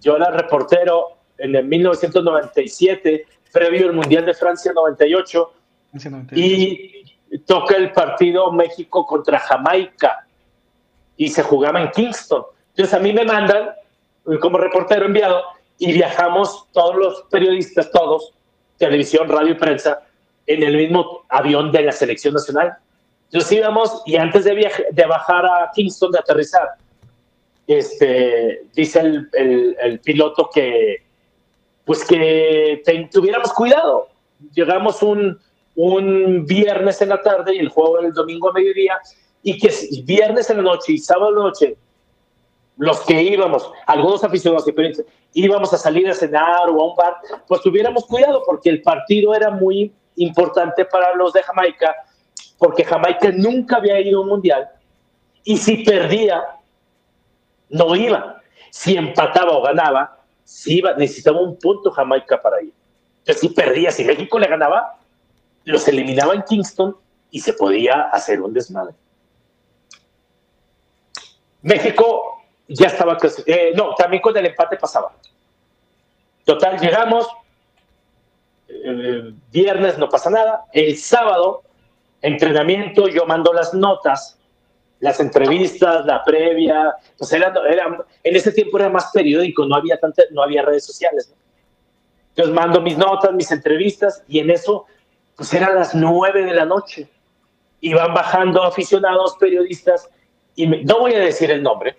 [0.00, 5.52] yo era reportero en el 1997, previo al Mundial de Francia 98,
[6.32, 10.26] y toca el partido México contra Jamaica
[11.20, 12.44] y se jugaba en Kingston.
[12.70, 13.68] Entonces a mí me mandan
[14.26, 15.42] eh, como reportero enviado
[15.76, 18.32] y viajamos todos los periodistas, todos,
[18.78, 20.00] televisión, radio y prensa,
[20.46, 22.72] en el mismo avión de la selección nacional.
[23.26, 26.70] Entonces íbamos y antes de, de bajar a Kingston, de aterrizar,
[27.66, 31.02] este, dice el, el, piloto que,
[31.84, 32.82] pues que
[33.12, 34.08] tuviéramos cuidado.
[34.54, 35.38] Llegamos un,
[35.74, 38.98] un viernes en la tarde y el juego era el domingo a mediodía,
[39.42, 39.72] y que
[40.04, 41.76] viernes en la noche y sábado en la noche,
[42.76, 45.04] los que íbamos, algunos aficionados que
[45.34, 49.34] íbamos a salir a cenar o a un bar, pues tuviéramos cuidado porque el partido
[49.34, 51.94] era muy importante para los de Jamaica,
[52.58, 54.68] porque Jamaica nunca había ido a un mundial
[55.44, 56.42] y si perdía,
[57.68, 58.40] no iba.
[58.70, 62.72] Si empataba o ganaba, si iba, necesitaba un punto Jamaica para ir.
[63.20, 64.98] Entonces, si perdía, si México le ganaba,
[65.64, 66.96] los eliminaba en Kingston
[67.30, 68.94] y se podía hacer un desmadre.
[71.62, 75.12] México ya estaba, eh, no, también con el empate pasaba.
[76.44, 77.28] Total, llegamos,
[79.50, 81.62] viernes no pasa nada, el sábado,
[82.22, 84.38] entrenamiento, yo mando las notas,
[85.00, 87.52] las entrevistas, la previa, pues era,
[88.22, 91.32] en ese tiempo era más periódico, no había, tanta, no había redes sociales.
[92.30, 94.86] Entonces mando mis notas, mis entrevistas, y en eso,
[95.36, 97.08] pues eran las nueve de la noche.
[97.80, 100.10] Iban bajando aficionados, periodistas,
[100.54, 101.96] y no voy a decir el nombre,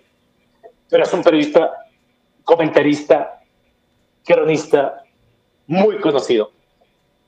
[0.88, 1.86] pero es un periodista,
[2.44, 3.42] comentarista,
[4.24, 5.02] cronista
[5.66, 6.50] muy conocido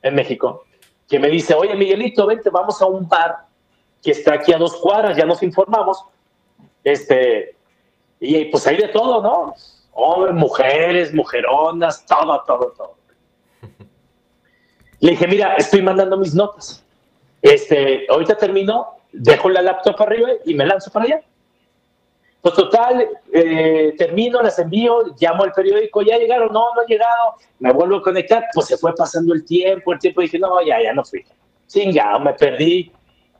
[0.01, 0.65] en México,
[1.07, 3.45] que me dice, oye Miguelito, vente, vamos a un bar
[4.01, 6.03] que está aquí a dos cuadras, ya nos informamos,
[6.83, 7.55] este,
[8.19, 9.55] y pues hay de todo, ¿no?
[9.93, 12.95] Hombres, mujeres, mujeronas, todo, todo, todo.
[14.99, 16.83] Le dije, mira, estoy mandando mis notas.
[17.41, 21.21] Este, ahorita termino, dejo la laptop arriba y me lanzo para allá.
[22.41, 27.33] Pues total, eh, termino, las envío, llamo al periódico, ya llegaron, no, no han llegado,
[27.57, 30.81] me vuelvo a conectar, pues se fue pasando el tiempo, el tiempo, dije, no, ya,
[30.81, 31.25] ya no fui.
[31.91, 32.91] ya me perdí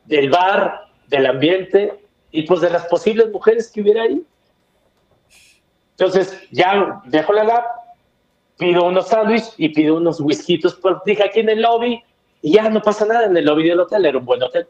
[0.05, 1.99] del bar, del ambiente
[2.31, 4.23] y pues de las posibles mujeres que hubiera ahí.
[5.91, 7.65] Entonces, ya dejo la lap,
[8.57, 12.03] pido unos sándwiches y pido unos whiskitos, pues dije aquí en el lobby,
[12.41, 14.67] y ya no pasa nada en el lobby del hotel, era un buen hotel.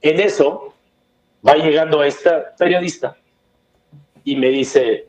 [0.00, 0.74] En eso
[1.46, 3.16] va llegando esta periodista
[4.24, 5.08] y me dice,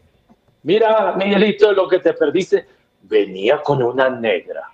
[0.63, 2.67] mira, Miguelito, lo que te perdiste,
[3.01, 4.71] venía con una negra.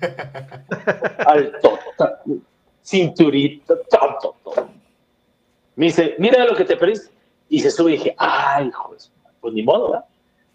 [1.26, 1.78] Alto,
[2.82, 4.36] cinturita, tonto,
[5.76, 7.12] Me dice, mira lo que te perdiste.
[7.48, 8.96] Y se sube y dije, ay, hijo,
[9.40, 10.06] pues ni modo, ¿verdad?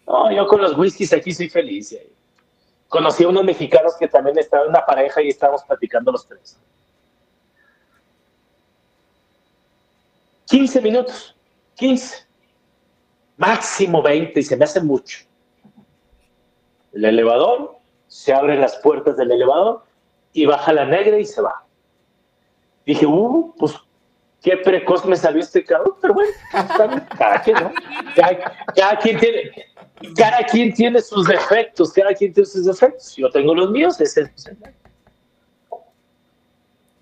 [0.06, 1.96] No, yo con los whiskies aquí soy feliz.
[2.88, 6.58] Conocí a unos mexicanos que también estaban en una pareja y estábamos platicando los tres.
[10.50, 11.36] 15 minutos,
[11.76, 12.26] 15,
[13.36, 15.20] máximo 20 y se me hace mucho.
[16.92, 17.78] El elevador,
[18.08, 19.84] se abren las puertas del elevador
[20.32, 21.64] y baja la negra y se va.
[22.84, 23.76] Dije, uh, pues
[24.42, 26.32] qué precoz me salió este cabrón, pero bueno,
[27.16, 27.72] cada quien, ¿no?
[28.74, 29.52] Cada, quien tiene,
[30.16, 33.14] cada quien tiene sus defectos, cada quien tiene sus defectos.
[33.14, 34.32] Yo tengo los míos, es el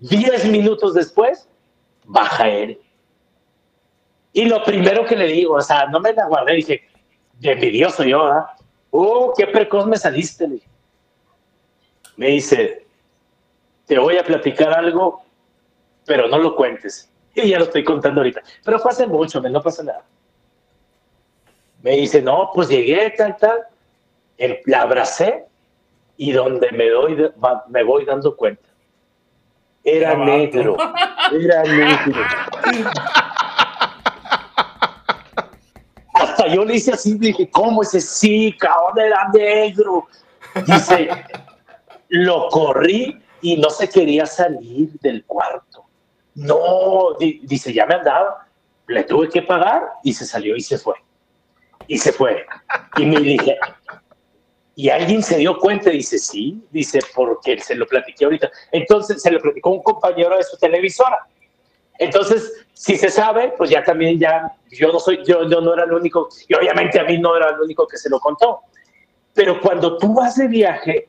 [0.01, 1.49] Diez minutos después,
[2.05, 2.79] baja él.
[4.33, 6.89] Y lo primero que le digo, o sea, no me la guardé, dije,
[7.43, 8.45] envidioso yo, ¿verdad?
[8.91, 10.49] ¡Oh, qué precoz me saliste!
[12.17, 12.87] Me dice,
[13.87, 15.23] te voy a platicar algo,
[16.05, 17.11] pero no lo cuentes.
[17.35, 18.43] Y ya lo estoy contando ahorita.
[18.65, 20.05] Pero fue hace mucho, no pasa nada.
[21.83, 23.61] Me dice, no, pues llegué, tal, tal.
[24.67, 25.45] La abracé
[26.17, 27.31] y donde me, doy,
[27.69, 28.69] me voy dando cuenta.
[29.85, 30.77] Era negro.
[31.33, 32.23] Era negro.
[36.53, 40.07] Yo le hice así, dije, ¿cómo ese sí, cabrón, era negro?
[40.66, 41.09] Dice,
[42.09, 45.85] lo corrí y no se quería salir del cuarto.
[46.35, 48.47] No, dice, ya me andaba,
[48.87, 50.95] le tuve que pagar y se salió y se fue.
[51.87, 52.47] Y se fue.
[52.97, 53.59] Y me dije,
[54.79, 58.49] y alguien se dio cuenta dice, sí, dice, porque se lo platiqué ahorita.
[58.70, 61.19] Entonces se lo platicó un compañero de su televisora.
[61.99, 65.93] Entonces, si se sabe, pues ya también ya, yo no soy, yo, no era el
[65.93, 68.61] único, y obviamente a mí no era el único que se lo contó.
[69.35, 71.09] Pero cuando tú vas de viaje,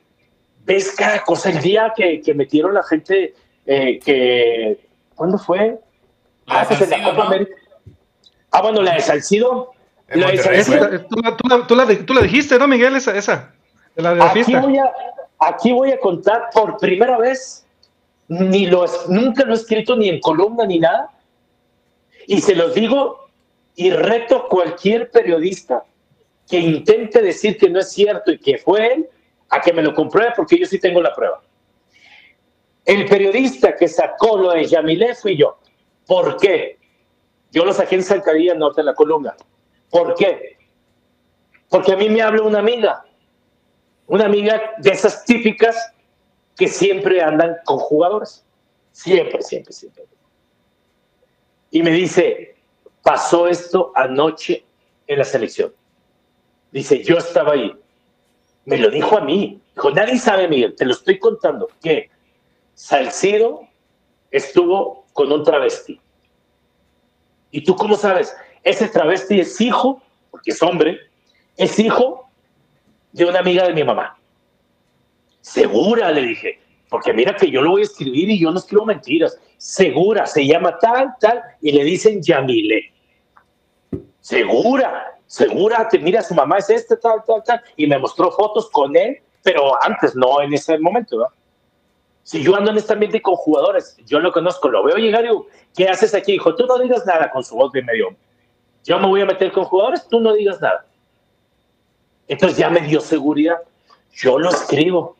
[0.64, 1.50] ves cada cosa.
[1.50, 3.34] El día que, que metieron la gente,
[3.66, 4.80] eh, que,
[5.14, 5.78] ¿cuándo fue?
[6.46, 7.54] ah, pues en la Copa América.
[8.50, 9.72] Ah, bueno, la de Salcido.
[10.08, 12.96] La de Tú, tú, la, tú, la, dijiste, ¿no, Miguel?
[12.96, 13.54] Esa, esa.
[13.94, 14.92] De la de aquí, Voy a,
[15.38, 17.64] aquí voy a contar por primera vez
[18.30, 21.10] ni lo, nunca lo he escrito ni en columna ni nada.
[22.26, 23.28] Y se los digo
[23.74, 25.84] Y reto a cualquier periodista
[26.48, 29.08] que intente decir que no es cierto y que fue él,
[29.48, 31.40] a que me lo compruebe porque yo sí tengo la prueba.
[32.84, 35.58] El periodista que sacó lo de Yamilé fui yo.
[36.06, 36.78] ¿Por qué?
[37.50, 39.34] Yo lo saqué en Zancadilla Norte de la Columna.
[39.90, 40.56] ¿Por qué?
[41.68, 43.04] Porque a mí me habla una amiga,
[44.06, 45.76] una amiga de esas típicas
[46.56, 48.44] que siempre andan con jugadores.
[48.92, 50.04] Siempre, siempre, siempre.
[51.70, 52.56] Y me dice,
[53.02, 54.64] pasó esto anoche
[55.06, 55.72] en la selección.
[56.72, 57.74] Dice, yo estaba ahí.
[58.64, 59.60] Me lo dijo a mí.
[59.74, 62.10] Dijo, nadie sabe, Miguel, te lo estoy contando, que
[62.74, 63.68] Salcido
[64.30, 66.00] estuvo con un travesti.
[67.50, 68.34] ¿Y tú cómo sabes?
[68.62, 71.00] Ese travesti es hijo, porque es hombre,
[71.56, 72.30] es hijo
[73.12, 74.19] de una amiga de mi mamá.
[75.40, 78.84] Segura, le dije, porque mira que yo lo voy a escribir y yo no escribo
[78.84, 79.38] mentiras.
[79.56, 82.92] Segura, se llama tal, tal, y le dicen Yamile.
[84.20, 88.70] Segura, segura, te mira, su mamá es este, tal, tal, tal, y me mostró fotos
[88.70, 91.26] con él, pero antes, no en ese momento.
[92.22, 95.28] Si yo ando en este ambiente con jugadores, yo lo conozco, lo veo llegar y
[95.28, 96.32] digo, ¿qué haces aquí?
[96.32, 98.14] Dijo, tú no digas nada con su voz de medio.
[98.84, 100.86] Yo me voy a meter con jugadores, tú no digas nada.
[102.28, 103.58] Entonces ya me dio seguridad.
[104.12, 105.16] Yo lo escribo.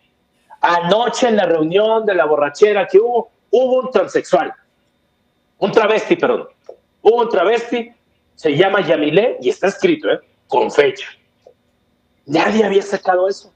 [0.60, 4.52] Anoche en la reunión de la borrachera que hubo, hubo un transexual.
[5.58, 6.48] Un travesti, perdón.
[7.02, 7.92] Hubo un travesti,
[8.34, 10.20] se llama Yamilé y está escrito, ¿eh?
[10.46, 11.08] Con fecha.
[12.26, 13.52] Nadie había sacado eso.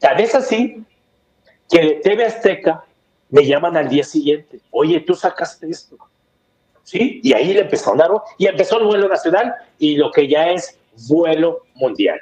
[0.00, 0.84] Tal vez así
[1.70, 2.84] que de TV Azteca
[3.30, 5.96] me llaman al día siguiente, oye, tú sacaste esto.
[6.82, 7.20] ¿Sí?
[7.22, 10.50] Y ahí le empezó a dar, y empezó el vuelo nacional y lo que ya
[10.50, 10.78] es
[11.08, 12.20] vuelo mundial.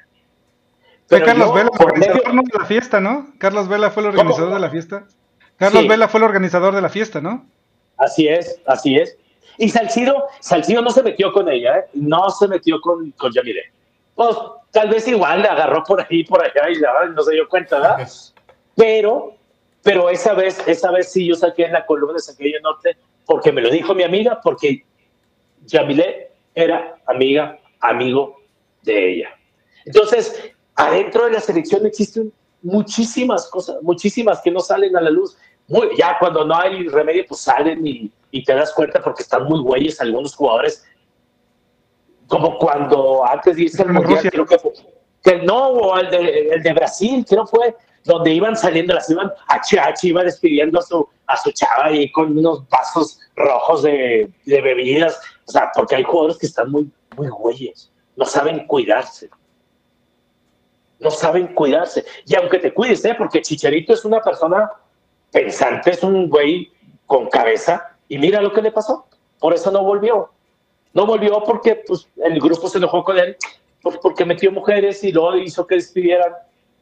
[1.10, 3.26] Pero Carlos Vela, el organizador de la fiesta, ¿no?
[3.38, 5.04] Carlos Vela fue el organizador de la fiesta.
[5.56, 7.46] Carlos Vela fue el organizador de la fiesta, ¿no?
[7.98, 9.18] Así es, así es.
[9.58, 11.84] Y Salcido, Salcido no se metió con ella, ¿eh?
[11.92, 13.72] no se metió con, con Yamile.
[14.14, 14.34] Pues
[14.70, 16.80] tal vez igual le agarró por ahí, por allá y
[17.14, 18.08] no se dio cuenta, ¿verdad?
[18.76, 19.34] Pero
[19.82, 23.52] pero esa vez, esa vez sí yo saqué en la columna de Sanquillo Norte porque
[23.52, 24.84] me lo dijo mi amiga, porque
[25.66, 28.36] Yamile era amiga, amigo
[28.82, 29.30] de ella.
[29.84, 32.32] Entonces, adentro de la selección existen
[32.62, 35.36] muchísimas cosas, muchísimas que no salen a la luz.
[35.68, 39.44] Muy, ya cuando no hay remedio, pues salen y, y te das cuenta porque están
[39.44, 40.84] muy güeyes algunos jugadores.
[42.26, 44.56] Como cuando antes de irse al Mundial, creo que,
[45.22, 49.30] que no, o el de, el de Brasil, creo fue donde iban saliendo, las iban,
[49.48, 54.60] HH iba despidiendo a su, a su chava ahí con unos vasos rojos de, de
[54.62, 59.28] bebidas, o sea, porque hay jugadores que están muy, muy güeyes, no saben cuidarse.
[61.00, 62.04] No saben cuidarse.
[62.26, 63.14] Y aunque te cuides, ¿eh?
[63.16, 64.70] porque Chicharito es una persona
[65.32, 66.70] pensante, es un güey
[67.06, 69.06] con cabeza, y mira lo que le pasó.
[69.38, 70.30] Por eso no volvió.
[70.92, 73.36] No volvió porque pues, el grupo se enojó con él,
[73.82, 76.32] pues, porque metió mujeres y luego hizo que despidieran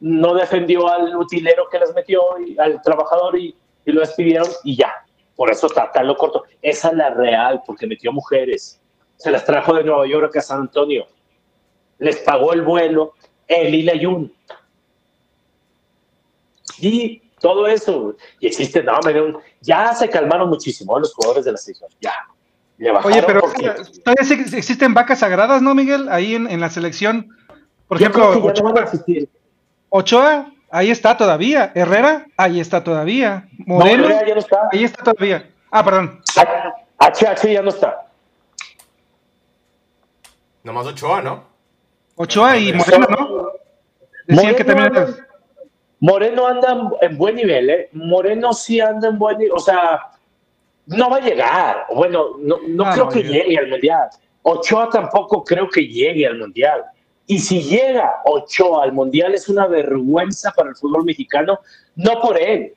[0.01, 3.55] no defendió al utilero que las metió, y, al trabajador y,
[3.85, 4.93] lo despidieron y ya.
[5.35, 6.45] Por eso está lo corto.
[6.61, 8.81] Esa es la real, porque metió mujeres.
[9.17, 11.07] Se las trajo de Nueva York a San Antonio.
[11.99, 13.15] Les pagó el vuelo
[13.49, 14.33] el Ilayun.
[16.81, 18.15] Y todo eso.
[18.41, 18.99] Y existe, no,
[19.61, 21.91] ya se calmaron muchísimo los jugadores de la selección.
[22.01, 22.13] Ya.
[23.03, 26.09] Oye, pero todavía existen vacas sagradas, ¿no, Miguel?
[26.11, 27.29] Ahí en, la selección.
[27.89, 28.53] Por ejemplo,
[29.89, 31.73] Ochoa, ahí está todavía.
[31.75, 33.49] Herrera, ahí está todavía.
[33.67, 34.69] Moreno, ya no está.
[34.71, 35.51] ahí está todavía.
[35.73, 36.21] Ah, perdón.
[37.01, 38.07] HH ya no está.
[40.63, 41.45] Nomás Ochoa, ¿no?
[42.15, 43.28] Ochoa y Moreno, ¿no?
[44.29, 45.27] Decían que también anda,
[46.01, 47.89] Moreno anda en buen nivel, ¿eh?
[47.93, 49.53] Moreno sí anda en buen nivel.
[49.55, 50.01] O sea,
[50.87, 51.87] no va a llegar.
[51.95, 54.09] Bueno, no, no ah, creo que llegue al Mundial.
[54.43, 56.85] Ochoa tampoco creo que llegue al Mundial.
[57.27, 61.61] Y si llega Ochoa al Mundial es una vergüenza para el fútbol mexicano,
[61.97, 62.75] no por él,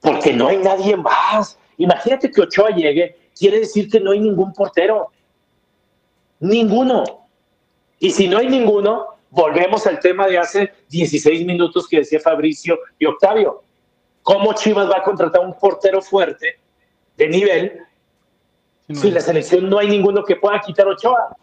[0.00, 1.58] porque no hay nadie más.
[1.76, 5.10] Imagínate que Ochoa llegue, quiere decir que no hay ningún portero.
[6.40, 7.04] Ninguno.
[8.00, 12.78] Y si no hay ninguno, volvemos al tema de hace 16 minutos que decía Fabricio
[12.98, 13.62] y Octavio.
[14.22, 16.58] ¿Cómo Chivas va a contratar un portero fuerte
[17.16, 17.80] de nivel
[18.92, 21.36] si en la selección no hay ninguno que pueda quitar Ochoa?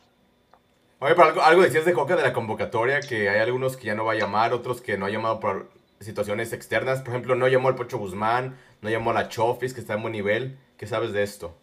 [0.99, 4.05] Oye, pero algo, decías de Coca de la convocatoria, que hay algunos que ya no
[4.05, 7.01] va a llamar, otros que no ha llamado por situaciones externas.
[7.01, 10.01] Por ejemplo, no llamó al Pocho Guzmán, no llamó a la Chofis, que está en
[10.01, 10.57] buen nivel.
[10.77, 11.55] ¿Qué sabes de esto?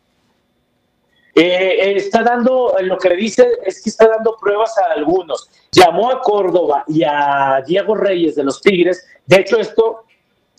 [1.35, 5.49] Eh, está dando, lo que le dice es que está dando pruebas a algunos.
[5.71, 9.07] Llamó a Córdoba y a Diego Reyes de los Tigres.
[9.27, 10.05] De hecho, esto,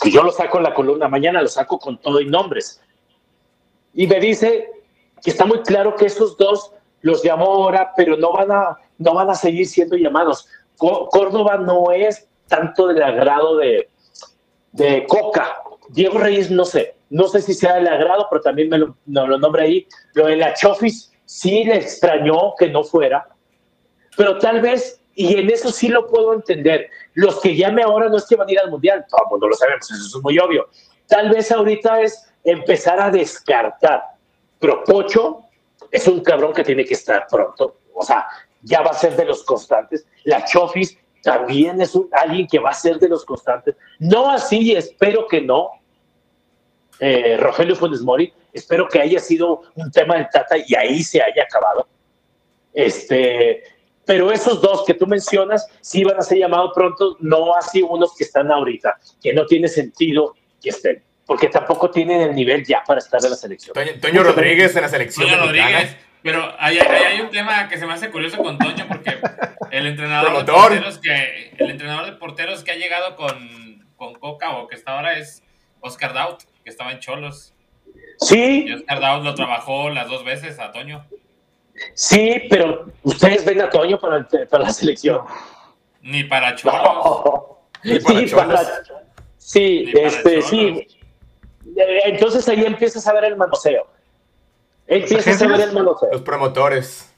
[0.03, 2.81] yo lo saco en la columna, mañana lo saco con todo y nombres.
[3.93, 4.71] Y me dice
[5.23, 6.71] que está muy claro que esos dos
[7.01, 10.47] los llamó ahora, pero no van a, no van a seguir siendo llamados.
[10.77, 13.89] Córdoba no es tanto del agrado de,
[14.71, 15.57] de Coca.
[15.89, 19.37] Diego Reyes, no sé, no sé si sea del agrado, pero también me lo, lo
[19.37, 19.87] nombre ahí.
[20.13, 23.27] Lo de la Chofis sí le extrañó que no fuera,
[24.17, 28.17] pero tal vez, y en eso sí lo puedo entender, los que llame ahora no
[28.17, 30.39] es que van a ir al Mundial, todo el mundo lo sabemos, eso es muy
[30.39, 30.67] obvio.
[31.07, 34.03] Tal vez ahorita es empezar a descartar,
[34.59, 35.43] pero Pocho
[35.91, 38.25] es un cabrón que tiene que estar pronto, o sea,
[38.63, 40.03] ya va a ser de los constantes.
[40.23, 43.75] La Chofis también es alguien que va a ser de los constantes.
[43.99, 45.69] No así, espero que no.
[46.99, 51.21] Eh, Rogelio Funes Mori, espero que haya sido un tema de Tata y ahí se
[51.21, 51.87] haya acabado.
[52.73, 53.63] Este,
[54.05, 58.15] pero esos dos que tú mencionas sí van a ser llamados pronto, no así unos
[58.15, 62.83] que están ahorita, que no tiene sentido que estén, porque tampoco tienen el nivel ya
[62.85, 63.75] para estar en la selección.
[64.01, 65.27] Toño, Rodríguez en la selección.
[65.27, 69.17] Toño Rodríguez, pero hay, hay, un tema que se me hace curioso con Toño, porque
[69.71, 74.51] el entrenador, de porteros, que, el entrenador de porteros que ha llegado con, con Coca
[74.57, 75.43] o que está ahora es
[75.81, 77.53] Oscar Daut, que estaba en Cholos.
[78.19, 78.65] Sí.
[78.67, 81.05] Y Oscar lo trabajó las dos veces a Toño.
[81.95, 85.21] Sí, pero ustedes ven a Toño para, para la selección.
[86.01, 87.23] Ni para Cholos.
[87.83, 88.59] Ni para sí, Cholos.
[89.37, 90.87] sí, este, sí.
[92.05, 93.87] Entonces ahí empiezas a ver el manoseo.
[94.87, 96.11] Empiezas a ver el manoseo.
[96.11, 97.13] Los promotores.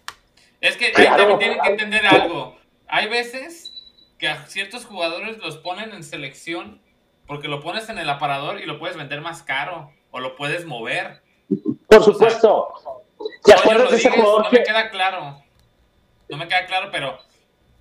[0.61, 2.57] Es que ahí también tienen que entender algo.
[2.87, 3.71] Hay veces
[4.17, 6.79] que a ciertos jugadores los ponen en selección
[7.27, 10.65] porque lo pones en el aparador y lo puedes vender más caro o lo puedes
[10.65, 11.21] mover.
[11.87, 12.73] Por supuesto.
[13.43, 14.45] ¿Te acuerdas de ese jugador?
[14.45, 15.41] No me queda claro.
[16.29, 17.17] No me queda claro, pero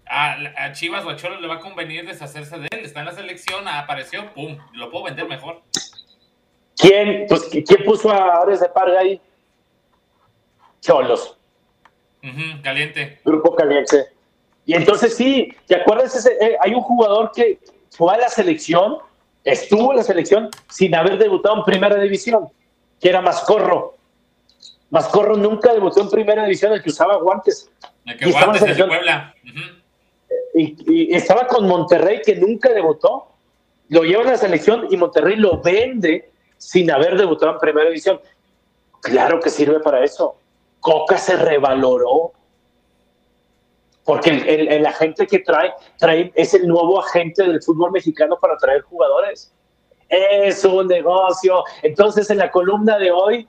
[0.06, 2.80] a, Chivas o a Cholo le va a convenir deshacerse de él.
[2.84, 5.62] Está en la selección, apareció, pum, lo puedo vender mejor.
[6.76, 9.20] ¿Quién, pues, ¿quién puso a Ares de Parga ahí?
[10.80, 11.36] Cholos.
[12.62, 13.20] caliente.
[13.24, 14.08] Grupo caliente.
[14.66, 16.14] Y entonces sí, ¿te acuerdas?
[16.14, 17.58] Ese, eh, hay un jugador que
[17.90, 18.98] fue a la selección,
[19.44, 22.48] estuvo en la selección sin haber debutado en primera división,
[23.00, 23.94] que era Mascorro.
[24.90, 27.70] Mascorro nunca debutó en primera división, el que usaba guantes.
[28.06, 29.34] El que y guantes en de Puebla.
[30.54, 33.28] y, estaba con Monterrey, que nunca debutó.
[33.88, 38.20] Lo lleva a la selección y Monterrey lo vende sin haber debutado en primera división.
[39.00, 40.36] Claro que sirve para eso.
[40.80, 42.32] Coca se revaloró.
[44.04, 48.56] Porque el, el, agente que trae, trae es el nuevo agente del fútbol mexicano para
[48.58, 49.50] traer jugadores.
[50.08, 51.64] Es un negocio.
[51.82, 53.48] Entonces, en la columna de hoy,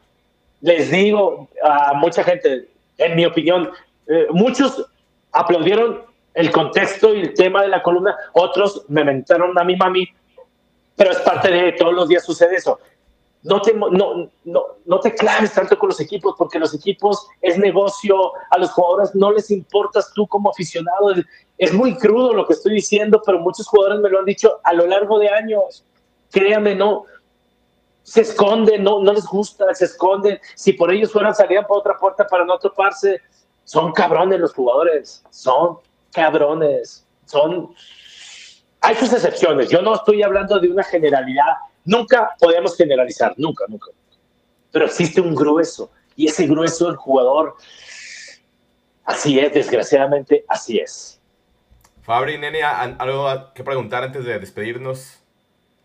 [0.62, 3.70] les digo a mucha gente, en mi opinión,
[4.08, 4.86] eh, muchos
[5.32, 6.04] aplaudieron
[6.34, 10.08] el contexto y el tema de la columna, otros me mentaron a mi mami,
[10.96, 12.80] pero es parte de todos los días sucede eso
[13.46, 17.60] no te, no, no, no te claves tanto con los equipos, porque los equipos es
[17.60, 21.14] negocio, a los jugadores no les importas tú como aficionado.
[21.60, 24.74] Es, muy crudo lo que estoy diciendo, pero muchos jugadores me lo han dicho a
[24.74, 25.86] lo largo de años.
[26.32, 27.04] Créanme, no,
[28.02, 30.40] se esconden, no, no les gusta, se esconden.
[30.56, 33.22] Si por ellos fueran, salían por otra puerta para no toparse.
[33.64, 35.78] Son cabrones los jugadores, son
[36.12, 37.76] cabrones, son...
[38.82, 41.54] Hay sus excepciones, yo no estoy hablando de una generalidad
[41.86, 43.92] Nunca podemos generalizar, nunca, nunca.
[44.72, 47.56] Pero existe un grueso, y ese grueso el jugador,
[49.06, 51.22] así es, desgraciadamente, así es.
[52.02, 55.20] Fabri, Nene, ¿algo que preguntar antes de despedirnos?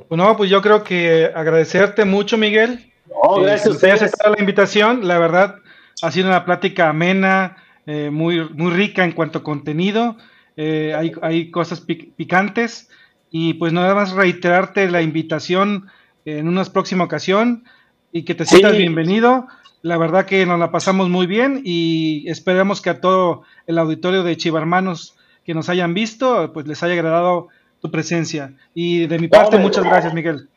[0.08, 2.92] Bueno, pues yo creo que agradecerte mucho, Miguel.
[3.06, 4.02] No, gracias a ustedes.
[4.02, 5.06] aceptado la invitación.
[5.06, 5.56] La verdad,
[6.02, 7.56] ha sido una plática amena,
[7.86, 10.16] eh, muy, muy rica en cuanto a contenido.
[10.56, 12.90] Eh, hay, hay, cosas picantes.
[13.30, 15.88] Y pues nada más reiterarte la invitación
[16.24, 17.64] en una próxima ocasión
[18.12, 19.46] y que te sientas bienvenido.
[19.82, 24.22] La verdad que nos la pasamos muy bien y esperamos que a todo el auditorio
[24.22, 27.48] de Chivarmanos que nos hayan visto, pues les haya agradado
[27.80, 28.52] tu presencia.
[28.74, 30.48] Y de mi parte, muchas gracias, Miguel.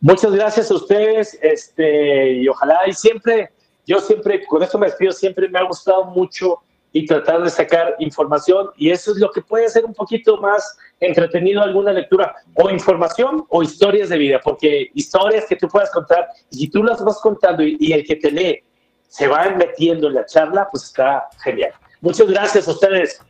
[0.00, 3.50] Muchas gracias a ustedes, este, y ojalá, y siempre,
[3.86, 6.60] yo siempre, con esto me despido, siempre me ha gustado mucho
[6.92, 10.76] y tratar de sacar información y eso es lo que puede ser un poquito más
[10.98, 16.28] entretenido alguna lectura o información o historias de vida, porque historias que tú puedas contar
[16.50, 18.64] y si tú las vas contando y, el que te lee
[19.08, 21.72] se va metiendo en la charla, pues está genial.
[22.00, 23.20] Muchas gracias a ustedes.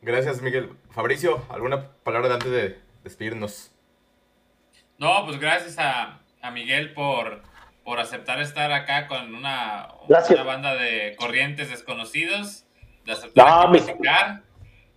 [0.00, 0.70] Gracias, Miguel.
[0.90, 3.72] Fabricio, ¿alguna palabra antes de despedirnos?
[4.98, 7.42] No, pues gracias a, a Miguel por
[7.84, 12.64] por aceptar estar acá con una, una banda de corrientes desconocidos,
[13.04, 14.42] de aceptar platicar,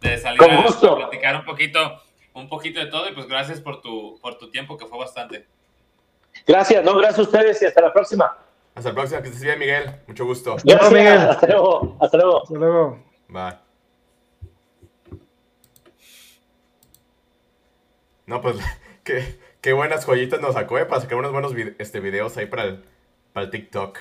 [0.01, 2.01] de salir a, platicar un poquito,
[2.33, 5.47] un poquito de todo y pues gracias por tu, por tu tiempo que fue bastante.
[6.45, 8.37] Gracias, no, gracias a ustedes y hasta la próxima.
[8.75, 10.01] Hasta la próxima, que estés bien, Miguel.
[10.05, 10.57] Mucho gusto.
[10.63, 11.17] Gracias, Miguel.
[11.17, 11.97] Hasta luego.
[12.01, 12.43] Hasta luego.
[12.43, 13.03] Hasta luego.
[13.29, 13.57] Bye.
[18.25, 18.57] No, pues,
[19.03, 20.85] qué, qué buenas joyitas nos sacó, ¿eh?
[20.85, 22.83] Para sacar unos buenos este, videos ahí para el,
[23.33, 23.97] para el TikTok.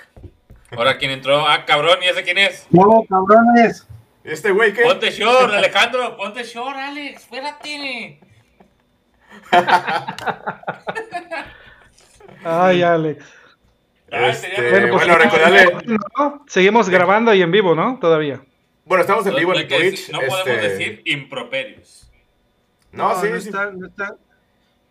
[0.72, 1.48] Ahora, ¿quién entró?
[1.48, 2.66] Ah, cabrón, ¿y ese quién es?
[2.68, 3.88] No, cabrones.
[4.24, 4.82] ¿Este güey qué?
[4.82, 8.20] Ponte short, Alejandro, ponte short, Alex, espérate.
[12.44, 13.24] Ay, Alex.
[14.08, 15.78] Este, bueno, pues, recordarle.
[16.46, 17.98] Seguimos grabando y en vivo, ¿no?
[17.98, 18.42] Todavía.
[18.84, 20.10] Bueno, estamos en vivo en Twitch.
[20.10, 22.12] no podemos este, decir improperios.
[22.92, 23.48] No, sí, no sí.
[23.48, 24.14] Está, no está.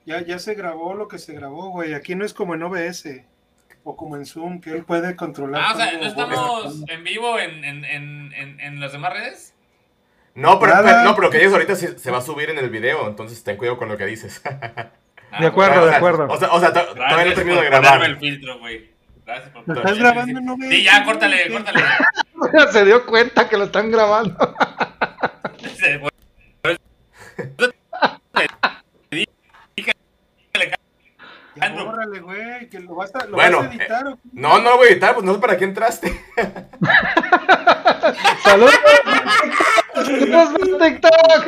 [0.06, 1.94] Ya, ya se grabó lo que se grabó, güey.
[1.94, 3.06] Aquí no es como en OBS
[3.84, 5.62] o como en Zoom, que él puede controlar.
[5.66, 9.54] Ah, o sea, ¿no estamos en vivo en, en, en, en, las demás redes?
[10.36, 13.08] No, pero, no, pero que ellos ahorita se, se, va a subir en el video,
[13.08, 14.42] entonces ten cuidado con lo que dices.
[15.40, 16.28] de acuerdo, de acuerdo.
[16.30, 18.04] O sea, o sea todavía no termino de grabar.
[18.04, 18.92] el filtro, güey.
[19.26, 20.70] Gracias por ¿Estás grabando en OBS?
[20.70, 21.84] Sí, ya, córtale, córtale.
[22.72, 24.36] se dio cuenta que lo están grabando.
[31.72, 34.08] Bórrale, güey, que lo vas a, lo bueno, vas a editar.
[34.08, 36.12] Eh, no, no lo voy a editar, pues no sé para qué entraste.
[38.44, 38.74] ¡Saludos!
[39.94, 41.48] ¡Saludos TikTok!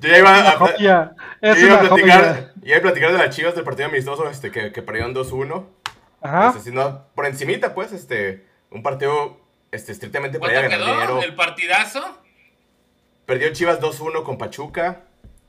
[0.00, 1.12] Yo ya iba a, joya.
[1.40, 4.50] Es yo iba a platicar, iba a platicar de las chivas del partido amistoso este,
[4.50, 5.64] que, que perdieron 2-1.
[6.20, 6.54] Ajá.
[6.56, 9.40] Este, no, por encimita, pues, este, un partido
[9.70, 11.22] este, estrictamente para ganar dinero.
[11.22, 12.18] ¿El partidazo?
[13.26, 15.02] Perdió Chivas 2-1 con Pachuca.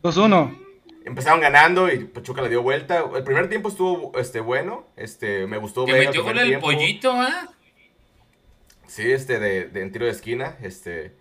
[0.04, 0.63] 2-1.
[1.06, 3.04] Empezaron ganando y Pachuca le dio vuelta.
[3.16, 4.86] El primer tiempo estuvo este, bueno.
[4.96, 6.08] Este, me gustó ver.
[6.08, 7.50] metió con el pollito, ¿ah?
[8.88, 10.58] Sí, este, de, de, en tiro de esquina.
[10.62, 11.16] Este.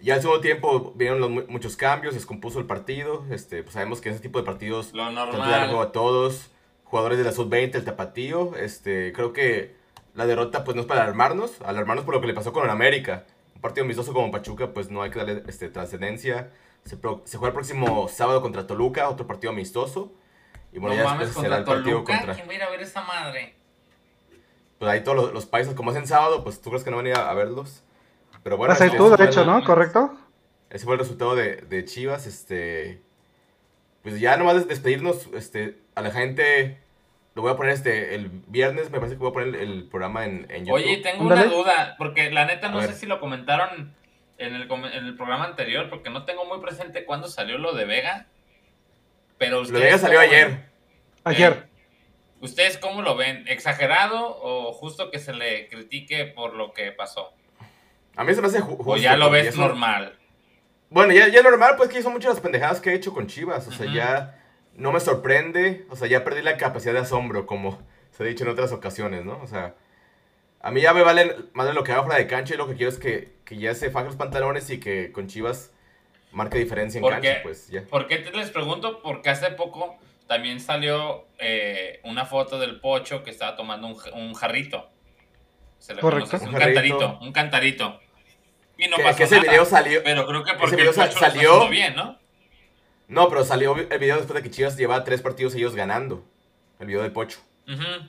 [0.00, 3.24] Ya al segundo tiempo vinieron los, muchos cambios, descompuso el partido.
[3.30, 5.80] Este, pues sabemos que ese tipo de partidos Lo normal.
[5.80, 6.50] a todos.
[6.84, 8.54] Jugadores de la sub-20, el tapatío.
[8.56, 9.74] Este, creo que
[10.14, 11.60] la derrota pues no es para alarmarnos.
[11.62, 13.24] Alarmarnos por lo que le pasó con el América.
[13.54, 16.50] Un partido amistoso como Pachuca pues no hay que darle este, trascendencia.
[16.84, 20.12] Se, juega el próximo sábado contra Toluca, otro partido amistoso.
[20.72, 22.34] Y bueno, ya después será el partido contra.
[22.34, 23.54] ¿Quién va a ir a ver esa madre?
[24.78, 27.06] Pues ahí todos los, países, como es en sábado, pues tú crees que no van
[27.06, 27.82] a ir a, verlos.
[28.42, 28.74] Pero bueno.
[28.74, 29.64] Vas ir tú, de hecho, ¿no?
[29.64, 30.14] ¿Correcto?
[30.68, 32.26] Ese fue el resultado de, de, Chivas.
[32.26, 33.00] Este.
[34.02, 36.78] Pues ya nomás despedirnos este, a la gente.
[37.34, 40.24] Lo voy a poner este el viernes, me parece que voy a poner el, programa
[40.24, 40.74] en, en, YouTube.
[40.74, 43.94] Oye, tengo una duda, porque la neta no sé si lo comentaron
[44.38, 47.84] en el, en el programa anterior, porque no tengo muy presente cuándo salió lo de
[47.84, 48.26] Vega.
[49.38, 50.68] Pero lo de Vega salió ayer.
[51.24, 51.68] Ayer.
[52.40, 53.44] ¿Ustedes cómo lo ven?
[53.48, 57.32] ¿Exagerado o justo que se le critique por lo que pasó?
[58.16, 58.84] A mí se me hace justo.
[58.84, 60.18] O ya lo ves normal.
[60.90, 63.66] Bueno, ya, ya normal, pues que son muchas las pendejadas que he hecho con Chivas.
[63.66, 64.40] O sea, ya
[64.74, 65.86] no me sorprende.
[65.90, 69.24] O sea, ya perdí la capacidad de asombro, como se ha dicho en otras ocasiones,
[69.24, 69.40] ¿no?
[69.42, 69.74] O sea,
[70.64, 72.74] a mí ya me vale más lo que haga fuera de cancha y lo que
[72.74, 75.70] quiero es que, que ya se faje los pantalones y que con Chivas
[76.32, 77.82] marque diferencia en cancha, pues ya.
[77.82, 79.02] ¿Por qué te les pregunto?
[79.02, 84.32] Porque hace poco también salió eh, una foto del Pocho que estaba tomando un, un
[84.32, 84.88] jarrito.
[85.78, 86.38] Se le Correcto.
[86.40, 88.00] un, un cantarito, un cantarito.
[88.78, 90.02] Y no pasó que ese video salió.
[90.02, 92.18] Pero creo que porque ese video el Pocho salió bien, ¿no?
[93.08, 96.24] No, pero salió el video después de que Chivas llevaba tres partidos ellos ganando.
[96.80, 97.40] El video del Pocho.
[97.68, 98.08] Ajá.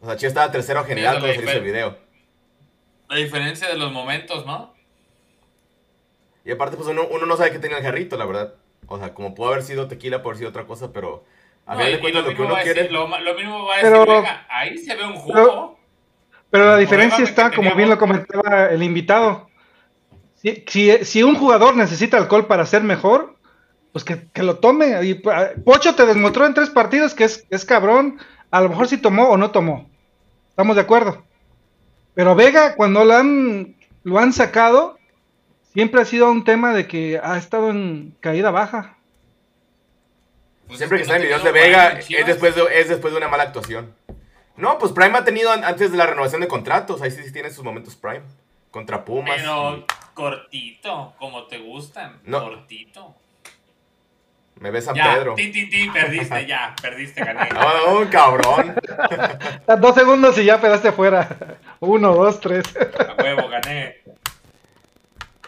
[0.00, 1.98] O sea, Chivas estaba tercero general cuando se hizo el video.
[3.08, 4.72] La diferencia de los momentos, ¿no?
[6.44, 8.54] Y aparte, pues uno, uno no sabe qué tenía el jarrito, la verdad.
[8.86, 11.24] O sea, como pudo haber sido tequila, puede haber sido otra cosa, pero
[11.66, 12.82] a no, de cuentas lo, que uno quiere.
[12.82, 15.34] Decir, lo, lo, mismo va a decir, pero, venga, ahí se ve un jugo.
[15.34, 15.78] Pero,
[16.50, 19.48] pero la diferencia está, como bien lo comentaba el invitado.
[20.36, 23.36] Si, si, si, un jugador necesita alcohol para ser mejor,
[23.92, 25.04] pues que, que lo tome.
[25.04, 28.18] Y, Pocho te desmostró en tres partidos que es, es cabrón.
[28.50, 29.88] A lo mejor si tomó o no tomó.
[30.50, 31.24] Estamos de acuerdo.
[32.14, 34.98] Pero Vega, cuando lo han, lo han sacado,
[35.72, 38.96] siempre ha sido un tema de que ha estado en caída baja.
[40.66, 43.28] Pues siempre que, está en videos de Vega es después de, es después de una
[43.28, 43.94] mala actuación.
[44.56, 47.00] No, pues Prime ha tenido antes de la renovación de contratos.
[47.02, 48.22] Ahí sí, sí tiene sus momentos Prime.
[48.70, 49.36] Contra Pumas.
[49.36, 52.20] Pero cortito, como te gustan.
[52.30, 53.16] Cortito.
[54.60, 55.34] Me ves San ya, Pedro.
[55.34, 57.48] Tin, tin, tin, perdiste, ya, perdiste, gané.
[57.54, 58.74] No, no, cabrón.
[59.80, 61.56] dos segundos y ya pedaste afuera.
[61.80, 62.64] Uno, dos, tres.
[62.76, 63.96] A huevo, gané.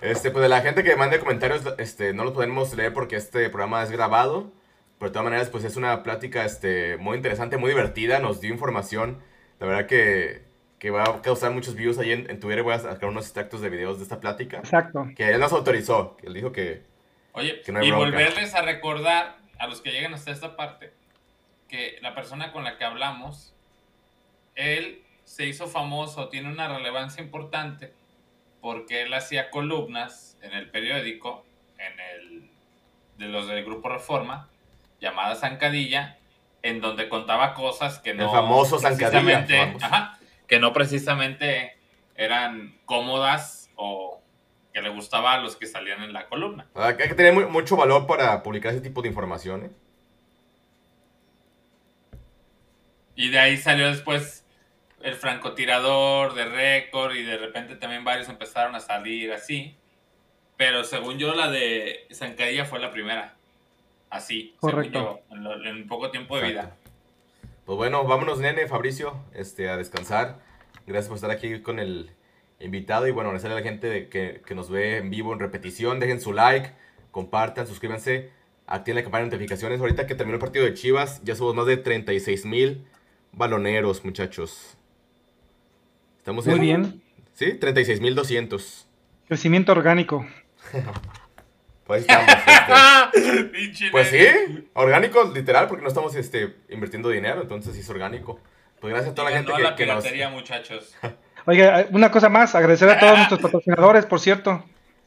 [0.01, 3.51] Este, pues de la gente que mande comentarios, este, no los podemos leer porque este
[3.51, 4.51] programa es grabado.
[4.99, 8.19] Pero de todas maneras, pues es una plática este, muy interesante, muy divertida.
[8.19, 9.19] Nos dio información.
[9.61, 10.43] La verdad que,
[10.79, 12.63] que va a causar muchos views ahí en, en Twitter.
[12.63, 14.57] Voy a sacar unos extractos de videos de esta plática.
[14.57, 15.07] Exacto.
[15.15, 16.17] Que él nos autorizó.
[16.17, 16.83] Que él dijo que,
[17.33, 20.93] Oye, y volverles a recordar a los que llegan hasta esta parte
[21.69, 23.55] que la persona con la que hablamos,
[24.55, 27.95] él se hizo famoso, tiene una relevancia importante,
[28.61, 31.47] porque él hacía columnas en el periódico,
[31.79, 32.51] en el
[33.17, 34.49] de los del Grupo Reforma,
[35.01, 36.19] llamada Zancadilla,
[36.63, 38.25] en donde contaba cosas que no.
[38.25, 38.79] El famoso.
[39.81, 41.79] Ajá, que no precisamente
[42.15, 44.22] eran cómodas o
[44.73, 46.67] que le gustaba a los que salían en la columna.
[46.75, 49.65] Hay que tener mucho valor para publicar ese tipo de información.
[49.67, 49.71] ¿eh?
[53.17, 54.45] Y de ahí salió después
[55.03, 59.77] el francotirador de récord y de repente también varios empezaron a salir así.
[60.57, 63.35] Pero según yo, la de Zancadilla fue la primera.
[64.11, 65.21] Así, Correcto.
[65.29, 66.77] según yo, en, poco tiempo de vida.
[67.65, 70.39] Pues bueno, vámonos, nene, Fabricio, este, a descansar.
[70.87, 72.11] Gracias por estar aquí con el
[72.63, 73.07] invitado.
[73.07, 76.01] Y bueno, agradecerle a la gente que, que nos ve en vivo, en repetición.
[76.01, 76.71] Dejen su like,
[77.11, 78.31] compartan, suscríbanse,
[78.67, 79.81] activen la campana de notificaciones.
[79.81, 82.85] Ahorita que terminó el partido de Chivas, ya somos más de 36 mil
[83.33, 84.77] baloneros, muchachos.
[86.19, 87.03] Estamos Muy bien.
[87.35, 88.85] Sí, 36.200.
[89.27, 90.27] Crecimiento orgánico.
[91.87, 92.29] pues estamos.
[93.15, 98.39] Este, pues sí, orgánico, literal, porque no estamos este, invirtiendo dinero, entonces sí es orgánico.
[98.81, 100.95] Pues gracias a toda la gente que, la piratería, muchachos.
[101.47, 104.65] Oiga, una cosa más, agradecer a todos nuestros patrocinadores, por cierto.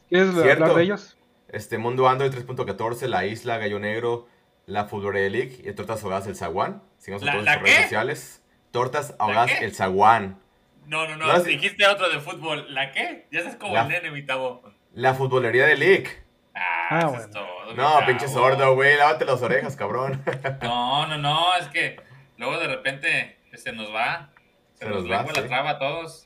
[0.08, 1.16] ¿Quieres hablar de ellos?
[1.48, 4.28] Este Mundo Android 3.14, La Isla, Gallo Negro,
[4.66, 6.82] La Fulgore League y Tortas Ahogadas El Zaguán.
[6.98, 8.42] Sigamos en todas nuestras redes sociales.
[8.70, 10.38] Tortas Ahogadas El Zaguán.
[10.86, 12.72] No, no, no, dijiste otro de fútbol.
[12.72, 13.26] ¿La qué?
[13.32, 14.62] Ya sabes como la, el nene, mi tabo.
[14.94, 16.08] La futbolería de League.
[16.54, 17.74] Ah, ah eso es todo.
[17.74, 18.96] No, pinche sordo, güey.
[18.96, 20.22] Lávate las orejas, cabrón.
[20.62, 21.56] no, no, no.
[21.56, 22.00] Es que
[22.36, 24.30] luego de repente se nos va.
[24.74, 25.24] Se, nos, va.
[25.24, 26.25] la traba a todos.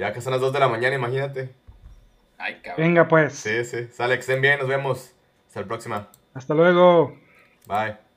[0.00, 1.54] Ya que son las 2 de la mañana, imagínate.
[2.38, 2.86] Ay, cabrón.
[2.86, 3.34] Venga, pues.
[3.34, 3.86] Sí, sí.
[3.92, 4.58] Sale, que estén bien.
[4.58, 5.14] Nos vemos.
[5.46, 6.08] Hasta la próxima.
[6.32, 7.18] Hasta luego.
[7.66, 8.09] Bye.